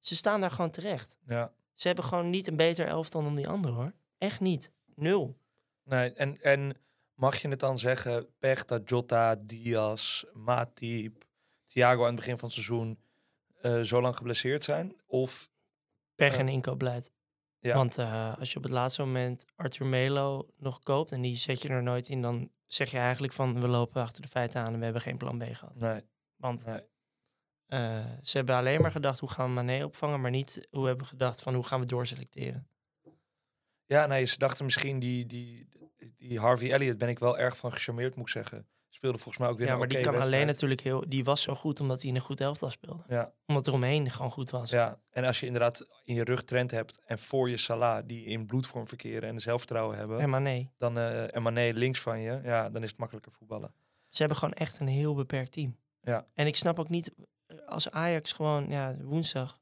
Ze 0.00 0.16
staan 0.16 0.40
daar 0.40 0.50
gewoon 0.50 0.70
terecht. 0.70 1.18
ja. 1.26 1.52
Ze 1.74 1.86
hebben 1.86 2.04
gewoon 2.04 2.30
niet 2.30 2.46
een 2.46 2.56
beter 2.56 2.86
elftal 2.86 3.22
dan 3.22 3.34
die 3.34 3.48
anderen 3.48 3.76
hoor. 3.76 3.92
Echt 4.18 4.40
niet. 4.40 4.72
Nul. 4.94 5.38
Nee, 5.84 6.12
en, 6.12 6.42
en 6.42 6.76
mag 7.18 7.36
je 7.36 7.48
het 7.48 7.60
dan 7.60 7.78
zeggen, 7.78 8.26
pech 8.38 8.64
dat 8.64 8.88
Jota, 8.88 9.36
Diaz, 9.36 10.24
Matip, 10.32 11.24
Thiago 11.66 12.00
aan 12.00 12.06
het 12.06 12.16
begin 12.16 12.38
van 12.38 12.48
het 12.48 12.56
seizoen 12.56 12.98
eh, 13.60 13.80
zo 13.80 14.00
lang 14.00 14.16
geblesseerd 14.16 14.64
zijn? 14.64 14.96
Of, 15.06 15.50
Pech 16.14 16.36
en 16.36 16.48
inkoopbeleid. 16.48 17.12
Ja. 17.58 17.74
Want 17.74 17.98
eh, 17.98 18.38
als 18.38 18.50
je 18.50 18.56
op 18.56 18.62
het 18.62 18.72
laatste 18.72 19.02
moment 19.04 19.44
Arthur 19.56 19.86
Melo 19.86 20.48
nog 20.56 20.78
koopt 20.78 21.12
en 21.12 21.20
die 21.20 21.36
zet 21.36 21.62
je 21.62 21.68
er 21.68 21.82
nooit 21.82 22.08
in, 22.08 22.22
dan 22.22 22.50
zeg 22.66 22.90
je 22.90 22.98
eigenlijk 22.98 23.32
van 23.32 23.60
we 23.60 23.68
lopen 23.68 24.02
achter 24.02 24.22
de 24.22 24.28
feiten 24.28 24.60
aan 24.60 24.72
en 24.72 24.78
we 24.78 24.84
hebben 24.84 25.02
geen 25.02 25.16
plan 25.16 25.38
B 25.38 25.42
gehad. 25.42 25.74
nee, 25.74 26.00
Want 26.36 26.66
nee. 26.66 26.80
eh, 27.66 28.06
ze 28.22 28.36
hebben 28.36 28.54
alleen 28.54 28.80
maar 28.80 28.90
gedacht 28.90 29.18
hoe 29.18 29.30
gaan 29.30 29.46
we 29.46 29.52
Mané 29.52 29.84
opvangen, 29.84 30.20
maar 30.20 30.30
niet 30.30 30.66
hoe 30.70 30.86
hebben 30.86 31.04
we 31.04 31.10
gedacht 31.10 31.42
van 31.42 31.54
hoe 31.54 31.64
gaan 31.64 31.80
we 31.80 31.86
doorselecteren. 31.86 32.68
Ja, 33.84 34.06
nee, 34.06 34.24
ze 34.24 34.38
dachten 34.38 34.64
misschien 34.64 34.98
die, 34.98 35.26
die, 35.26 35.68
die 36.18 36.38
Harvey 36.40 36.72
Elliott 36.72 36.98
ben 36.98 37.08
ik 37.08 37.18
wel 37.18 37.38
erg 37.38 37.56
van 37.56 37.72
gecharmeerd, 37.72 38.14
moet 38.16 38.26
ik 38.26 38.32
zeggen. 38.32 38.66
Speelde 38.90 39.18
volgens 39.18 39.38
mij 39.38 39.48
ook 39.48 39.58
weer 39.58 39.66
Ja, 39.66 39.76
maar 39.76 39.88
die 39.88 40.00
kan 40.00 40.20
alleen 40.20 40.46
natuurlijk 40.46 40.80
heel, 40.80 41.04
die 41.08 41.24
was 41.24 41.42
zo 41.42 41.54
goed 41.54 41.80
omdat 41.80 42.00
hij 42.00 42.10
in 42.10 42.16
een 42.16 42.22
goed 42.22 42.40
elftal 42.40 42.70
speelde. 42.70 43.02
Ja, 43.08 43.32
Omdat 43.46 43.66
er 43.66 43.72
omheen 43.72 44.10
gewoon 44.10 44.30
goed 44.30 44.50
was. 44.50 44.70
ja, 44.70 45.00
en 45.10 45.24
als 45.24 45.40
je 45.40 45.46
inderdaad 45.46 45.86
in 46.04 46.14
je 46.14 46.24
rug 46.24 46.42
Trent 46.44 46.70
hebt 46.70 47.00
en 47.04 47.18
voor 47.18 47.50
je 47.50 47.56
Salah, 47.56 48.02
die 48.06 48.24
in 48.24 48.46
bloedvorm 48.46 48.88
verkeren 48.88 49.28
en 49.28 49.40
zelfvertrouwen 49.40 49.96
hebben, 49.98 50.18
En 50.20 50.30
Mané. 50.30 50.70
dan, 50.78 50.98
eh 50.98 51.34
en 51.36 51.42
Mané 51.42 51.70
links 51.74 52.00
van 52.00 52.20
je, 52.20 52.40
ja, 52.44 52.70
dan 52.70 52.82
is 52.82 52.90
het 52.90 52.98
makkelijker 52.98 53.32
voetballen. 53.32 53.72
Ze 54.08 54.18
hebben 54.18 54.36
gewoon 54.38 54.54
echt 54.54 54.78
een 54.80 54.88
heel 54.88 55.14
beperkt 55.14 55.52
team. 55.52 55.76
Ja. 56.02 56.26
En 56.34 56.46
ik 56.46 56.56
snap 56.56 56.78
ook 56.78 56.88
niet, 56.88 57.14
eh, 57.46 57.56
als 57.66 57.90
Ajax 57.90 58.32
gewoon, 58.32 58.68
ja, 58.70 58.96
woensdag, 59.00 59.60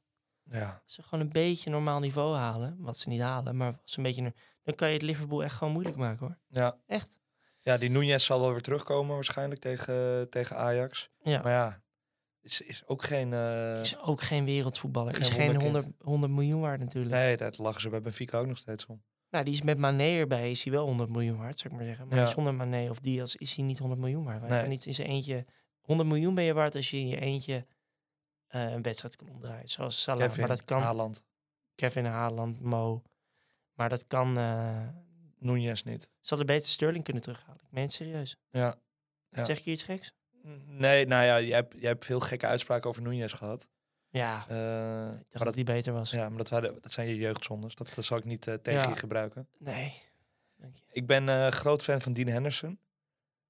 Ja, 0.51 0.81
als 0.83 0.93
ze 0.93 1.03
gewoon 1.03 1.19
een 1.25 1.31
beetje 1.31 1.69
normaal 1.69 1.99
niveau 1.99 2.35
halen, 2.35 2.75
wat 2.79 2.97
ze 2.97 3.09
niet 3.09 3.21
halen, 3.21 3.57
maar 3.57 3.79
als 3.81 3.91
ze 3.91 3.97
een 3.97 4.03
beetje, 4.03 4.33
dan 4.63 4.75
kan 4.75 4.87
je 4.87 4.93
het 4.93 5.01
Liverpool 5.03 5.43
echt 5.43 5.55
gewoon 5.55 5.73
moeilijk 5.73 5.95
maken 5.97 6.25
hoor. 6.27 6.37
ja. 6.47 6.77
Echt. 6.87 7.19
ja 7.61 7.77
die 7.77 7.89
Nunez 7.89 8.25
zal 8.25 8.39
wel 8.39 8.51
weer 8.51 8.61
terugkomen 8.61 9.15
waarschijnlijk 9.15 9.61
tegen, 9.61 10.29
tegen 10.29 10.57
Ajax. 10.57 11.09
Ja. 11.21 11.41
Maar 11.41 11.51
ja, 11.51 11.81
is, 12.41 12.61
is 12.61 12.83
ook 12.87 13.03
geen... 13.03 13.33
eh, 13.33 13.79
Is 13.79 13.99
ook 13.99 14.21
geen 14.21 14.45
wereldvoetballer. 14.45 15.13
Geen 15.13 15.21
is 15.21 15.29
geen 15.29 15.45
wonderkind. 15.51 15.73
100, 15.75 16.01
100 16.03 16.31
miljoen 16.31 16.61
waard 16.61 16.79
natuurlijk. 16.79 17.13
nee, 17.15 17.37
dat 17.37 17.57
lachen 17.57 17.81
ze 17.81 17.89
bij 17.89 18.01
Benfica 18.01 18.37
ook 18.39 18.47
nog 18.47 18.57
steeds 18.57 18.85
om. 18.85 19.03
Nou, 19.29 19.43
die 19.45 19.53
is 19.53 19.61
met 19.61 19.77
Mané 19.77 20.03
erbij, 20.17 20.51
is 20.51 20.63
hij 20.63 20.73
wel 20.73 20.85
100 20.85 21.09
miljoen 21.09 21.37
waard, 21.37 21.59
zou 21.59 21.73
ik 21.73 21.79
maar 21.79 21.87
zeggen. 21.87 22.07
Maar 22.07 22.17
Ja. 22.17 22.25
zonder 22.25 22.53
Mané 22.53 22.89
of 22.89 22.99
Diaz 22.99 23.33
is 23.35 23.55
hij 23.55 23.65
niet 23.65 23.77
100 23.77 24.01
miljoen 24.01 24.23
waard. 24.23 24.39
Hij 24.41 24.49
Nee. 24.49 24.59
kan 24.61 24.69
niet 24.69 24.85
in 24.85 24.93
zijn 24.93 25.07
eentje... 25.07 25.45
100 25.81 26.09
miljoen 26.09 26.35
ben 26.35 26.43
je 26.43 26.53
waard 26.53 26.75
als 26.75 26.89
je 26.89 26.97
in 26.97 27.07
je 27.07 27.19
eentje 27.19 27.65
eh, 28.47 28.71
een 28.71 28.81
wedstrijd 28.81 29.15
kan 29.15 29.29
omdraaien. 29.29 29.69
Zoals 29.69 30.01
Salah. 30.01 30.21
Kevin, 30.21 30.39
maar 30.39 30.49
dat 30.49 30.65
kan 30.65 30.81
Haaland, 30.81 31.23
Kevin 31.75 32.05
Haaland, 32.05 32.61
Mo. 32.61 33.03
Maar 33.73 33.89
dat 33.89 34.07
kan... 34.07 34.37
eh 34.37 34.87
Nunez 35.39 35.83
niet. 35.83 36.01
ze 36.01 36.09
hadden 36.35 36.45
beter 36.47 36.69
Sterling 36.69 37.03
kunnen 37.03 37.21
terughalen. 37.23 37.61
Ik 37.63 37.71
meen 37.71 37.83
het 37.83 37.91
serieus. 37.91 38.37
Ja. 38.49 38.75
Ja. 39.29 39.43
Zeg 39.43 39.57
ik 39.57 39.63
hier 39.63 39.73
iets 39.73 39.83
geks? 39.83 40.13
Nee, 40.65 41.05
nou 41.05 41.25
ja, 41.25 41.41
jij 41.41 41.55
hebt, 41.55 41.73
jij 41.79 41.89
hebt 41.89 42.05
veel 42.05 42.19
gekke 42.19 42.45
uitspraken 42.47 42.89
over 42.89 43.01
Nunez 43.01 43.33
gehad. 43.35 43.69
Ja, 44.09 44.45
Eh, 44.47 45.07
ik 45.07 45.15
dacht 45.17 45.33
maar 45.33 45.45
dat 45.45 45.55
hij 45.55 45.63
beter 45.63 45.93
was. 45.93 46.11
ja, 46.11 46.29
maar 46.29 46.37
dat, 46.37 46.49
waren, 46.49 46.81
dat 46.81 46.91
zijn 46.91 47.07
je 47.07 47.15
jeugdzondes. 47.15 47.75
Dat 47.75 47.93
zal 48.05 48.17
ik 48.17 48.23
niet 48.23 48.41
tegen 48.41 48.71
Ja. 48.71 48.87
je 48.89 48.95
gebruiken. 48.95 49.47
Nee. 49.57 50.01
Dank 50.55 50.75
je. 50.75 50.83
Ik 50.91 51.05
ben 51.07 51.29
eh, 51.29 51.47
groot 51.47 51.83
fan 51.83 52.01
van 52.01 52.13
Dean 52.13 52.27
Henderson. 52.27 52.79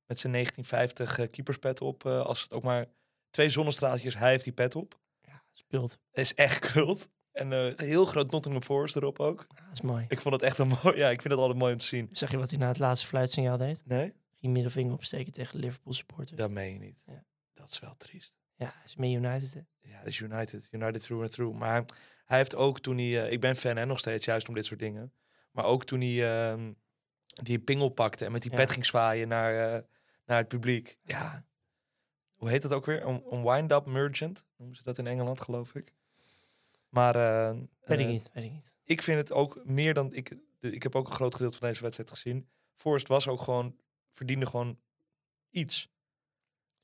Met 0.05 0.19
zijn 0.19 0.33
1950 0.33 1.19
eh, 1.19 1.31
keeperspet 1.31 1.81
op. 1.81 2.05
als 2.05 2.41
het 2.41 2.51
ook 2.53 2.63
maar 2.63 2.85
twee 3.31 3.49
zonnestraaltjes, 3.49 4.17
hij 4.17 4.29
heeft 4.29 4.43
die 4.43 4.53
pet 4.53 4.75
op. 4.75 4.99
Ja, 5.21 5.43
speelt. 5.53 5.97
Is 6.11 6.33
echt 6.33 6.71
kult. 6.71 7.09
En 7.31 7.53
eh, 7.53 7.73
heel 7.87 8.05
groot 8.05 8.31
Nottingham 8.31 8.63
Forest 8.63 8.95
erop 8.95 9.19
ook. 9.19 9.45
Ja, 9.55 9.63
dat 9.63 9.73
is 9.73 9.81
mooi. 9.81 10.05
Ik 10.09 10.21
vond 10.21 10.33
het 10.33 10.43
echt 10.43 10.57
een 10.57 10.67
mooi. 10.83 10.97
Ja, 10.97 11.09
ik 11.09 11.21
vind 11.21 11.33
het 11.33 11.41
altijd 11.41 11.59
mooi 11.59 11.73
om 11.73 11.79
te 11.79 11.85
zien. 11.85 12.09
Zag 12.11 12.31
je 12.31 12.37
wat 12.37 12.49
hij 12.49 12.59
na 12.59 12.67
het 12.67 12.79
laatste 12.79 13.07
fluitsignaal 13.07 13.57
deed? 13.57 13.81
Nee? 13.85 14.13
Ging 14.35 14.53
middelvinger 14.53 14.93
opsteken 14.93 15.33
tegen 15.33 15.55
de 15.59 15.65
Liverpool 15.65 15.93
supporters. 15.93 16.37
Dat 16.37 16.49
meen 16.51 16.73
je 16.73 16.79
niet. 16.79 17.03
Ja. 17.05 17.23
Dat 17.53 17.69
is 17.69 17.79
wel 17.79 17.95
triest. 17.97 18.35
Ja, 18.55 18.73
is 18.85 18.95
met 18.95 19.09
United. 19.09 19.53
Hè? 19.53 19.59
Ja, 19.89 19.97
dat 19.97 20.07
is 20.07 20.19
United. 20.19 20.67
United 20.71 21.03
through 21.03 21.23
and 21.23 21.31
through. 21.31 21.57
Maar 21.57 21.85
hij 22.25 22.37
heeft 22.37 22.55
ook 22.55 22.79
toen 22.79 22.97
hij... 22.97 23.23
eh, 23.25 23.31
ik 23.31 23.41
ben 23.41 23.55
fan 23.55 23.77
en 23.77 23.87
nog 23.87 23.99
steeds, 23.99 24.25
juist 24.25 24.47
om 24.47 24.53
dit 24.53 24.65
soort 24.65 24.79
dingen. 24.79 25.13
Maar 25.51 25.65
ook 25.65 25.85
toen 25.85 26.01
hij 26.01 26.49
ehm, 26.51 26.71
die 27.25 27.59
pingel 27.59 27.89
pakte 27.89 28.25
en 28.25 28.31
met 28.31 28.41
die 28.41 28.51
Ja. 28.51 28.57
pet 28.57 28.71
ging 28.71 28.85
zwaaien 28.85 29.27
naar, 29.27 29.73
eh, 29.75 29.81
naar 30.25 30.37
het 30.37 30.47
publiek. 30.47 30.97
Ja. 31.03 31.45
Hoe 32.37 32.49
heet 32.49 32.61
dat 32.61 32.73
ook 32.73 32.85
weer? 32.85 33.05
Een, 33.05 33.23
een 33.29 33.43
wind-up 33.43 33.85
merchant. 33.85 34.45
Noemen 34.57 34.75
ze 34.77 34.83
dat 34.83 34.97
in 34.97 35.07
Engeland, 35.07 35.41
geloof 35.41 35.75
ik. 35.75 35.93
Maar 36.89 37.15
eh, 37.15 37.57
Weet 37.85 37.99
ik 37.99 38.05
eh, 38.05 38.11
niet, 38.11 38.29
weet 38.33 38.43
ik 38.43 38.51
niet. 38.51 38.73
ik 38.83 39.01
vind 39.01 39.19
het 39.21 39.31
ook 39.31 39.65
meer 39.65 39.93
dan... 39.93 40.13
Ik, 40.13 40.37
de- 40.59 40.71
ik 40.71 40.83
heb 40.83 40.95
ook 40.95 41.07
een 41.07 41.13
groot 41.13 41.35
gedeelte 41.35 41.57
van 41.57 41.67
deze 41.67 41.81
wedstrijd 41.81 42.09
gezien. 42.09 42.47
Forrest 42.75 43.07
was 43.07 43.27
ook 43.27 43.41
gewoon... 43.41 43.75
Verdiende 44.11 44.45
gewoon 44.45 44.79
iets. 45.49 45.89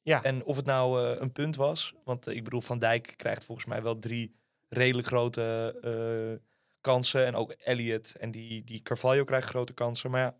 Ja, 0.02 0.24
En 0.24 0.44
of 0.44 0.56
het 0.56 0.66
nou 0.66 1.04
eh, 1.14 1.22
een 1.22 1.32
punt 1.32 1.56
was, 1.56 1.94
want 2.04 2.28
ik 2.28 2.44
bedoel, 2.44 2.62
Van 2.62 2.80
Dijk 2.80 3.14
krijgt 3.18 3.46
volgens 3.46 3.68
mij 3.68 3.82
wel 3.84 4.00
drie 4.00 4.36
redelijk 4.70 5.08
grote 5.08 6.52
kansen. 6.82 7.26
En 7.26 7.36
ook 7.36 7.52
Elliot 7.52 8.16
en 8.16 8.32
die, 8.32 8.64
die 8.64 8.82
Carvalho 8.82 9.24
krijgt 9.24 9.50
grote 9.50 9.74
kansen. 9.74 10.12
Maar 10.12 10.36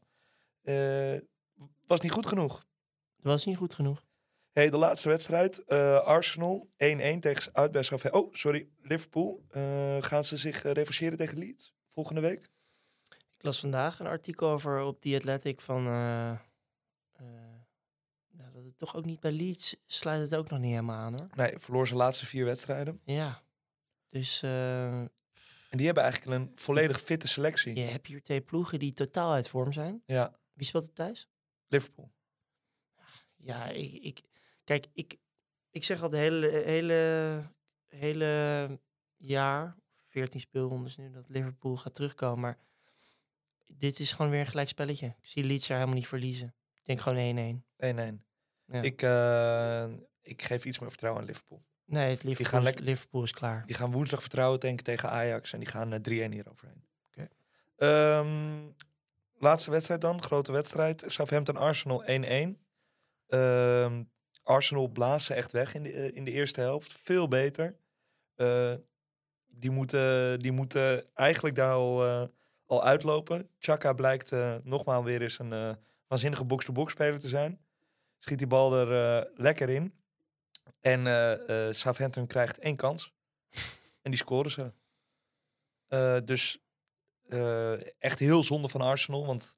ja, 0.64 1.20
was 1.88 2.00
niet 2.02 2.12
goed 2.12 2.26
genoeg. 2.26 2.54
Dat 3.16 3.32
was 3.32 3.46
niet 3.46 3.58
goed 3.58 3.74
genoeg. 3.74 4.04
Hey, 4.54 4.70
de 4.70 4.78
laatste 4.78 5.10
wedstrijd. 5.10 5.64
eh, 5.64 5.98
Arsenal 6.00 6.70
1-1 6.78 7.20
tegen 7.20 7.54
uit 7.54 7.72
bij. 7.72 8.12
Oh, 8.12 8.34
sorry. 8.34 8.70
Liverpool. 8.82 9.46
Eh, 9.50 9.98
gaan 10.02 10.24
ze 10.24 10.38
zich 10.38 10.64
uh, 10.66 10.72
revancheren 10.72 11.18
tegen 11.18 11.38
Leeds 11.38 11.74
volgende 11.88 12.22
week? 12.22 12.50
Ik 13.10 13.44
las 13.50 13.60
vandaag 13.60 14.00
een 14.00 14.08
artikel 14.08 14.50
over 14.50 14.82
op 14.82 15.02
The 15.02 15.16
Athletic 15.16 15.62
van... 15.62 15.88
eh, 15.88 16.30
eh, 16.32 16.38
nou, 18.32 18.52
dat 18.52 18.64
het 18.64 18.78
toch 18.78 18.96
ook 18.96 19.06
niet 19.06 19.20
bij 19.20 19.32
Leeds 19.32 19.76
sluit 19.86 20.22
het 20.22 20.36
ook 20.36 20.50
nog 20.50 20.60
niet 20.60 20.70
helemaal 20.70 21.00
aan 21.00 21.20
hoor. 21.20 21.30
Nee, 21.36 21.60
verloor 21.60 21.88
zijn 21.88 22.00
laatste 22.00 22.26
vier 22.26 22.46
wedstrijden. 22.46 23.02
Ja. 23.06 23.44
Dus 24.10 24.42
eh, 24.42 25.00
En 25.00 25.10
die 25.70 25.86
hebben 25.86 26.04
eigenlijk 26.04 26.42
een 26.42 26.52
volledig 26.56 27.02
fitte 27.02 27.28
selectie. 27.28 27.76
je 27.76 27.82
hebt 27.82 28.08
hier 28.08 28.22
twee 28.24 28.42
ploegen 28.42 28.80
die 28.80 28.94
totaal 28.94 29.32
uit 29.32 29.50
vorm 29.50 29.74
zijn. 29.74 30.04
Ja, 30.06 30.40
Wie 30.54 30.66
speelt 30.66 30.88
er 30.88 30.94
thuis? 30.94 31.30
Liverpool. 31.68 32.12
Ja, 33.36 33.66
ik, 33.68 33.94
ik 34.04 34.22
kijk, 34.64 34.86
ik, 34.94 35.18
ik 35.70 35.84
zeg 35.84 36.02
al 36.02 36.10
de 36.10 36.18
hele, 36.18 36.48
hele, 36.48 37.42
hele 37.88 38.80
jaar, 39.18 39.76
14 40.02 40.40
speelrondes 40.40 40.98
nu, 40.98 41.12
dat 41.12 41.30
Liverpool 41.30 41.76
gaat 41.78 41.96
terugkomen. 41.96 42.40
Maar 42.40 42.58
dit 43.68 44.00
is 44.00 44.12
gewoon 44.12 44.32
weer 44.32 44.40
een 44.40 44.46
gelijk 44.46 44.68
spelletje. 44.68 45.06
Ik 45.08 45.28
zie 45.28 45.44
Leeds 45.44 45.70
er 45.70 45.74
helemaal 45.76 45.96
niet 45.96 46.08
verliezen. 46.08 46.48
Ik 46.76 46.86
denk 46.86 47.00
gewoon 47.02 47.18
1-1. 47.18 47.64
1-1. 48.22 48.24
Ja. 48.66 48.82
Ik, 48.82 49.02
eh, 49.02 49.86
ik 50.22 50.42
geef 50.42 50.66
iets 50.66 50.80
meer 50.80 50.90
vertrouwen 50.90 51.22
aan 51.22 51.28
Liverpool. 51.28 51.64
Nee, 51.86 52.10
het 52.10 52.24
Liverpool, 52.24 52.52
gaan 52.52 52.60
is- 52.60 52.66
lekker- 52.66 52.86
Liverpool 52.86 53.24
is 53.24 53.32
klaar. 53.32 53.66
Die 53.66 53.76
gaan 53.76 53.92
woensdag 53.92 54.22
vertrouwen 54.22 54.60
denken 54.60 54.84
tegen 54.84 55.10
Ajax. 55.10 55.54
En 55.54 55.60
die 55.60 55.68
gaan 55.68 55.94
eh, 55.94 56.00
3-1 56.00 56.32
hier 56.32 56.50
overheen. 56.50 56.84
Oké. 57.08 57.28
Ehm, 57.76 58.62
laatste 59.38 59.72
wedstrijd 59.72 60.02
dan. 60.02 60.24
Grote 60.24 60.52
wedstrijd. 60.52 61.04
Southampton-Arsenal 61.08 62.04
1-1. 62.06 62.58
Ehm, 63.28 64.04
Arsenal 64.44 64.88
blaast 64.88 65.26
ze 65.26 65.34
echt 65.34 65.52
weg 65.52 65.74
in 65.74 65.84
de, 65.84 65.92
eh, 65.92 66.16
in 66.16 66.24
de 66.24 66.32
eerste 66.32 66.62
helft. 66.62 66.92
Veel 66.92 67.28
beter. 67.28 67.76
Eh, 68.36 68.74
die, 69.48 69.72
moeten, 69.72 70.40
die 70.40 70.52
moeten 70.52 71.16
eigenlijk 71.16 71.56
daar 71.56 71.74
al, 71.74 72.06
eh, 72.06 72.28
al 72.66 72.84
uitlopen. 72.84 73.50
Chaka 73.60 73.94
blijkt 73.94 74.32
nogmaals 74.64 75.06
weer 75.06 75.22
eens 75.22 75.40
een 75.40 75.78
waanzinnige 76.08 76.46
box-to-box 76.46 76.92
speler 76.92 77.20
te 77.20 77.28
zijn. 77.28 77.60
Schiet 78.20 78.38
die 78.38 78.48
bal 78.48 78.78
er 78.78 79.32
lekker 79.36 79.70
in. 79.70 79.94
En 80.82 81.06
Southampton 81.76 82.28
krijgt 82.28 82.60
één 82.60 82.76
kans. 82.76 83.14
En 84.02 84.12
die 84.12 84.20
scoren 84.20 84.52
ze. 84.52 84.72
Dus 86.26 86.64
echt 88.00 88.20
heel 88.20 88.44
zonde 88.44 88.68
van 88.68 88.82
Arsenal. 88.82 89.26
Want 89.26 89.58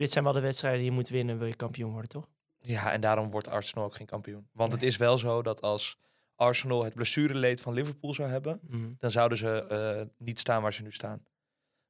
Dit 0.00 0.10
zijn 0.10 0.24
wel 0.24 0.32
de 0.32 0.40
wedstrijden 0.40 0.80
die 0.80 0.90
je 0.90 0.96
moet 0.96 1.08
winnen, 1.08 1.38
wil 1.38 1.46
je 1.46 1.54
kampioen 1.54 1.92
worden, 1.92 2.10
toch? 2.10 2.28
Ja, 2.60 2.92
en 2.92 3.00
daarom 3.00 3.30
wordt 3.30 3.48
Arsenal 3.48 3.84
ook 3.84 3.94
geen 3.94 4.06
kampioen. 4.06 4.48
Want 4.52 4.72
het 4.72 4.82
is 4.82 4.96
wel 4.96 5.18
zo 5.18 5.42
dat 5.42 5.62
als 5.62 5.98
Arsenal 6.34 6.84
het 6.84 6.94
blessureleed 6.94 7.60
van 7.60 7.72
Liverpool 7.72 8.14
zou 8.14 8.30
hebben, 8.30 8.60
Mhm. 8.68 8.92
dan 8.98 9.10
zouden 9.10 9.38
ze 9.38 9.66
eh, 9.66 10.06
niet 10.26 10.38
staan 10.38 10.62
waar 10.62 10.72
ze 10.72 10.82
nu 10.82 10.92
staan. 10.92 11.24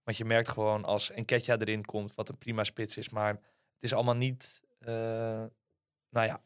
Want 0.03 0.17
je 0.17 0.25
merkt 0.25 0.49
gewoon 0.49 0.85
als 0.85 1.11
Enketia 1.11 1.59
erin 1.59 1.85
komt, 1.85 2.15
wat 2.15 2.29
een 2.29 2.39
prima 2.39 2.65
spits 2.65 2.97
is, 2.97 3.09
maar 3.09 3.33
het 3.33 3.41
is 3.81 3.93
allemaal 3.95 4.15
niet, 4.17 4.63
eh, 4.79 4.95
nou 6.11 6.27
ja, 6.27 6.41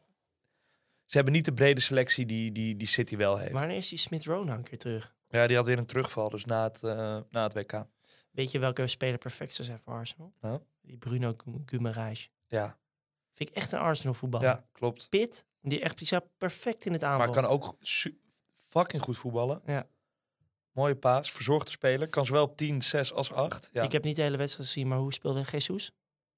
ze 1.07 1.17
hebben 1.17 1.33
niet 1.35 1.45
de 1.45 1.53
brede 1.53 1.81
selectie 1.81 2.27
die, 2.27 2.53
die, 2.53 2.77
die 2.77 2.87
City 2.89 3.17
wel 3.17 3.37
heeft. 3.39 3.53
Wanneer 3.53 3.77
is 3.77 3.89
die 3.89 3.99
Smith 3.99 4.25
Rowe 4.25 4.45
nou 4.45 4.59
een 4.59 4.65
keer 4.65 4.79
terug? 4.79 5.15
Ja, 5.29 5.47
die 5.47 5.57
had 5.57 5.67
weer 5.67 5.79
een 5.79 5.87
terugval, 5.87 6.29
dus 6.29 6.45
na 6.45 6.63
het, 6.63 6.83
eh, 6.83 7.19
na 7.31 7.43
het 7.43 7.55
WK. 7.55 7.87
Weet 8.31 8.51
je 8.51 8.59
welke 8.59 8.87
speler 8.87 9.19
perfect 9.19 9.55
zou 9.55 9.69
zijn 9.69 9.81
voor 9.81 9.93
Arsenal? 9.93 10.33
Nou? 10.41 10.61
Die 10.81 10.97
Bruno 10.97 11.35
Gu- 11.37 11.63
Guimaraes. 11.67 12.31
Ja, 12.49 12.79
Vind 13.35 13.49
ik 13.51 13.57
echt 13.57 13.73
een 13.73 13.79
Arsenal 13.79 14.15
voetballer. 14.15 14.49
ja 14.49 14.65
klopt. 14.73 15.09
Pit, 15.09 15.45
die 15.61 15.81
echt 15.81 15.99
die 15.99 16.07
staat 16.07 16.25
perfect 16.39 16.87
in 16.87 16.93
het 16.93 17.03
aanval. 17.03 17.27
Maar 17.27 17.35
kan 17.35 17.47
ook 17.47 17.77
fucking 18.59 19.03
goed 19.03 19.19
voetballen. 19.19 19.63
Ja. 19.67 19.87
Mooie 20.73 20.97
paas, 20.97 21.33
verzorgde 21.33 21.71
speler. 21.71 22.09
Kan 22.09 22.27
zowel 22.27 22.43
op 22.45 22.57
10, 22.57 22.83
6 22.83 23.13
als 23.13 23.33
8. 23.33 23.71
Ja. 23.73 23.83
Ik 23.83 23.93
heb 23.93 24.05
niet 24.05 24.17
de 24.17 24.23
hele 24.23 24.37
wedstrijd 24.37 24.69
gezien, 24.69 24.89
maar 24.89 24.99
hoe 24.99 25.13
speelde 25.13 25.43
Jesus? 25.51 25.93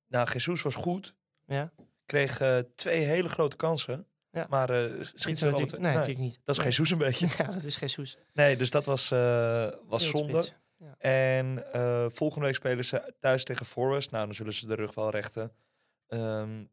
Nou, 0.07 0.31
Jesus 0.33 0.63
was 0.63 0.75
goed. 0.75 1.15
Ja. 1.47 1.73
Kreeg 2.07 2.41
eh, 2.41 2.59
twee 2.59 3.01
hele 3.05 3.29
grote 3.29 3.57
kansen. 3.57 4.07
Ja. 4.31 4.47
Maar 4.49 4.71
eh 4.71 5.05
Schiet 5.15 5.39
ze 5.39 5.45
natuurlijk, 5.45 5.73
nee, 5.73 5.81
nee, 5.81 5.93
natuurlijk 5.93 6.19
niet. 6.19 6.41
Dat 6.45 6.57
is 6.57 6.63
Nee. 6.63 6.71
Jesus 6.71 6.91
een 6.91 6.99
beetje. 6.99 7.27
Ja, 7.45 7.53
dat 7.53 7.65
is 7.65 7.79
Jesus. 7.79 8.19
Nee, 8.33 8.57
dus 8.57 8.71
dat 8.71 8.85
was, 8.85 9.11
eh, 9.11 9.69
was 9.85 10.09
zonde. 10.09 10.27
Wereldspits. 10.27 10.65
En 10.99 11.65
volgende 12.13 12.47
week 12.47 12.55
spelen 12.55 12.85
ze 12.85 13.15
thuis 13.21 13.45
tegen 13.45 13.67
Forest. 13.67 14.11
Nou, 14.11 14.25
dan 14.27 14.35
zullen 14.35 14.53
ze 14.53 14.67
de 14.67 14.75
rug 14.75 14.95
wel 14.95 15.11
rechten. 15.11 15.53
Ehm, 16.07 16.65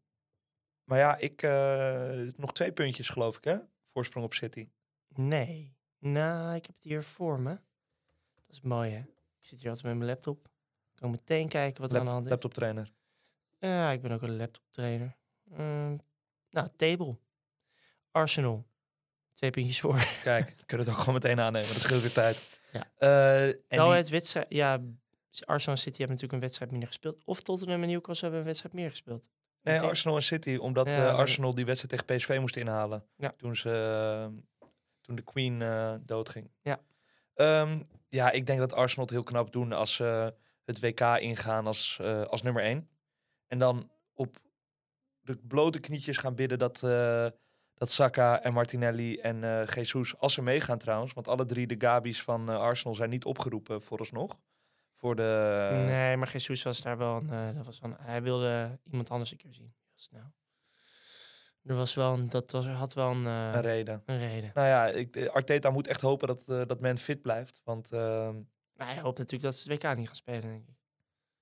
maar 0.84 0.98
ja, 1.00 1.18
ik... 1.18 1.42
eh, 1.42 2.34
nog 2.38 2.54
twee 2.54 2.72
puntjes 2.72 3.10
geloof 3.10 3.38
ik, 3.38 3.44
hè? 3.44 3.58
Voorsprong 3.92 4.26
op 4.26 4.34
City. 4.34 4.68
Nee. 5.08 5.76
Nou, 6.00 6.56
ik 6.56 6.66
heb 6.66 6.76
het 6.76 6.84
hier 6.84 7.04
voor 7.04 7.42
me. 7.42 7.50
Dat 8.36 8.50
is 8.56 8.62
mooi, 8.62 8.92
hè? 8.92 9.00
Ik 9.40 9.46
zit 9.50 9.60
hier 9.60 9.68
altijd 9.70 9.88
met 9.88 9.96
mijn 9.98 10.10
laptop. 10.10 10.46
Ik 10.94 11.00
kan 11.00 11.12
meteen 11.12 11.48
kijken 11.48 11.82
wat 11.82 11.92
er 11.92 12.00
aan 12.00 12.06
de 12.06 12.12
hand 12.12 12.26
is. 12.26 12.32
Laptop 12.32 12.54
trainer. 12.54 12.92
Ja, 13.60 13.92
ik 13.92 14.02
ben 14.02 14.12
ook 14.12 14.22
een 14.22 14.36
laptop 14.38 14.64
trainer. 14.70 15.16
Ehm, 15.52 15.96
nou, 16.50 16.68
table. 16.76 17.18
Arsenal. 18.12 18.66
Twee 19.34 19.50
puntjes 19.50 19.80
voor. 19.80 19.96
Kijk, 20.24 20.54
we 20.58 20.66
kunnen 20.66 20.86
het 20.86 20.96
ook 20.96 21.02
gewoon 21.02 21.14
meteen 21.22 21.40
aannemen. 21.40 21.68
Dat 21.74 21.82
scheelt 21.82 22.02
weer 22.02 22.12
tijd. 22.12 22.60
Ja. 22.72 22.88
Eh, 22.98 23.48
en 23.48 23.56
die- 23.68 23.80
het 23.80 24.10
wedstrijd... 24.10 24.46
Ja, 24.50 24.82
Arsenal 25.46 25.76
en 25.76 25.82
City 25.82 25.98
hebben 25.98 26.08
natuurlijk 26.16 26.34
een 26.34 26.40
wedstrijd 26.40 26.72
minder 26.72 26.90
gespeeld. 26.90 27.24
Of 27.26 27.42
Tottenham 27.42 27.82
en 27.82 27.88
Newcastle 27.90 28.22
hebben 28.22 28.40
een 28.40 28.46
wedstrijd 28.46 28.76
meer 28.76 28.90
gespeeld. 28.90 29.30
Nee, 29.64 29.80
Arsenal 29.80 30.16
en 30.18 30.24
City, 30.24 30.56
omdat 30.56 30.86
Ja, 30.86 31.08
eh, 31.08 31.16
Arsenal 31.16 31.56
die 31.56 31.66
wedstrijd 31.66 32.06
tegen 32.06 32.18
PSV 32.18 32.38
moest 32.40 32.56
inhalen. 32.56 33.06
Ja. 33.18 33.34
Toen, 33.38 33.56
ze, 33.56 33.70
eh, 33.70 34.68
toen 35.02 35.16
de 35.16 35.22
Queen 35.22 35.62
eh, 35.62 35.94
doodging. 36.02 36.52
Ja. 36.62 36.80
Ehm, 37.34 37.80
ja, 38.10 38.32
ik 38.32 38.46
denk 38.46 38.60
dat 38.60 38.74
Arsenal 38.74 39.06
het 39.06 39.14
heel 39.14 39.24
knap 39.24 39.52
doen 39.52 39.72
als 39.72 39.96
ze 39.96 40.34
het 40.66 40.80
WK 40.80 41.02
ingaan 41.02 41.68
als, 41.68 42.00
als 42.28 42.42
nummer 42.42 42.64
1. 42.64 42.90
En 43.48 43.58
dan 43.58 43.92
op 44.14 44.38
de 45.22 45.38
blote 45.48 45.80
knietjes 45.80 46.18
gaan 46.18 46.36
bidden 46.36 46.60
dat, 46.60 46.80
dat 47.74 47.90
Saka 47.90 48.42
en 48.42 48.54
Martinelli 48.54 49.18
en 49.18 49.66
Jesus, 49.66 50.18
als 50.18 50.34
ze 50.34 50.42
meegaan 50.42 50.78
trouwens, 50.78 51.14
want 51.14 51.28
alle 51.28 51.46
drie 51.46 51.68
de 51.68 51.76
Gabi's 51.78 52.24
van 52.24 52.50
Arsenal 52.50 52.96
zijn 52.96 53.10
niet 53.10 53.26
opgeroepen 53.26 53.82
vooralsnog. 53.82 54.40
Voor 55.04 55.16
de... 55.16 55.72
nee, 55.86 56.18
maar 56.18 56.32
Jesus 56.32 56.64
was 56.64 56.82
daar 56.82 56.98
wel 56.98 57.16
een... 57.16 57.30
eh, 57.30 57.56
dat 57.56 57.66
was 57.66 57.80
wel 57.80 57.92
een- 57.92 57.98
hij 58.00 58.22
wilde 58.22 58.80
iemand 58.84 59.10
anders 59.10 59.32
een 59.32 59.38
keer 59.38 59.54
zien. 59.54 59.74
Snel. 59.96 60.34
Er 61.64 61.76
was 61.76 61.94
wel 61.94 62.14
een... 62.14 62.30
Dat 62.30 62.52
was, 62.52 62.66
had 62.66 62.94
wel 62.94 63.12
een, 63.12 63.26
eh, 63.26 63.52
een 63.54 63.62
reden. 63.62 64.02
een 64.06 64.18
reden. 64.18 64.52
Nou 64.54 64.68
ja, 64.68 64.88
ik, 64.88 65.28
Arteta 65.28 65.70
moet 65.70 65.88
echt 65.88 66.02
hopen 66.02 66.28
dat, 66.28 66.48
eh, 66.48 66.62
dat 66.66 66.80
men 66.80 66.98
fit 66.98 67.22
blijft. 67.22 67.62
Want 67.64 67.92
ehm, 67.92 68.36
Maar 68.74 68.88
hij 68.88 69.00
hoopt 69.02 69.18
natuurlijk 69.18 69.44
dat 69.44 69.56
ze 69.56 69.72
het 69.72 69.84
WK 69.84 69.96
niet 69.96 70.08
gaan 70.08 70.16
spelen, 70.16 70.42
denk 70.42 70.68
ik. 70.70 70.76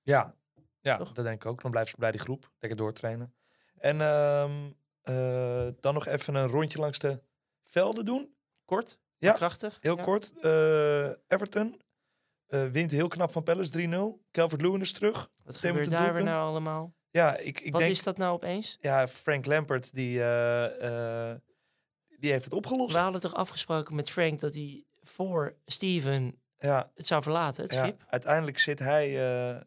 ja, 0.02 0.36
ja 0.80 0.98
Toch? 0.98 1.12
dat 1.12 1.26
denk 1.26 1.44
ik 1.44 1.50
ook. 1.50 1.62
Dan 1.62 1.72
blijven 1.72 1.92
ze 1.92 2.00
bij 2.00 2.12
die 2.12 2.20
groep. 2.22 2.52
Lekker 2.60 2.80
doortrainen. 2.80 3.34
En 3.78 4.02
ehm, 4.02 4.72
eh, 5.02 5.68
dan 5.80 5.94
nog 5.94 6.08
even 6.08 6.36
een 6.36 6.48
rondje 6.48 6.80
langs 6.80 7.00
de 7.00 7.22
velden 7.64 8.06
doen. 8.06 8.36
Kort? 8.66 9.00
Ja, 9.18 9.34
krachtig? 9.34 9.78
Heel 9.82 9.98
ja. 9.98 10.04
kort. 10.04 10.34
Everton 11.28 11.82
eh, 12.52 12.66
wint 12.66 12.92
heel 12.92 13.08
knap 13.08 13.32
van 13.32 13.44
Palace 13.44 13.72
3-0. 13.72 14.28
Calvert-Lewin 14.32 14.82
is 14.82 14.92
terug. 14.92 15.30
Wat 15.44 15.58
gebeurt 15.58 15.90
daar 15.90 16.14
weer 16.14 16.24
nou 16.24 16.38
allemaal? 16.42 16.94
Ja, 17.10 17.38
ik, 17.38 17.60
ik 17.60 17.72
Wat 17.72 17.82
denk... 17.82 17.94
is 17.94 18.04
dat 18.04 18.18
nou 18.18 18.34
opeens? 18.34 18.78
Ja, 18.82 19.08
Frank 19.08 19.46
Lampert, 19.46 19.94
die, 19.94 20.20
eh, 20.24 21.30
eh, 21.32 21.38
die 22.20 22.32
heeft 22.32 22.44
het 22.44 22.54
opgelost. 22.54 22.94
We 22.96 23.00
hadden 23.02 23.22
toch 23.22 23.34
afgesproken 23.34 23.96
met 23.96 24.10
Frank 24.10 24.40
dat 24.40 24.54
hij 24.54 24.86
voor 25.02 25.56
Steven 25.66 26.42
Ja, 26.58 26.92
het 26.96 27.08
zou 27.08 27.22
verlaten, 27.24 27.64
het 27.64 27.74
ja, 27.74 27.82
schip? 27.84 28.04
uiteindelijk 28.10 28.60
zit 28.60 28.80
hij, 28.80 29.08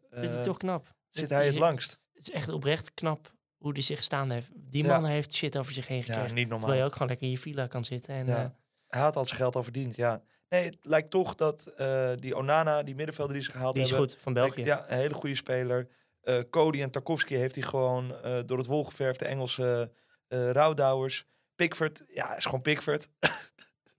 Dit 0.09 0.31
is 0.31 0.45
toch 0.45 0.57
knap. 0.57 0.93
zit 1.09 1.29
hij 1.29 1.45
het 1.45 1.55
langst. 1.55 1.99
Het 2.13 2.27
is 2.27 2.31
echt 2.33 2.49
oprecht 2.49 2.93
knap 2.93 3.33
hoe 3.57 3.71
hij 3.73 3.81
zich 3.81 4.03
staan 4.03 4.29
heeft. 4.31 4.47
Die 4.53 4.83
Ja. 4.83 4.89
man 4.99 5.09
heeft 5.09 5.33
shit 5.33 5.57
over 5.57 5.73
zich 5.73 5.87
heen 5.87 5.97
Ja, 5.97 6.03
gekregen. 6.03 6.33
niet 6.35 6.37
normaal. 6.43 6.59
terwijl 6.59 6.79
je 6.79 6.85
ook 6.85 6.93
gewoon 6.93 7.07
lekker 7.07 7.25
in 7.25 7.31
je 7.33 7.39
villa 7.39 7.67
kan 7.67 7.85
zitten. 7.85 8.15
En, 8.15 8.25
Ja. 8.27 8.55
Hij 8.87 9.01
had 9.01 9.15
al 9.15 9.25
zijn 9.25 9.37
geld 9.37 9.55
al 9.55 9.63
verdiend, 9.63 9.95
ja. 9.95 10.21
Nee, 10.55 10.65
het 10.65 10.77
lijkt 10.81 11.09
toch 11.09 11.35
dat 11.35 11.65
eh, 11.77 12.11
die 12.15 12.35
Onana, 12.35 12.83
die 12.83 12.95
middenvelder 12.95 13.33
die 13.33 13.43
ze 13.43 13.51
gehaald 13.51 13.73
die 13.73 13.83
is 13.83 13.89
hebben... 13.89 14.09
goed, 14.09 14.19
van 14.21 14.33
België. 14.33 14.63
Ja, 14.63 14.85
een 14.87 14.97
hele 14.97 15.13
goede 15.13 15.35
speler. 15.35 15.87
Eh 16.21 16.39
Cody 16.49 16.81
en 16.81 16.91
Tarkovsky 16.91 17.35
heeft 17.35 17.55
hij 17.55 17.63
gewoon 17.63 18.21
eh, 18.21 18.39
door 18.45 18.57
het 18.57 18.67
wol 18.67 18.83
geverfd. 18.83 19.19
De 19.19 19.25
Engelse 19.25 19.91
eh 20.27 20.51
rouwdouwers. 20.51 21.25
Pickford, 21.55 22.03
ja, 22.07 22.35
is 22.35 22.45
gewoon 22.45 22.61
Pickford. 22.61 23.09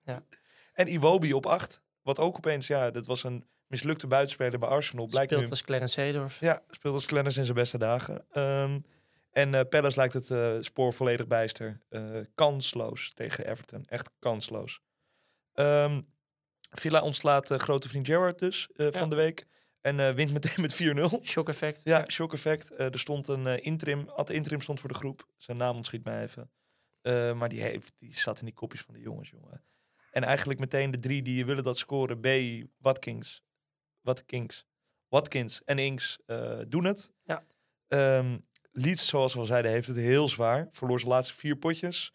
Ja. 0.04 0.22
En 0.72 0.92
Iwobi 0.92 1.34
op 1.34 1.46
acht. 1.46 1.80
Wat 2.02 2.18
ook 2.18 2.36
opeens, 2.36 2.66
ja, 2.66 2.90
dat 2.90 3.06
was 3.06 3.24
een 3.24 3.44
mislukte 3.66 4.06
buitenspeler 4.06 4.58
bij 4.58 4.68
Arsenal. 4.68 5.06
Blijkt 5.06 5.28
Speelt 5.28 5.44
nu, 5.44 5.50
als 5.50 5.62
Clarence 5.62 6.00
Seedorf. 6.00 6.40
ja, 6.40 6.62
speelt 6.70 6.94
als 6.94 7.06
Clenners 7.06 7.36
in 7.36 7.44
zijn 7.44 7.56
beste 7.56 7.78
dagen. 7.78 8.24
Ehm, 8.30 8.78
en 9.30 9.54
eh 9.54 9.68
Palace 9.68 9.96
lijkt 9.96 10.12
het 10.12 10.64
spoor 10.64 10.92
volledig 10.92 11.26
bijster. 11.26 11.80
Kansloos 12.34 13.12
tegen 13.14 13.46
Everton. 13.46 13.84
Echt 13.88 14.10
kansloos. 14.18 14.80
Ehm, 15.52 16.00
Villa 16.80 17.00
ontslaat 17.02 17.50
uh, 17.50 17.58
grote 17.58 17.88
vriend 17.88 18.06
Gerard 18.06 18.38
dus 18.38 18.68
ja. 18.74 18.92
van 18.92 19.10
de 19.10 19.16
week. 19.16 19.46
En 19.80 19.98
uh, 19.98 20.10
wint 20.10 20.32
meteen 20.32 20.60
met 20.60 20.74
4-0. 20.74 21.22
Shock 21.22 21.48
effect. 21.48 21.80
Ja, 21.84 22.04
shock 22.08 22.32
effect. 22.32 22.78
er 22.78 22.98
stond 22.98 23.28
een 23.28 23.62
interim, 23.62 24.08
Ad 24.08 24.30
interim 24.30 24.60
stond 24.60 24.80
voor 24.80 24.88
de 24.88 24.94
groep. 24.94 25.26
Zijn 25.36 25.56
naam 25.56 25.76
ontschiet 25.76 26.04
mij 26.04 26.22
even. 26.22 26.50
maar 27.38 27.48
die, 27.48 27.60
heeft, 27.60 27.92
die 27.98 28.18
zat 28.18 28.38
in 28.38 28.44
die 28.44 28.54
kopjes 28.54 28.80
van 28.80 28.94
de 28.94 29.00
jongens, 29.00 29.30
jongen. 29.30 29.64
En 30.10 30.22
eigenlijk 30.22 30.60
meteen 30.60 30.90
de 30.90 30.98
drie 30.98 31.22
die 31.22 31.36
je 31.36 31.44
willen 31.44 31.64
dat 31.64 31.78
scoren. 31.78 32.20
B, 32.20 32.26
Watkins, 32.78 33.42
Watkins, 34.00 34.66
Watkins 35.08 35.64
en 35.64 35.78
Inks 35.78 36.18
doen 36.68 36.84
het. 36.84 37.12
Ja. 37.24 37.44
Um, 37.88 38.40
Leeds, 38.78 39.08
zoals 39.08 39.32
we 39.32 39.38
al 39.38 39.44
zeiden, 39.44 39.70
heeft 39.70 39.86
het 39.86 39.96
heel 39.96 40.28
zwaar. 40.28 40.68
Verloor 40.70 40.98
zijn 40.98 41.10
laatste 41.10 41.34
vier 41.34 41.56
potjes. 41.56 42.12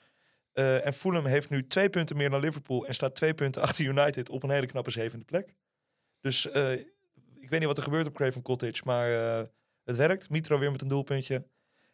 Uh, 0.53 0.85
en 0.85 0.93
Fulham 0.93 1.25
heeft 1.25 1.49
nu 1.49 1.67
twee 1.67 1.89
punten 1.89 2.17
meer 2.17 2.29
dan 2.29 2.39
Liverpool 2.39 2.85
en 2.85 2.93
staat 2.93 3.15
twee 3.15 3.33
punten 3.33 3.61
achter 3.67 3.85
United 3.85 4.29
op 4.29 4.43
een 4.43 4.49
hele 4.49 4.65
knappe 4.65 4.91
zevende 4.91 5.25
plek. 5.25 5.55
Dus 6.21 6.45
uh, 6.45 6.71
ik 7.39 7.49
weet 7.49 7.59
niet 7.59 7.67
wat 7.67 7.77
er 7.77 7.83
gebeurt 7.83 8.07
op 8.07 8.13
Craven 8.13 8.41
Cottage, 8.41 8.81
maar 8.85 9.11
uh, 9.11 9.47
het 9.83 9.95
werkt. 9.95 10.29
Mitro 10.29 10.59
weer 10.59 10.71
met 10.71 10.81
een 10.81 10.87
doelpuntje. 10.87 11.45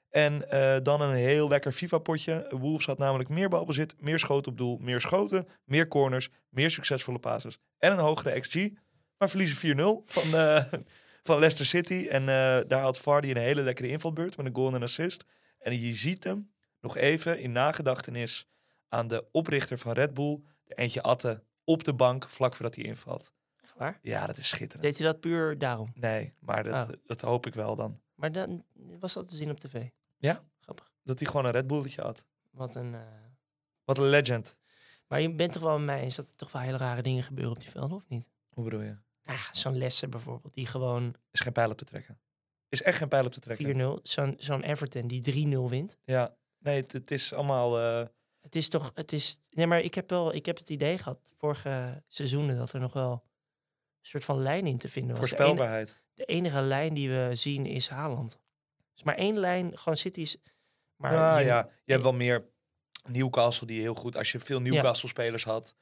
En 0.09 0.39
dan 0.83 1.01
een 1.01 1.15
heel 1.15 1.47
lekker 1.47 1.71
FIFA-potje. 1.71 2.45
Wolves 2.49 2.85
had 2.85 2.97
namelijk 2.97 3.29
meer 3.29 3.49
balbezit, 3.49 3.95
meer 3.99 4.19
schoten 4.19 4.51
op 4.51 4.57
doel, 4.57 4.77
meer 4.77 5.01
schoten, 5.01 5.47
meer 5.63 5.87
corners, 5.87 6.29
meer 6.49 6.69
succesvolle 6.69 7.19
passes 7.19 7.59
en 7.77 7.91
een 7.91 7.97
hogere 7.97 8.39
XG. 8.39 8.69
Maar 9.17 9.29
verliezen 9.29 9.77
4-0 9.77 9.81
van, 10.05 10.23
van 11.21 11.39
Leicester 11.39 11.65
City. 11.65 12.07
En 12.09 12.25
daar 12.67 12.81
had 12.81 12.99
Vardy 12.99 13.29
een 13.29 13.37
hele 13.37 13.61
lekkere 13.61 13.87
invalbeurt 13.87 14.37
met 14.37 14.45
een 14.45 14.55
goal 14.55 14.67
en 14.67 14.73
een 14.73 14.83
assist. 14.83 15.25
En 15.59 15.81
je 15.81 15.93
ziet 15.93 16.23
hem 16.23 16.49
nog 16.81 16.97
even 16.97 17.39
in 17.39 17.51
nagedachtenis 17.51 18.49
aan 18.87 19.07
de 19.07 19.27
oprichter 19.31 19.77
van 19.77 19.91
Red 19.91 20.13
Bull. 20.13 20.41
Er 20.65 20.77
eentje 20.77 21.01
atten 21.01 21.43
op 21.63 21.83
de 21.83 21.93
bank 21.93 22.29
vlak 22.29 22.53
voordat 22.53 22.75
hij 22.75 22.83
invalt. 22.83 23.33
Echt 23.63 23.73
waar? 23.77 23.99
Ja, 24.01 24.27
dat 24.27 24.37
is 24.37 24.47
schitterend. 24.47 24.81
Deed 24.81 24.97
hij 24.97 25.07
dat 25.07 25.19
puur 25.19 25.57
daarom? 25.57 25.87
Nee, 25.93 26.33
maar 26.39 26.63
dat, 26.63 26.87
oh. 26.87 26.93
dat 27.05 27.21
hoop 27.21 27.45
ik 27.45 27.53
wel 27.53 27.75
dan. 27.75 28.01
Maar 28.15 28.31
dan 28.31 28.63
was 28.99 29.13
dat 29.13 29.29
te 29.29 29.35
zien 29.35 29.49
op 29.49 29.59
tv? 29.59 29.87
Ja. 30.17 30.43
Grappig. 30.59 30.91
Dat 31.03 31.19
hij 31.19 31.27
gewoon 31.27 31.45
een 31.45 31.51
Red 31.51 31.67
Bulletje 31.67 32.01
had. 32.01 32.25
Wat 32.51 32.75
een... 32.75 32.93
Uh... 32.93 33.01
Wat 33.83 33.97
een 33.97 34.09
legend. 34.09 34.57
Maar 35.07 35.21
je 35.21 35.33
bent 35.33 35.53
toch 35.53 35.63
wel 35.63 35.77
met 35.77 35.85
mij 35.85 36.01
eens 36.01 36.15
dat 36.15 36.27
er 36.27 36.35
toch 36.35 36.51
wel 36.51 36.61
hele 36.61 36.77
rare 36.77 37.01
dingen 37.01 37.23
gebeuren 37.23 37.53
op 37.53 37.59
die 37.59 37.69
velden, 37.69 37.97
of 37.97 38.07
niet? 38.07 38.31
Hoe 38.49 38.63
bedoel 38.63 38.81
je? 38.81 38.97
Ah, 39.23 39.51
zo'n 39.51 39.77
lessen 39.77 40.09
bijvoorbeeld, 40.09 40.53
die 40.53 40.65
gewoon... 40.65 41.15
Is 41.31 41.39
geen 41.39 41.53
pijl 41.53 41.69
op 41.69 41.77
te 41.77 41.85
trekken. 41.85 42.19
Is 42.69 42.81
echt 42.81 42.97
geen 42.97 43.07
pijl 43.07 43.25
op 43.25 43.31
te 43.31 43.39
trekken. 43.39 43.99
4-0. 43.99 44.01
Zo'n 44.03 44.35
zo'n 44.37 44.63
Everton 44.63 45.07
die 45.07 45.47
3-0 45.47 45.69
wint. 45.69 45.97
Ja. 46.03 46.35
Nee, 46.59 46.75
het, 46.81 46.91
het 46.91 47.11
is 47.11 47.33
allemaal... 47.33 47.79
Uh... 47.79 48.05
Het 48.41 48.55
is 48.55 48.69
toch, 48.69 48.91
het 48.93 49.11
is, 49.11 49.39
nee, 49.49 49.67
maar 49.67 49.79
ik 49.79 49.93
heb 49.93 50.09
wel, 50.09 50.33
ik 50.33 50.45
heb 50.45 50.57
het 50.57 50.69
idee 50.69 50.97
gehad 50.97 51.33
vorige 51.37 52.03
seizoenen 52.07 52.57
dat 52.57 52.73
er 52.73 52.79
nog 52.79 52.93
wel 52.93 53.11
een 53.11 53.21
soort 54.01 54.25
van 54.25 54.41
lijn 54.41 54.67
in 54.67 54.77
te 54.77 54.89
vinden 54.89 55.11
was. 55.11 55.19
Voorspelbaarheid. 55.19 56.01
De 56.13 56.25
enige, 56.25 56.61
lijn 56.61 56.93
die 56.93 57.09
we 57.09 57.31
zien 57.33 57.65
is 57.65 57.87
Haaland. 57.87 58.39
Dus 58.93 59.03
maar 59.03 59.15
één 59.15 59.37
lijn, 59.37 59.77
gewoon 59.77 59.97
City's. 59.97 60.37
Maar 60.95 61.13
ja, 61.13 61.37
je, 61.37 61.45
ja, 61.45 61.69
je 61.85 61.91
hebt 61.91 62.03
wel 62.03 62.13
meer 62.13 62.49
Newcastle 63.05 63.67
die 63.67 63.81
heel 63.81 63.93
goed. 63.93 64.15
Als 64.15 64.31
je 64.31 64.39
veel 64.39 64.61
Newcastle-spelers 64.61 65.43
had, 65.43 65.75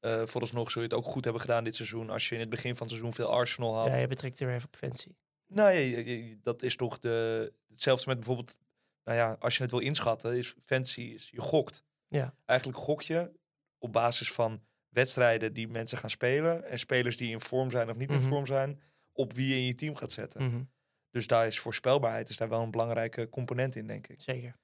uh, 0.00 0.22
vooralsnog 0.26 0.70
zul 0.70 0.82
je 0.82 0.88
het 0.88 0.96
ook 0.96 1.04
goed 1.04 1.24
hebben 1.24 1.42
gedaan 1.42 1.64
dit 1.64 1.74
seizoen. 1.74 2.10
Als 2.10 2.28
je 2.28 2.34
in 2.34 2.40
het 2.40 2.50
begin 2.50 2.76
van 2.76 2.86
het 2.86 2.96
seizoen 2.96 3.12
veel 3.12 3.30
Arsenal 3.32 3.74
had. 3.74 3.86
Ja, 3.86 3.96
je 3.96 4.06
betrekt 4.06 4.40
er 4.40 4.54
even 4.54 4.68
op 4.68 4.76
fancy. 4.76 5.08
Nou, 5.46 5.72
ja, 5.72 6.36
dat 6.42 6.62
is 6.62 6.76
toch 6.76 6.98
de, 6.98 7.52
hetzelfde 7.68 8.04
met 8.08 8.16
bijvoorbeeld, 8.16 8.58
nou 9.04 9.18
ja, 9.18 9.36
als 9.38 9.56
je 9.56 9.62
het 9.62 9.70
wil 9.70 9.80
inschatten, 9.80 10.36
is 10.36 10.54
fancy, 10.64 11.00
is 11.00 11.30
je 11.30 11.40
gokt. 11.40 11.84
Ja. 12.08 12.34
Eigenlijk 12.44 12.78
gok 12.78 13.02
je 13.02 13.32
op 13.78 13.92
basis 13.92 14.32
van 14.32 14.62
wedstrijden 14.88 15.52
die 15.52 15.68
mensen 15.68 15.98
gaan 15.98 16.10
spelen 16.10 16.64
en 16.64 16.78
spelers 16.78 17.16
die 17.16 17.30
in 17.30 17.40
vorm 17.40 17.70
zijn 17.70 17.90
of 17.90 17.96
niet 17.96 18.10
in 18.10 18.18
mhm. 18.18 18.28
vorm 18.28 18.46
zijn, 18.46 18.80
op 19.12 19.32
wie 19.32 19.48
je 19.48 19.54
in 19.54 19.64
je 19.64 19.74
team 19.74 19.96
gaat 19.96 20.12
zetten. 20.12 20.44
Mhm. 20.44 20.62
Dus 21.10 21.26
daar 21.26 21.46
is 21.46 21.60
voorspelbaarheid 21.60 22.28
is 22.28 22.36
daar 22.36 22.48
wel 22.48 22.62
een 22.62 22.70
belangrijke 22.70 23.28
component 23.28 23.76
in, 23.76 23.86
denk 23.86 24.06
ik. 24.06 24.20
Zeker. 24.20 24.56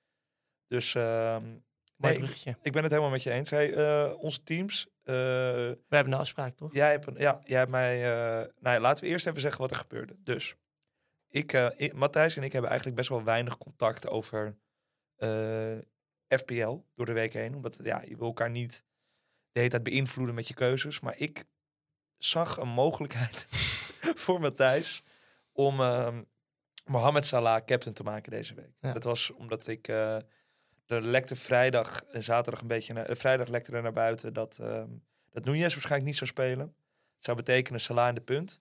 Dus 0.66 0.94
uh, 0.94 1.36
nee, 1.96 2.22
ik, 2.62 2.72
ben 2.72 2.82
het 2.82 2.90
helemaal 2.90 3.10
met 3.10 3.22
je 3.22 3.30
eens. 3.30 3.50
Hey, 3.50 3.76
uh, 3.76 4.14
onze 4.18 4.42
teams. 4.42 4.86
Uh, 5.04 5.14
we 5.14 5.78
hebben 5.88 6.12
een 6.12 6.18
afspraak, 6.18 6.54
toch? 6.56 6.72
Jij 6.72 6.90
hebt, 6.90 7.06
een, 7.06 7.14
ja, 7.18 7.40
jij 7.44 7.58
hebt 7.58 7.70
mij. 7.70 7.96
Uh, 7.96 8.46
nou 8.58 8.74
ja, 8.74 8.80
laten 8.80 9.04
we 9.04 9.10
eerst 9.10 9.26
even 9.26 9.40
zeggen 9.40 9.60
wat 9.60 9.70
er 9.70 9.76
gebeurde. 9.76 10.16
Dus, 10.22 10.54
ik, 11.28 11.52
ik, 11.76 11.92
Matthijs 11.92 12.36
en 12.36 12.42
ik 12.42 12.52
hebben 12.52 12.70
eigenlijk 12.70 12.98
best 13.00 13.10
wel 13.10 13.24
weinig 13.24 13.58
contact 13.58 14.08
over 14.08 14.56
FPL 16.28 16.76
door 16.94 17.06
de 17.06 17.12
week 17.12 17.32
heen. 17.32 17.54
Omdat 17.54 17.78
ja, 17.82 18.02
je 18.06 18.16
wil 18.16 18.26
elkaar 18.26 18.50
niet 18.50 18.84
de 19.52 19.58
hele 19.58 19.70
tijd 19.70 19.82
beïnvloeden 19.82 20.34
met 20.34 20.48
je 20.48 20.54
keuzes. 20.54 21.00
Maar 21.00 21.18
ik 21.18 21.44
zag 22.18 22.56
een 22.56 22.68
mogelijkheid 22.68 23.46
voor 24.22 24.40
Matthijs 24.40 25.02
om 25.52 25.80
uh, 25.80 26.18
Mohamed 26.84 27.26
Salah 27.26 27.64
captain 27.64 27.94
te 27.94 28.02
maken 28.02 28.30
deze 28.30 28.54
week. 28.54 28.94
Dat 28.94 29.04
was 29.04 29.30
omdat 29.30 29.66
ik... 29.66 29.88
Uh, 29.88 30.16
er 30.86 31.02
lekte 31.02 31.36
vrijdag 31.36 32.04
en 32.04 32.22
zaterdag 32.22 32.60
een 32.60 32.68
beetje... 32.68 32.92
Naar, 32.92 33.10
uh, 33.10 33.16
vrijdag 33.16 33.48
lekte 33.48 33.72
er 33.72 33.82
naar 33.82 33.92
buiten 33.92 34.32
dat, 34.32 34.58
uh, 34.60 34.82
dat 35.30 35.44
Nunez 35.44 35.72
waarschijnlijk 35.72 36.04
niet 36.04 36.16
zou 36.16 36.30
spelen. 36.30 36.74
Het 37.14 37.24
zou 37.24 37.36
betekenen 37.36 37.80
Salah 37.80 38.08
in 38.08 38.14
de 38.14 38.20
punt. 38.20 38.60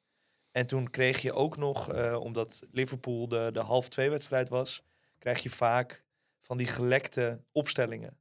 En 0.58 0.68
toen 0.68 0.90
kreeg 0.90 1.22
je 1.22 1.34
ook 1.34 1.58
nog, 1.58 1.92
eh, 1.92 2.20
omdat 2.20 2.64
Liverpool 2.72 3.28
de, 3.28 3.50
de 3.54 3.60
half 3.60 3.90
twee 3.90 4.10
wedstrijd 4.10 4.50
was... 4.50 4.84
krijg 5.18 5.40
je 5.40 5.50
vaak 5.50 6.04
van 6.40 6.58
die 6.58 6.68
gelekte 6.68 7.42
opstellingen. 7.52 8.18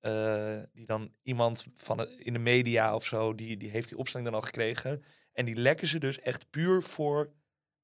Uh, 0.00 0.58
die 0.72 0.86
dan 0.86 1.12
iemand 1.22 1.66
van 1.74 2.08
in 2.08 2.32
de 2.32 2.38
media 2.38 2.94
of 2.94 3.04
zo, 3.04 3.34
die, 3.34 3.56
die 3.56 3.70
heeft 3.70 3.88
die 3.88 3.98
opstelling 3.98 4.30
dan 4.30 4.40
al 4.40 4.46
gekregen. 4.46 5.04
En 5.32 5.44
die 5.44 5.54
lekken 5.56 5.86
ze 5.86 5.98
dus 5.98 6.20
echt 6.20 6.50
puur 6.50 6.82
voor 6.82 7.32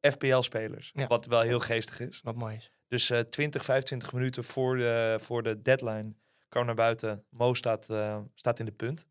FPL-spelers. 0.00 0.90
Ja. 0.94 1.06
Wat 1.06 1.26
wel 1.26 1.40
heel 1.40 1.60
geestig 1.60 2.00
is. 2.00 2.20
Wat 2.22 2.36
mooi 2.36 2.56
is. 2.56 2.70
Dus 2.88 3.10
uh, 3.10 3.18
20, 3.18 3.64
25 3.64 4.12
minuten 4.12 4.44
voor 4.44 4.76
de, 4.76 5.18
voor 5.20 5.42
de 5.42 5.62
deadline 5.62 6.14
kwam 6.48 6.66
naar 6.66 6.74
buiten. 6.74 7.24
Mo 7.30 7.54
staat, 7.54 7.88
uh, 7.90 8.18
staat 8.34 8.58
in 8.58 8.66
de 8.66 8.72
punt. 8.72 9.06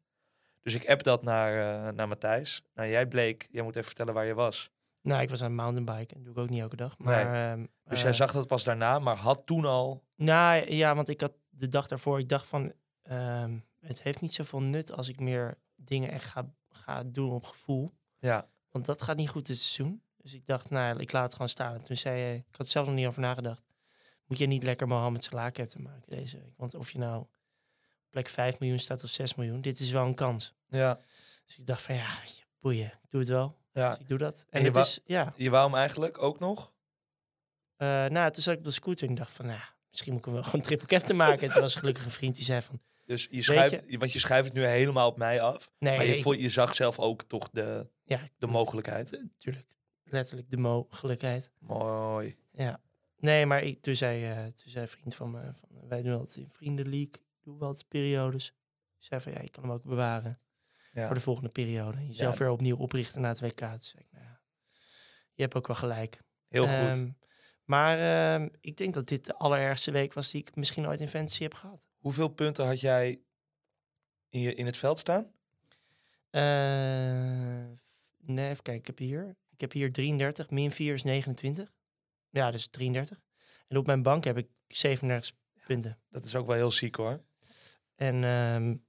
Dus 0.62 0.74
ik 0.74 0.90
app 0.90 1.04
dat 1.04 1.24
naar, 1.24 1.94
naar 1.94 2.08
Matthijs. 2.08 2.64
Nou, 2.74 2.90
jij 2.90 3.08
bleek, 3.08 3.48
jij 3.52 3.64
moet 3.64 3.76
even 3.76 3.88
vertellen 3.88 4.14
waar 4.14 4.26
je 4.26 4.34
was. 4.34 4.74
Nou, 5.06 5.22
ik 5.22 5.30
was 5.30 5.42
aan 5.42 5.48
het 5.48 5.56
mountainbiken. 5.56 6.16
Dat 6.16 6.26
doe 6.26 6.34
ik 6.34 6.40
ook 6.40 6.50
niet 6.50 6.62
elke 6.62 6.76
dag. 6.76 6.98
Maar, 6.98 7.26
nee. 7.26 7.52
Ehm, 7.52 7.66
dus 7.84 8.02
jij 8.02 8.14
zag 8.14 8.32
dat 8.32 8.48
pas 8.48 8.64
daarna, 8.64 9.00
maar 9.00 9.16
had 9.16 9.46
toen 9.46 9.66
al... 9.66 10.04
Nou 10.16 10.72
ja, 10.72 10.96
want 10.96 11.10
ik 11.10 11.22
had 11.22 11.34
de 11.50 11.68
dag 11.68 11.88
daarvoor, 11.88 12.20
ik 12.20 12.30
dacht 12.30 12.48
van, 12.48 12.74
um, 13.12 13.66
het 13.80 14.04
heeft 14.04 14.22
niet 14.22 14.34
zoveel 14.34 14.62
nut 14.62 14.92
als 14.92 15.10
ik 15.10 15.20
meer 15.20 15.58
dingen 15.76 16.12
echt 16.12 16.26
ga, 16.26 16.50
ga 16.70 17.04
doen 17.04 17.32
op 17.32 17.46
gevoel. 17.46 17.90
Ja. 18.20 18.48
Want 18.72 18.86
dat 18.86 19.02
gaat 19.02 19.18
niet 19.18 19.30
goed 19.30 19.46
dit 19.46 19.58
seizoen. 19.58 20.02
Dus 20.18 20.34
ik 20.34 20.46
dacht, 20.46 20.70
nou, 20.70 21.00
ik 21.00 21.12
laat 21.12 21.24
het 21.24 21.32
gewoon 21.32 21.50
staan. 21.50 21.74
En 21.74 21.82
toen 21.82 21.98
zei 21.98 22.20
je, 22.20 22.36
ik 22.36 22.56
had 22.56 22.68
zelf 22.68 22.86
nog 22.86 22.96
niet 22.96 23.08
over 23.08 23.22
nagedacht. 23.22 23.64
Moet 24.26 24.38
je 24.38 24.46
niet 24.46 24.64
lekker 24.64 24.88
Mohamed 24.88 25.24
Salah 25.24 25.52
te 25.52 25.82
maken 25.82 26.10
deze 26.10 26.38
week? 26.38 26.54
Want 26.58 26.76
of 26.76 26.92
je 26.92 27.00
nou 27.00 27.26
plek 28.10 28.30
5 28.30 28.60
miljoen 28.60 28.80
staat 28.80 29.04
of 29.04 29.10
6 29.10 29.36
miljoen, 29.36 29.62
dit 29.62 29.80
is 29.80 29.92
wel 29.92 30.06
een 30.06 30.16
kans. 30.16 30.54
Ja. 30.68 31.00
Dus 31.46 31.58
ik 31.58 31.66
dacht 31.66 31.82
van, 31.82 31.96
ja, 31.96 32.20
boeien, 32.60 32.86
ik 32.86 33.10
doe 33.10 33.20
het 33.20 33.30
wel. 33.30 33.58
Ja. 33.76 33.90
Dus 33.90 34.00
ik 34.00 34.08
doe 34.08 34.18
dat. 34.18 34.46
En, 34.50 34.60
en 34.60 34.66
het 34.66 34.76
is, 34.76 35.00
ja. 35.06 35.34
Je 35.36 35.50
wou 35.50 35.66
hem 35.70 35.78
eigenlijk 35.78 36.22
ook 36.22 36.40
nog? 36.40 36.74
Uh, 37.78 38.06
nou, 38.06 38.32
toen 38.32 38.44
zat 38.44 38.54
ik 38.54 38.60
op 38.60 38.66
de 38.66 38.72
scooter 38.72 39.06
en 39.06 39.12
ik 39.12 39.18
dacht 39.18 39.32
van, 39.32 39.46
nou, 39.46 39.60
misschien 39.90 40.12
moet 40.12 40.20
ik 40.20 40.26
hem 40.26 40.34
wel 40.34 40.44
gewoon 40.50 40.62
triple 40.62 40.88
captain 40.88 41.18
maken. 41.18 41.48
en 41.48 41.54
toen 41.54 41.62
was 41.62 41.76
gelukkig 41.76 42.06
een 42.06 42.12
vriend 42.12 42.36
die 42.36 42.44
zei 42.44 42.62
van... 42.62 42.82
Dus 43.06 43.28
je 43.32 43.42
schuift, 43.44 43.84
je, 43.88 43.98
want 43.98 44.12
je 44.12 44.20
schuift 44.20 44.46
het 44.46 44.58
nu 44.58 44.66
helemaal 44.66 45.08
op 45.08 45.18
mij 45.18 45.42
af. 45.42 45.72
Nee, 45.80 45.98
maar 45.98 46.06
je, 46.06 46.16
ik, 46.16 46.24
voel, 46.24 46.34
je 46.34 46.50
zag 46.50 46.76
zelf 46.76 47.00
ook 47.00 47.24
toch 47.24 47.50
de, 47.50 47.88
ja, 48.04 48.30
de 48.38 48.48
mogelijkheid. 48.48 49.22
Tuurlijk. 49.38 49.68
Letterlijk 50.04 50.50
de 50.50 50.58
mogelijkheid. 50.58 51.52
Mooi. 51.60 52.36
Ja. 52.52 52.82
Nee, 53.18 53.46
maar 53.46 53.64
ik, 53.64 53.82
toen, 53.82 53.96
zei, 53.96 54.32
uh, 54.32 54.44
toen 54.44 54.70
zei 54.70 54.82
een 54.82 54.92
vriend 54.92 55.16
van 55.16 55.32
me, 55.32 55.42
van, 55.60 55.88
wij 55.88 56.02
doen 56.02 56.14
altijd 56.14 56.38
in 56.38 56.50
Vriendenleague, 56.50 57.22
doen 57.44 57.58
we 57.58 57.66
altijd 57.66 57.88
periodes. 57.88 58.48
Ik 58.98 59.04
zei 59.04 59.22
van, 59.22 59.32
ja, 59.32 59.42
je 59.42 59.50
kan 59.50 59.64
hem 59.64 59.72
ook 59.72 59.84
bewaren 59.84 60.40
ja. 60.96 61.06
voor 61.06 61.16
de 61.16 61.22
volgende 61.22 61.50
periode. 61.50 62.08
Jezelf 62.08 62.38
ja. 62.38 62.40
weer 62.40 62.54
opnieuw 62.54 62.78
oprichten 62.78 63.22
na 63.22 63.28
het 63.28 63.40
WK. 63.40 63.60
Dus 63.60 63.94
ik, 63.98 64.08
nou 64.12 64.26
ja, 64.26 64.42
je 65.34 65.42
hebt 65.42 65.56
ook 65.56 65.68
wel 65.68 65.76
gelijk. 65.76 66.20
Heel 66.48 66.70
um, 66.70 66.94
goed. 66.94 67.14
Maar 67.64 68.00
uh, 68.42 68.48
ik 68.60 68.78
denk 68.78 68.94
dat 68.94 69.08
dit 69.08 69.26
de 69.26 69.36
allerergste 69.36 69.92
week 69.92 70.14
was 70.14 70.32
die 70.32 70.42
ik 70.42 70.56
misschien 70.56 70.88
ooit 70.88 71.00
in 71.00 71.08
fantasy 71.08 71.44
heb 71.44 71.54
gehad. 71.54 71.88
Hoeveel 71.98 72.28
punten 72.28 72.66
had 72.66 72.80
jij 72.80 73.22
in, 74.30 74.40
je, 74.40 74.56
in 74.56 74.66
het 74.66 74.78
veld 74.78 75.00
staan? 75.00 75.24
Uh, 76.32 76.42
nee, 78.18 78.50
even 78.50 78.64
kijken. 78.64 78.76
Ik 78.76 78.88
heb 78.88 78.98
hier, 78.98 79.36
ik 79.52 79.62
heb 79.62 79.72
hier 79.72 79.92
33, 79.92 80.50
min 80.50 80.72
4 80.72 80.94
is 80.94 81.04
29. 81.04 81.72
Ja, 82.30 82.52
dus 82.52 82.68
33. 82.68 83.22
En 83.68 83.78
op 83.78 83.86
mijn 83.86 84.04
bank 84.04 84.24
heb 84.24 84.38
ik 84.38 84.48
37 84.68 85.36
punten. 85.66 86.00
Dat 86.10 86.26
is 86.26 86.36
ook 86.36 86.48
wel 86.48 86.56
heel 86.56 86.72
ziek 86.72 86.96
hoor. 86.96 87.24
En 87.96 88.24
um, 88.24 88.85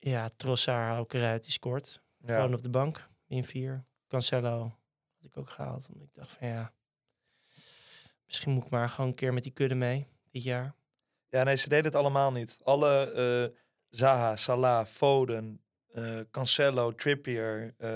ja, 0.00 0.28
Trossard 0.36 1.04
ik 1.04 1.12
eruit, 1.14 1.42
die 1.42 1.52
scoort. 1.52 2.02
Ja. 2.18 2.34
Gewoon 2.34 2.54
op 2.54 2.62
de 2.62 2.68
bank, 2.70 3.08
min 3.26 3.44
4. 3.44 3.84
Cancelo 4.08 4.58
had 4.60 5.30
ik 5.30 5.36
ook 5.36 5.50
gehaald, 5.50 5.88
omdat 5.92 6.06
ik 6.08 6.14
dacht 6.14 6.30
van 6.30 6.48
ja... 6.48 6.72
Misschien 8.26 8.52
moet 8.52 8.64
ik 8.64 8.70
maar 8.70 8.88
gewoon 8.88 9.10
een 9.10 9.16
keer 9.16 9.32
met 9.32 9.42
die 9.42 9.52
kudde 9.52 9.74
mee, 9.74 10.06
dit 10.30 10.42
jaar. 10.42 10.74
Ja, 11.28 11.42
nee, 11.42 11.56
ze 11.56 11.68
deden 11.68 11.84
het 11.84 11.94
allemaal 11.94 12.32
niet. 12.32 12.58
Alle 12.62 13.12
uh, 13.52 13.56
Zaha, 13.88 14.36
Salah, 14.36 14.86
Foden, 14.86 15.60
eh, 15.92 16.20
Cancelo, 16.30 16.94
Trippier. 16.94 17.74
eh, 17.78 17.88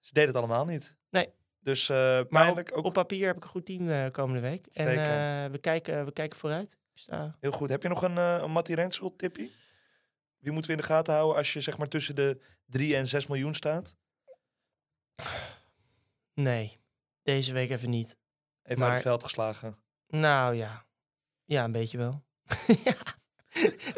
ze 0.00 0.12
deden 0.12 0.26
het 0.28 0.36
allemaal 0.36 0.64
niet. 0.64 0.96
Nee. 1.10 1.28
Dus 1.60 1.88
eh 1.88 2.20
Maar 2.28 2.50
op, 2.50 2.58
ook 2.72 2.84
op 2.84 2.92
papier 2.92 3.26
heb 3.26 3.36
ik 3.36 3.42
een 3.42 3.48
goed 3.48 3.66
team 3.66 3.90
eh, 3.90 4.10
komende 4.10 4.40
week. 4.40 4.66
En 4.66 4.84
Zeker. 4.84 5.44
eh, 5.44 5.50
we, 5.50 5.58
kijken, 5.58 6.04
we 6.04 6.12
kijken 6.12 6.38
vooruit. 6.38 6.72
Ik 6.72 6.98
sta 6.98 7.36
heel 7.40 7.52
goed. 7.52 7.68
Heb 7.68 7.82
je 7.82 7.88
nog 7.88 8.02
een, 8.02 8.18
eh 8.18 8.38
een 8.40 8.50
Matty 8.50 8.72
Rensel 8.74 9.16
tippie? 9.16 9.52
Wie 10.38 10.52
moeten 10.52 10.70
we 10.70 10.76
in 10.76 10.82
de 10.82 10.88
gaten 10.92 11.14
houden 11.14 11.36
als 11.36 11.52
je 11.52 11.60
zeg 11.60 11.78
maar 11.78 11.88
tussen 11.88 12.14
de 12.14 12.40
3 12.66 12.96
en 12.96 13.06
6 13.08 13.26
miljoen 13.26 13.54
staat? 13.54 13.96
Nee, 16.34 16.80
deze 17.22 17.52
week 17.52 17.70
even 17.70 17.90
niet. 17.90 18.18
Even 18.62 18.78
Maar- 18.78 18.86
uit 18.88 18.98
het 18.98 19.06
veld 19.08 19.22
geslagen. 19.22 19.78
Nou 20.08 20.54
ja, 20.54 20.86
ja, 21.44 21.64
een 21.64 21.72
beetje 21.72 21.98
wel. 21.98 22.24
ja. 22.84 22.94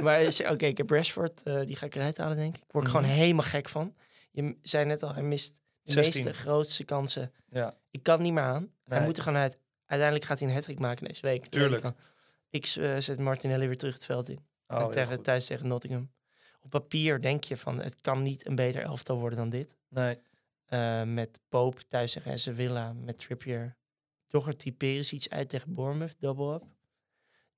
Maar 0.02 0.24
oké, 0.50 0.66
ik 0.66 0.76
heb 0.76 0.90
Rashford, 0.90 1.42
eh, 1.42 1.60
die 1.64 1.76
ga 1.76 1.86
ik 1.86 1.94
eruit 1.94 2.16
halen, 2.18 2.36
denk 2.36 2.56
ik. 2.56 2.64
Word 2.68 2.86
ik 2.86 2.92
Mhm. 2.92 3.00
gewoon 3.02 3.16
helemaal 3.16 3.44
gek 3.46 3.68
van. 3.68 3.96
Je 4.30 4.58
zei 4.62 4.84
net 4.84 5.02
al, 5.02 5.14
hij 5.14 5.22
mist 5.22 5.60
de 5.82 5.92
16. 5.92 6.24
meeste 6.24 6.40
grootste 6.40 6.84
kansen. 6.84 7.32
Ja, 7.48 7.76
Ik 7.90 8.02
kan 8.02 8.22
niet 8.22 8.32
meer 8.32 8.42
aan. 8.42 8.72
Hij 8.84 8.98
Nee. 8.98 9.06
moet 9.06 9.16
er 9.16 9.22
gewoon 9.22 9.38
uit. 9.38 9.58
Uiteindelijk 9.86 10.28
gaat 10.28 10.38
hij 10.38 10.48
een 10.48 10.54
hat 10.54 10.78
maken 10.78 11.04
deze 11.06 11.20
week. 11.20 11.46
Tuurlijk. 11.46 11.84
Ik, 12.50 12.64
eh, 12.64 12.96
zet 12.98 13.18
Martinelli 13.18 13.66
weer 13.66 13.78
terug 13.78 13.94
het 13.94 14.04
veld 14.04 14.28
in. 14.28 14.38
oh, 14.66 14.80
En 14.80 14.90
tegen, 14.90 15.22
thuis 15.22 15.46
tegen 15.46 15.66
Nottingham. 15.66 16.10
Op 16.74 16.80
papier 16.80 17.20
denk 17.20 17.44
je 17.44 17.56
van, 17.56 17.78
het 17.80 18.00
kan 18.00 18.22
niet 18.22 18.46
een 18.46 18.54
beter 18.54 18.82
elftal 18.82 19.18
worden 19.18 19.38
dan 19.38 19.48
dit. 19.48 19.76
Nee, 19.88 20.18
Eh, 20.66 21.02
met 21.02 21.40
Pope 21.48 21.84
thuis 21.84 22.12
tegen 22.12 22.38
Sevilla, 22.38 22.92
met 22.92 23.18
Trippier. 23.18 23.76
Doherty 24.26 24.72
Perisic 24.72 25.12
iets 25.18 25.30
uit 25.30 25.48
tegen 25.48 25.74
Bournemouth, 25.74 26.20
double 26.20 26.54
up. 26.54 26.62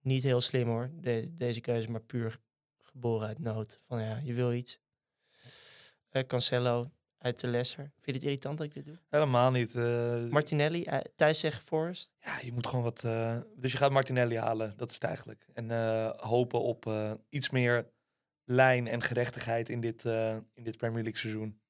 Niet 0.01 0.23
heel 0.23 0.41
slim 0.41 0.69
hoor, 0.69 0.91
de- 0.95 1.31
deze 1.35 1.61
keuze, 1.61 1.91
maar 1.91 2.01
puur 2.01 2.39
geboren 2.79 3.27
uit 3.29 3.39
nood. 3.39 3.81
Van 3.87 4.03
ja, 4.03 4.21
je 4.25 4.35
wil 4.35 4.53
iets. 4.53 4.79
Eh, 6.09 6.23
Cancelo 6.27 6.91
uit 7.19 7.41
de 7.41 7.47
Leicester. 7.47 7.85
Vind 7.85 8.05
je 8.07 8.13
het 8.13 8.23
irritant 8.23 8.59
dat 8.59 8.67
ik 8.67 8.75
dit 8.75 8.85
doe? 8.85 8.99
helemaal 9.09 9.51
niet. 9.51 9.75
eh, 9.75 10.25
Martinelli 10.27 10.87
thuis 11.15 11.41
tegen 11.41 11.63
Forest. 11.63 12.13
Ja, 12.25 12.39
je 12.43 12.53
moet 12.53 12.67
gewoon 12.67 12.85
wat. 12.85 13.01
dus 13.57 13.73
je 13.73 13.79
gaat 13.79 13.91
Martinelli 13.91 14.37
halen, 14.39 14.75
dat 14.77 14.89
is 14.89 14.95
het 14.95 15.05
eigenlijk. 15.05 15.47
En 15.55 15.71
hopen 16.17 16.61
op 16.63 16.93
iets 17.29 17.51
meer 17.51 17.91
lijn 18.51 18.87
en 18.87 19.03
gerechtigheid 19.03 19.69
in 19.69 19.81
dit, 19.81 20.05
eh, 20.05 20.37
in 20.55 20.63
dit 20.65 20.77
Premier 20.77 21.03
League 21.03 21.21
seizoen. 21.21 21.61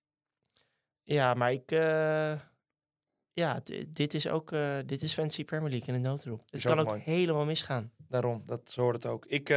Ja, 1.03 1.35
maar 1.35 1.53
ik... 1.53 1.72
eh, 1.72 2.41
ja, 3.33 3.61
dit 3.89 4.14
is 4.14 4.28
ook 4.28 4.53
eh, 4.53 4.78
dit 4.87 5.03
is 5.03 5.12
Fantasy 5.14 5.45
Premier 5.45 5.70
League 5.70 5.95
in 5.95 6.03
de 6.03 6.09
noodroep. 6.09 6.43
Het 6.51 6.62
kan 6.62 6.78
ook 6.78 6.87
mooi. 6.87 7.01
helemaal 7.05 7.45
misgaan. 7.45 7.93
Daarom, 7.97 8.43
dat 8.47 8.74
hoort 8.74 8.95
het 8.97 9.07
ook. 9.07 9.26
Ik, 9.26 9.49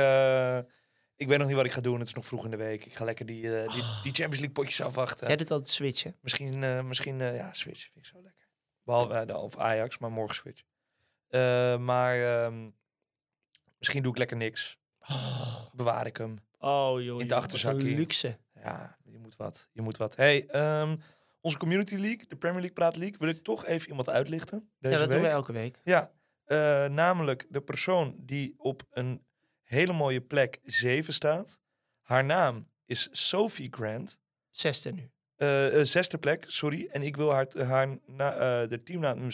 ik 1.16 1.28
weet 1.28 1.38
nog 1.38 1.48
niet 1.48 1.56
wat 1.56 1.66
ik 1.66 1.72
ga 1.72 1.82
doen. 1.82 2.00
Het 2.00 2.08
is 2.08 2.14
nog 2.14 2.26
vroeg 2.26 2.46
in 2.46 2.52
de 2.52 2.58
week. 2.58 2.86
Ik 2.86 2.96
ga 2.96 3.06
lekker 3.06 3.26
die, 3.26 3.42
die, 3.42 3.68
die 4.04 4.14
Champions 4.14 4.30
League 4.40 4.52
potjes 4.52 4.82
afwachten. 4.82 5.28
Jij 5.28 5.36
doet 5.36 5.52
altijd 5.52 5.70
switchen. 5.70 6.16
Misschien, 6.22 6.88
misschien 6.88 7.18
ja, 7.20 7.54
Switch 7.54 7.82
vind 7.82 7.96
ik 7.96 8.06
zo 8.06 8.22
lekker. 8.22 8.48
Behalve 8.84 9.14
eh, 9.14 9.28
de- 9.28 9.38
of 9.38 9.58
Ajax, 9.58 9.98
maar 9.98 10.12
morgen 10.12 10.36
Switch. 10.36 10.64
Maar 11.80 12.44
ehm, 12.46 12.70
misschien 13.78 14.04
doe 14.04 14.12
ik 14.12 14.18
lekker 14.18 14.38
niks. 14.38 14.78
Bewaar 15.74 16.06
ik 16.06 16.18
hem. 16.18 16.40
Oh 16.64 17.02
joh, 17.02 17.20
het 17.20 17.30
joh, 17.30 17.38
achterzakje. 17.38 17.96
luxe. 17.96 18.38
Ja, 18.54 18.98
je 19.04 19.18
moet 19.18 19.36
wat. 19.36 19.70
Je 19.72 19.82
moet 19.82 19.98
wat. 19.98 20.16
Hey, 20.16 20.46
ehm, 20.48 20.98
onze 21.42 21.58
Community 21.58 21.96
League, 21.96 22.26
de 22.28 22.36
Premier 22.36 22.60
League 22.60 22.74
Praat 22.74 22.96
League, 22.96 23.18
wil 23.20 23.30
ik 23.30 23.44
toch 23.44 23.66
even 23.66 23.90
iemand 23.90 24.10
uitlichten. 24.10 24.72
Deze 24.80 24.94
ja, 24.94 25.00
dat 25.00 25.10
week. 25.12 25.22
doen 25.22 25.30
we 25.30 25.36
elke 25.36 25.52
week. 25.52 25.80
Ja, 25.84 26.12
eh, 26.44 26.86
namelijk 26.86 27.46
de 27.50 27.62
persoon 27.62 28.16
die 28.18 28.54
op 28.58 28.84
een 28.92 29.26
hele 29.62 29.94
mooie 29.94 30.22
plek 30.22 30.60
7 30.64 31.14
staat. 31.14 31.60
Haar 32.02 32.26
naam 32.26 32.70
is 32.86 33.10
Sophie 33.12 33.68
Grant. 33.72 34.20
Zesde 34.50 34.92
nu. 34.92 35.12
Eh, 35.36 35.82
zesde 35.82 36.18
plek, 36.18 36.46
sorry. 36.48 36.88
En 36.92 37.02
ik 37.02 37.16
wil 37.16 37.32
haar, 37.32 37.48
haar 37.58 37.98
na, 38.06 38.66
de 38.66 38.84
teamnaam 38.84 39.30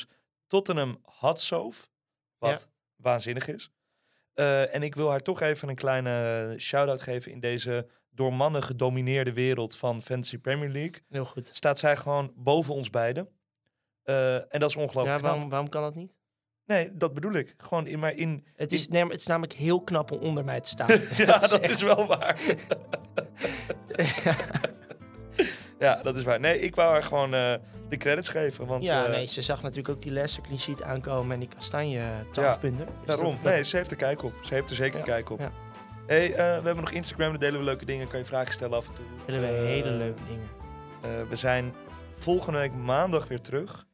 Tottenham 0.48 1.00
Hotstove. 1.04 1.88
Wat 2.38 2.70
waanzinnig 2.96 3.48
is. 3.48 3.72
Eh, 4.34 4.76
en 4.76 4.84
ik 4.84 4.96
wil 4.96 5.10
haar 5.10 5.20
toch 5.20 5.42
even 5.42 5.70
een 5.70 5.76
kleine 5.76 6.54
shout-out 6.58 7.02
geven 7.02 7.32
in 7.32 7.40
deze 7.40 7.88
door 8.10 8.34
mannen 8.34 8.64
gedomineerde 8.64 9.34
wereld 9.34 9.78
van 9.78 10.02
Fantasy 10.02 10.38
Premier 10.38 10.70
League. 10.70 11.02
Heel 11.10 11.26
goed. 11.26 11.50
Staat 11.54 11.80
zij 11.80 11.96
gewoon 11.96 12.32
boven 12.36 12.74
ons 12.74 12.90
beiden. 12.90 13.30
Eh, 14.04 14.36
en 14.36 14.60
dat 14.60 14.70
is 14.70 14.76
ongelooflijk 14.76 15.22
Ja, 15.22 15.28
waarom, 15.28 15.50
waarom 15.50 15.70
kan 15.70 15.82
dat 15.82 15.96
niet? 15.96 16.18
Nee, 16.66 16.90
dat 16.94 17.14
bedoel 17.14 17.34
ik. 17.34 17.54
Gewoon 17.58 17.88
in, 17.88 18.00
maar 18.00 18.14
in, 18.16 18.46
Het 18.56 18.72
is, 18.72 18.88
nee, 18.88 19.04
het 19.04 19.20
is 19.20 19.28
namelijk 19.28 19.54
heel 19.54 19.82
knap 19.84 20.12
om 20.12 20.20
onder 20.20 20.46
mij 20.46 20.62
te 20.62 20.70
staan. 20.70 20.88
ja, 21.18 21.38
dat 21.40 21.60
echt- 21.60 21.74
is 21.74 21.82
wel 21.82 22.06
waar. 22.06 22.40
ja, 25.80 26.02
dat 26.04 26.16
is 26.16 26.24
waar. 26.24 26.40
Nee, 26.40 26.60
ik 26.60 26.76
wou 26.76 26.92
haar 26.92 27.04
gewoon 27.04 27.34
eh, 27.34 27.54
de 27.90 27.98
credits 27.98 28.30
geven. 28.30 28.66
Want, 28.66 28.84
ja, 28.84 29.06
eh, 29.06 29.12
nee, 29.12 29.26
ze 29.26 29.42
zag 29.42 29.62
natuurlijk 29.62 29.90
ook 29.90 30.02
die 30.02 30.12
Leicester 30.12 30.44
clean 30.44 30.60
sheet 30.60 30.84
aankomen 30.84 31.34
en 31.34 31.40
die 31.40 31.50
Kastanje 31.50 32.00
eh, 32.00 32.06
12 32.32 32.48
Ja, 32.48 32.58
punten. 32.58 32.86
Dus 32.86 32.96
Daarom. 33.06 33.26
dat- 33.34 33.42
dat- 33.44 33.52
Nee, 33.54 33.64
ze 33.64 33.78
heeft 33.78 33.92
er 33.92 33.98
kijk 33.98 34.24
op. 34.24 34.34
Ze 34.44 34.54
heeft 34.54 34.70
er 34.70 34.76
zeker 34.76 35.00
Ja, 35.00 35.06
kijk 35.06 35.30
op. 35.30 35.40
ja. 35.40 35.52
Hey, 36.08 36.30
eh, 36.32 36.36
we 36.36 36.42
hebben 36.44 36.76
nog 36.76 36.92
Instagram, 36.92 37.30
daar 37.30 37.40
delen 37.40 37.60
we 37.60 37.66
leuke 37.66 37.86
dingen. 37.86 38.08
Kan 38.08 38.20
je 38.20 38.26
vragen 38.26 38.54
stellen 38.54 38.78
af 38.78 38.88
en 38.88 38.94
toe. 38.94 39.06
willen 39.26 39.42
we 39.42 39.48
Eh, 39.48 39.64
hele 39.64 39.92
leuke 39.92 40.22
dingen. 40.28 41.28
we 41.30 41.36
zijn 41.36 41.74
volgende 42.16 42.60
week 42.60 42.74
maandag 42.74 43.28
weer 43.28 43.42
terug. 43.42 43.88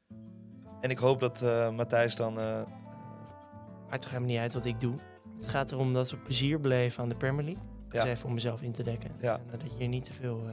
En 0.81 0.89
ik 0.89 0.97
hoop 0.97 1.19
dat 1.19 1.41
Matthijs 1.73 2.15
dan... 2.15 2.33
Maakt 3.89 4.01
toch 4.01 4.09
helemaal 4.11 4.29
niet 4.29 4.39
uit 4.39 4.53
wat 4.53 4.65
ik 4.65 4.79
doe. 4.79 4.95
Het 5.37 5.49
gaat 5.49 5.71
erom 5.71 5.93
dat 5.93 6.11
we 6.11 6.17
plezier 6.17 6.59
beleven 6.59 7.03
aan 7.03 7.09
de 7.09 7.15
Premier 7.15 7.43
League. 7.45 7.63
Dat 7.89 8.03
Ja. 8.03 8.09
even 8.09 8.25
om 8.27 8.33
mezelf 8.33 8.61
in 8.61 8.71
te 8.71 8.83
dekken. 8.83 9.11
Ja. 9.21 9.33
En 9.51 9.59
dat 9.59 9.73
je 9.73 9.81
je 9.81 9.87
niet 9.87 10.03
te 10.03 10.13
veel 10.13 10.43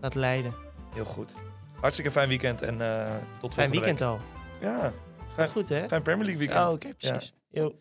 laat 0.00 0.14
leiden. 0.14 0.54
heel 0.94 1.04
goed. 1.04 1.34
Hartstikke 1.80 2.10
fijn 2.10 2.28
weekend 2.28 2.62
en 2.62 2.80
eh, 2.80 3.02
tot 3.40 3.54
volgende 3.54 3.54
Fijn 3.54 3.70
weekend 3.70 4.00
al. 4.00 4.20
Ja, 4.60 4.92
Gaat 5.36 5.50
goed, 5.50 5.68
hè? 5.68 5.88
fijn 5.88 6.02
Premier 6.02 6.24
League 6.24 6.46
weekend. 6.46 6.66
Oh, 6.66 6.72
oké, 6.72 6.94
precies. 6.94 7.34
Yo. 7.50 7.74